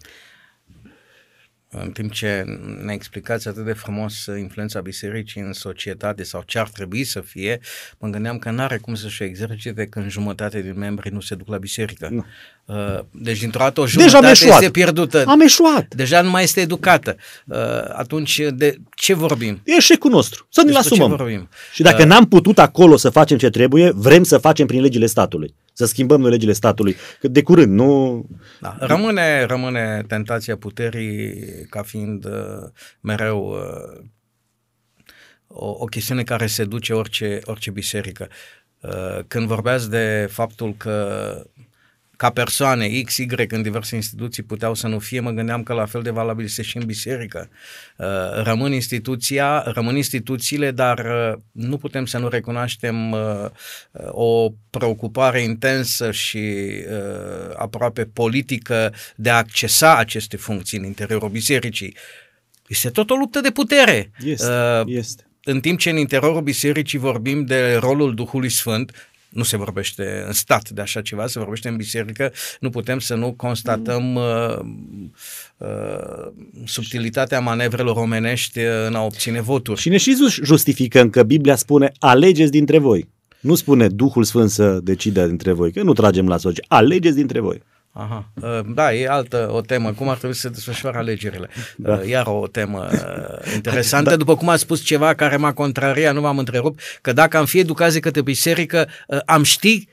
În 1.81 1.91
timp 1.91 2.11
ce 2.11 2.43
ne 2.83 2.93
explicați 2.93 3.47
atât 3.47 3.65
de 3.65 3.73
frumos 3.73 4.25
influența 4.39 4.81
bisericii 4.81 5.41
în 5.41 5.53
societate 5.53 6.23
sau 6.23 6.43
ce 6.45 6.59
ar 6.59 6.69
trebui 6.69 7.03
să 7.03 7.21
fie, 7.21 7.59
mă 7.97 8.07
gândeam 8.07 8.37
că 8.37 8.49
n-are 8.49 8.77
cum 8.77 8.95
să-și 8.95 9.23
exercite 9.23 9.85
când 9.85 10.09
jumătate 10.09 10.61
din 10.61 10.73
membrii 10.77 11.11
nu 11.11 11.19
se 11.19 11.35
duc 11.35 11.47
la 11.47 11.57
biserică. 11.57 12.07
Nu. 12.11 12.25
Uh, 12.65 12.99
deci, 13.11 13.39
dintr-o 13.39 13.59
dată, 13.59 13.81
o 13.81 13.87
jumătate 13.87 14.27
Deja 14.27 14.47
este 14.55 14.71
pierdută. 14.71 15.23
Am 15.27 15.41
eșuat. 15.41 15.95
Deja 15.95 16.21
nu 16.21 16.29
mai 16.29 16.43
este 16.43 16.61
educată. 16.61 17.15
Uh, 17.45 17.57
atunci, 17.93 18.41
de 18.53 18.77
ce 18.95 19.13
vorbim? 19.13 19.61
E 19.63 19.73
eșecul 19.77 20.11
nostru. 20.11 20.47
Să 20.49 20.61
ne-l 20.65 20.75
asumăm. 20.75 21.09
Ce 21.09 21.15
vorbim? 21.15 21.49
Și 21.73 21.81
dacă 21.81 22.01
uh, 22.01 22.07
n-am 22.07 22.27
putut 22.27 22.59
acolo 22.59 22.97
să 22.97 23.09
facem 23.09 23.37
ce 23.37 23.49
trebuie, 23.49 23.91
vrem 23.95 24.23
să 24.23 24.37
facem 24.37 24.67
prin 24.67 24.81
legile 24.81 25.05
statului. 25.05 25.55
Să 25.73 25.85
schimbăm 25.85 26.21
noi 26.21 26.29
legile 26.29 26.53
statului. 26.53 26.95
Că 27.19 27.27
de 27.27 27.43
curând, 27.43 27.71
nu... 27.71 28.25
Da. 28.61 28.75
Rămâne, 28.79 29.43
rămâne 29.43 30.03
tentația 30.07 30.57
puterii 30.57 31.35
ca 31.69 31.81
fiind 31.81 32.25
uh, 32.25 32.69
mereu 33.01 33.49
uh, 33.49 34.05
o, 35.47 35.75
o 35.79 35.85
chestiune 35.85 36.23
care 36.23 36.47
se 36.47 36.65
duce 36.65 36.93
orice, 36.93 37.39
orice 37.45 37.71
biserică. 37.71 38.27
Uh, 38.79 39.19
când 39.27 39.47
vorbeați 39.47 39.89
de 39.89 40.27
faptul 40.31 40.75
că 40.77 41.35
ca 42.23 42.29
persoane 42.29 43.01
X, 43.01 43.17
Y 43.17 43.27
în 43.47 43.61
diverse 43.61 43.95
instituții 43.95 44.43
puteau 44.43 44.73
să 44.73 44.87
nu 44.87 44.99
fie, 44.99 45.19
mă 45.19 45.31
gândeam 45.31 45.63
că 45.63 45.73
la 45.73 45.85
fel 45.85 46.01
de 46.01 46.09
valabil 46.09 46.45
este 46.45 46.61
și 46.61 46.77
în 46.77 46.85
biserică. 46.85 47.49
Uh, 47.97 48.07
rămân 48.43 48.71
instituția, 48.71 49.63
rămân 49.65 49.95
instituțiile, 49.95 50.71
dar 50.71 50.99
uh, 50.99 51.39
nu 51.51 51.77
putem 51.77 52.05
să 52.05 52.17
nu 52.17 52.27
recunoaștem 52.27 53.11
uh, 53.11 53.19
o 54.07 54.49
preocupare 54.69 55.41
intensă 55.41 56.11
și 56.11 56.73
aproape 57.55 58.05
politică 58.05 58.93
de 59.15 59.29
a 59.29 59.37
accesa 59.37 59.97
aceste 59.97 60.37
funcții 60.37 60.77
în 60.77 60.83
interiorul 60.83 61.29
bisericii. 61.29 61.95
Este 62.67 62.89
tot 62.89 63.09
o 63.09 63.15
luptă 63.15 63.39
de 63.39 63.49
putere. 63.49 64.11
Este, 64.23 64.83
este 64.85 65.23
în 65.43 65.59
timp 65.59 65.79
ce 65.79 65.89
în 65.89 65.97
interiorul 65.97 66.41
bisericii 66.41 66.99
vorbim 66.99 67.45
de 67.45 67.75
rolul 67.75 68.15
Duhului 68.15 68.49
Sfânt, 68.49 69.11
nu 69.33 69.43
se 69.43 69.57
vorbește 69.57 70.23
în 70.27 70.33
stat 70.33 70.69
de 70.69 70.81
așa 70.81 71.01
ceva, 71.01 71.27
se 71.27 71.39
vorbește 71.39 71.67
în 71.67 71.75
biserică, 71.75 72.31
nu 72.59 72.69
putem 72.69 72.99
să 72.99 73.15
nu 73.15 73.33
constatăm 73.33 74.15
uh, 74.15 74.59
uh, 75.57 76.31
subtilitatea 76.65 77.39
manevrelor 77.39 77.95
omenești 77.95 78.59
în 78.87 78.95
a 78.95 79.01
obține 79.01 79.41
voturi. 79.41 79.79
Și 79.79 79.89
ne 79.89 79.97
și 79.97 80.15
justificăm 80.43 81.09
că 81.09 81.23
Biblia 81.23 81.55
spune 81.55 81.91
alegeți 81.99 82.51
dintre 82.51 82.77
voi. 82.77 83.09
Nu 83.39 83.55
spune 83.55 83.87
Duhul 83.87 84.23
Sfânt 84.23 84.49
să 84.49 84.79
decide 84.83 85.27
dintre 85.27 85.51
voi, 85.51 85.71
că 85.71 85.83
nu 85.83 85.93
tragem 85.93 86.27
la 86.27 86.37
soci. 86.37 86.59
Alegeți 86.67 87.15
dintre 87.15 87.39
voi. 87.39 87.61
Aha. 87.95 88.29
Uh, 88.41 88.59
da, 88.73 88.93
e 88.93 89.07
altă 89.07 89.49
o 89.51 89.61
temă, 89.61 89.93
cum 89.93 90.09
ar 90.09 90.17
trebui 90.17 90.35
să 90.35 90.41
se 90.41 90.49
desfășoare 90.49 90.97
alegerile. 90.97 91.49
Da. 91.77 91.93
Uh, 91.93 92.07
iar 92.07 92.25
o 92.27 92.47
temă 92.47 92.89
uh, 92.91 93.53
interesantă, 93.55 94.09
da. 94.09 94.15
după 94.15 94.35
cum 94.35 94.49
a 94.49 94.55
spus 94.55 94.81
ceva 94.81 95.13
care 95.13 95.35
m-a 95.37 95.53
contrariat, 95.53 96.13
nu 96.13 96.21
m-am 96.21 96.37
întrerupt, 96.37 96.81
că 97.01 97.13
dacă 97.13 97.37
am 97.37 97.45
fi 97.45 97.59
educați 97.59 97.99
către 97.99 98.21
biserică, 98.21 98.87
am 99.25 99.43
ști 99.43 99.87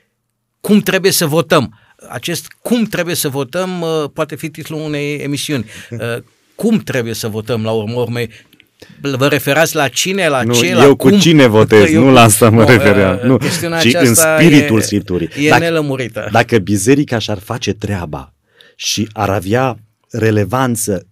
cum 0.61 0.79
trebuie 0.79 1.11
să 1.11 1.25
votăm. 1.25 1.79
Acest 2.09 2.47
cum 2.61 2.83
trebuie 2.83 3.15
să 3.15 3.29
votăm 3.29 3.85
poate 4.13 4.35
fi 4.35 4.49
titlul 4.49 4.81
unei 4.81 5.15
emisiuni. 5.15 5.65
Cum 6.55 6.77
trebuie 6.77 7.13
să 7.13 7.27
votăm 7.27 7.63
la 7.63 7.71
urmă 7.71 7.99
urmei, 7.99 8.29
Vă 9.01 9.27
referați 9.27 9.75
la 9.75 9.87
cine, 9.87 10.27
la 10.27 10.43
nu, 10.43 10.53
ce, 10.53 10.67
eu 10.67 10.77
la 10.77 10.85
cu 10.85 10.95
cum? 10.95 11.19
cine 11.19 11.47
votez, 11.57 11.91
eu, 11.91 12.03
nu 12.03 12.11
la 12.11 12.21
asta 12.21 12.49
mă 12.49 12.61
nu, 12.61 12.67
refeream. 12.67 13.19
Nu, 13.23 13.37
ci 13.81 13.93
în 13.93 14.13
spiritul 14.13 14.79
e, 14.79 14.81
Scripturii. 14.81 15.29
E 15.37 15.49
dacă, 15.49 15.63
nelămurită. 15.63 16.29
Dacă 16.31 16.57
biserica 16.57 17.17
și-ar 17.17 17.39
face 17.39 17.73
treaba 17.73 18.33
și 18.75 19.09
ar 19.13 19.29
avea 19.29 19.77
relevanță 20.09 21.07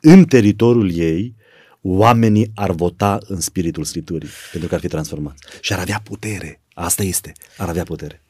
în 0.00 0.24
teritoriul 0.24 0.96
ei, 0.96 1.34
oamenii 1.82 2.50
ar 2.54 2.70
vota 2.70 3.18
în 3.26 3.40
spiritul 3.40 3.84
Scripturii, 3.84 4.28
pentru 4.50 4.68
că 4.68 4.74
ar 4.74 4.80
fi 4.80 4.88
transformați. 4.88 5.42
Și 5.60 5.72
ar 5.72 5.78
avea 5.78 6.00
putere. 6.04 6.60
Asta 6.74 7.02
este, 7.02 7.32
ar 7.56 7.68
avea 7.68 7.82
putere. 7.82 8.23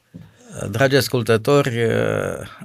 Dragi 0.71 0.97
ascultători, 0.97 1.87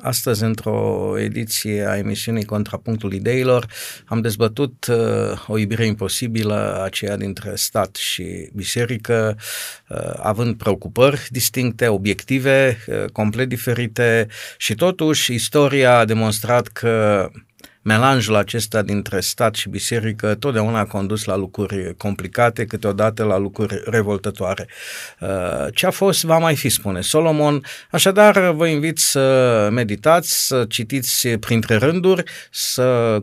astăzi 0.01 0.43
într-o 0.43 1.13
ediție 1.19 1.85
a 1.87 1.97
emisiunii 1.97 2.45
Contrapunctul 2.45 3.13
Ideilor 3.13 3.65
am 4.05 4.21
dezbătut 4.21 4.85
uh, 4.85 5.43
o 5.47 5.57
iubire 5.57 5.85
imposibilă, 5.85 6.81
aceea 6.83 7.17
dintre 7.17 7.55
stat 7.55 7.95
și 7.95 8.49
biserică, 8.53 9.37
uh, 9.87 10.13
având 10.17 10.57
preocupări 10.57 11.27
distincte, 11.29 11.87
obiective, 11.87 12.77
uh, 12.87 13.05
complet 13.05 13.49
diferite 13.49 14.27
și 14.57 14.75
totuși 14.75 15.33
istoria 15.33 15.97
a 15.97 16.05
demonstrat 16.05 16.67
că 16.67 17.29
melanjul 17.81 18.35
acesta 18.35 18.81
dintre 18.81 19.19
stat 19.19 19.55
și 19.55 19.69
biserică 19.69 20.35
totdeauna 20.35 20.79
a 20.79 20.85
condus 20.85 21.23
la 21.23 21.35
lucruri 21.35 21.95
complicate, 21.97 22.65
câteodată 22.65 23.23
la 23.23 23.37
lucruri 23.37 23.81
revoltătoare. 23.85 24.67
Uh, 25.19 25.67
ce 25.73 25.85
a 25.85 25.91
fost, 25.91 26.23
va 26.23 26.37
mai 26.37 26.55
fi, 26.55 26.69
spune 26.69 27.01
Solomon. 27.01 27.63
Așadar, 27.91 28.51
vă 28.51 28.67
invit 28.67 28.97
să 28.97 29.67
meditați, 29.71 30.47
să 30.47 30.65
citiți 30.69 31.27
printre 31.27 31.75
rânduri, 31.75 32.23
să 32.51 33.19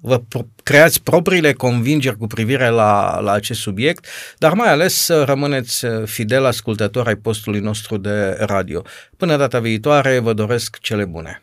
vă 0.00 0.22
creați 0.62 1.02
propriile 1.02 1.52
convingeri 1.52 2.16
cu 2.16 2.26
privire 2.26 2.68
la, 2.68 3.20
la 3.20 3.32
acest 3.32 3.60
subiect, 3.60 4.06
dar 4.38 4.52
mai 4.52 4.68
ales 4.68 4.94
să 4.94 5.22
rămâneți 5.22 5.86
fidel 6.04 6.44
ascultător 6.44 7.06
ai 7.06 7.16
postului 7.16 7.60
nostru 7.60 7.96
de 7.96 8.36
radio. 8.38 8.82
Până 9.16 9.36
data 9.36 9.58
viitoare, 9.60 10.18
vă 10.18 10.32
doresc 10.32 10.78
cele 10.80 11.04
bune! 11.04 11.42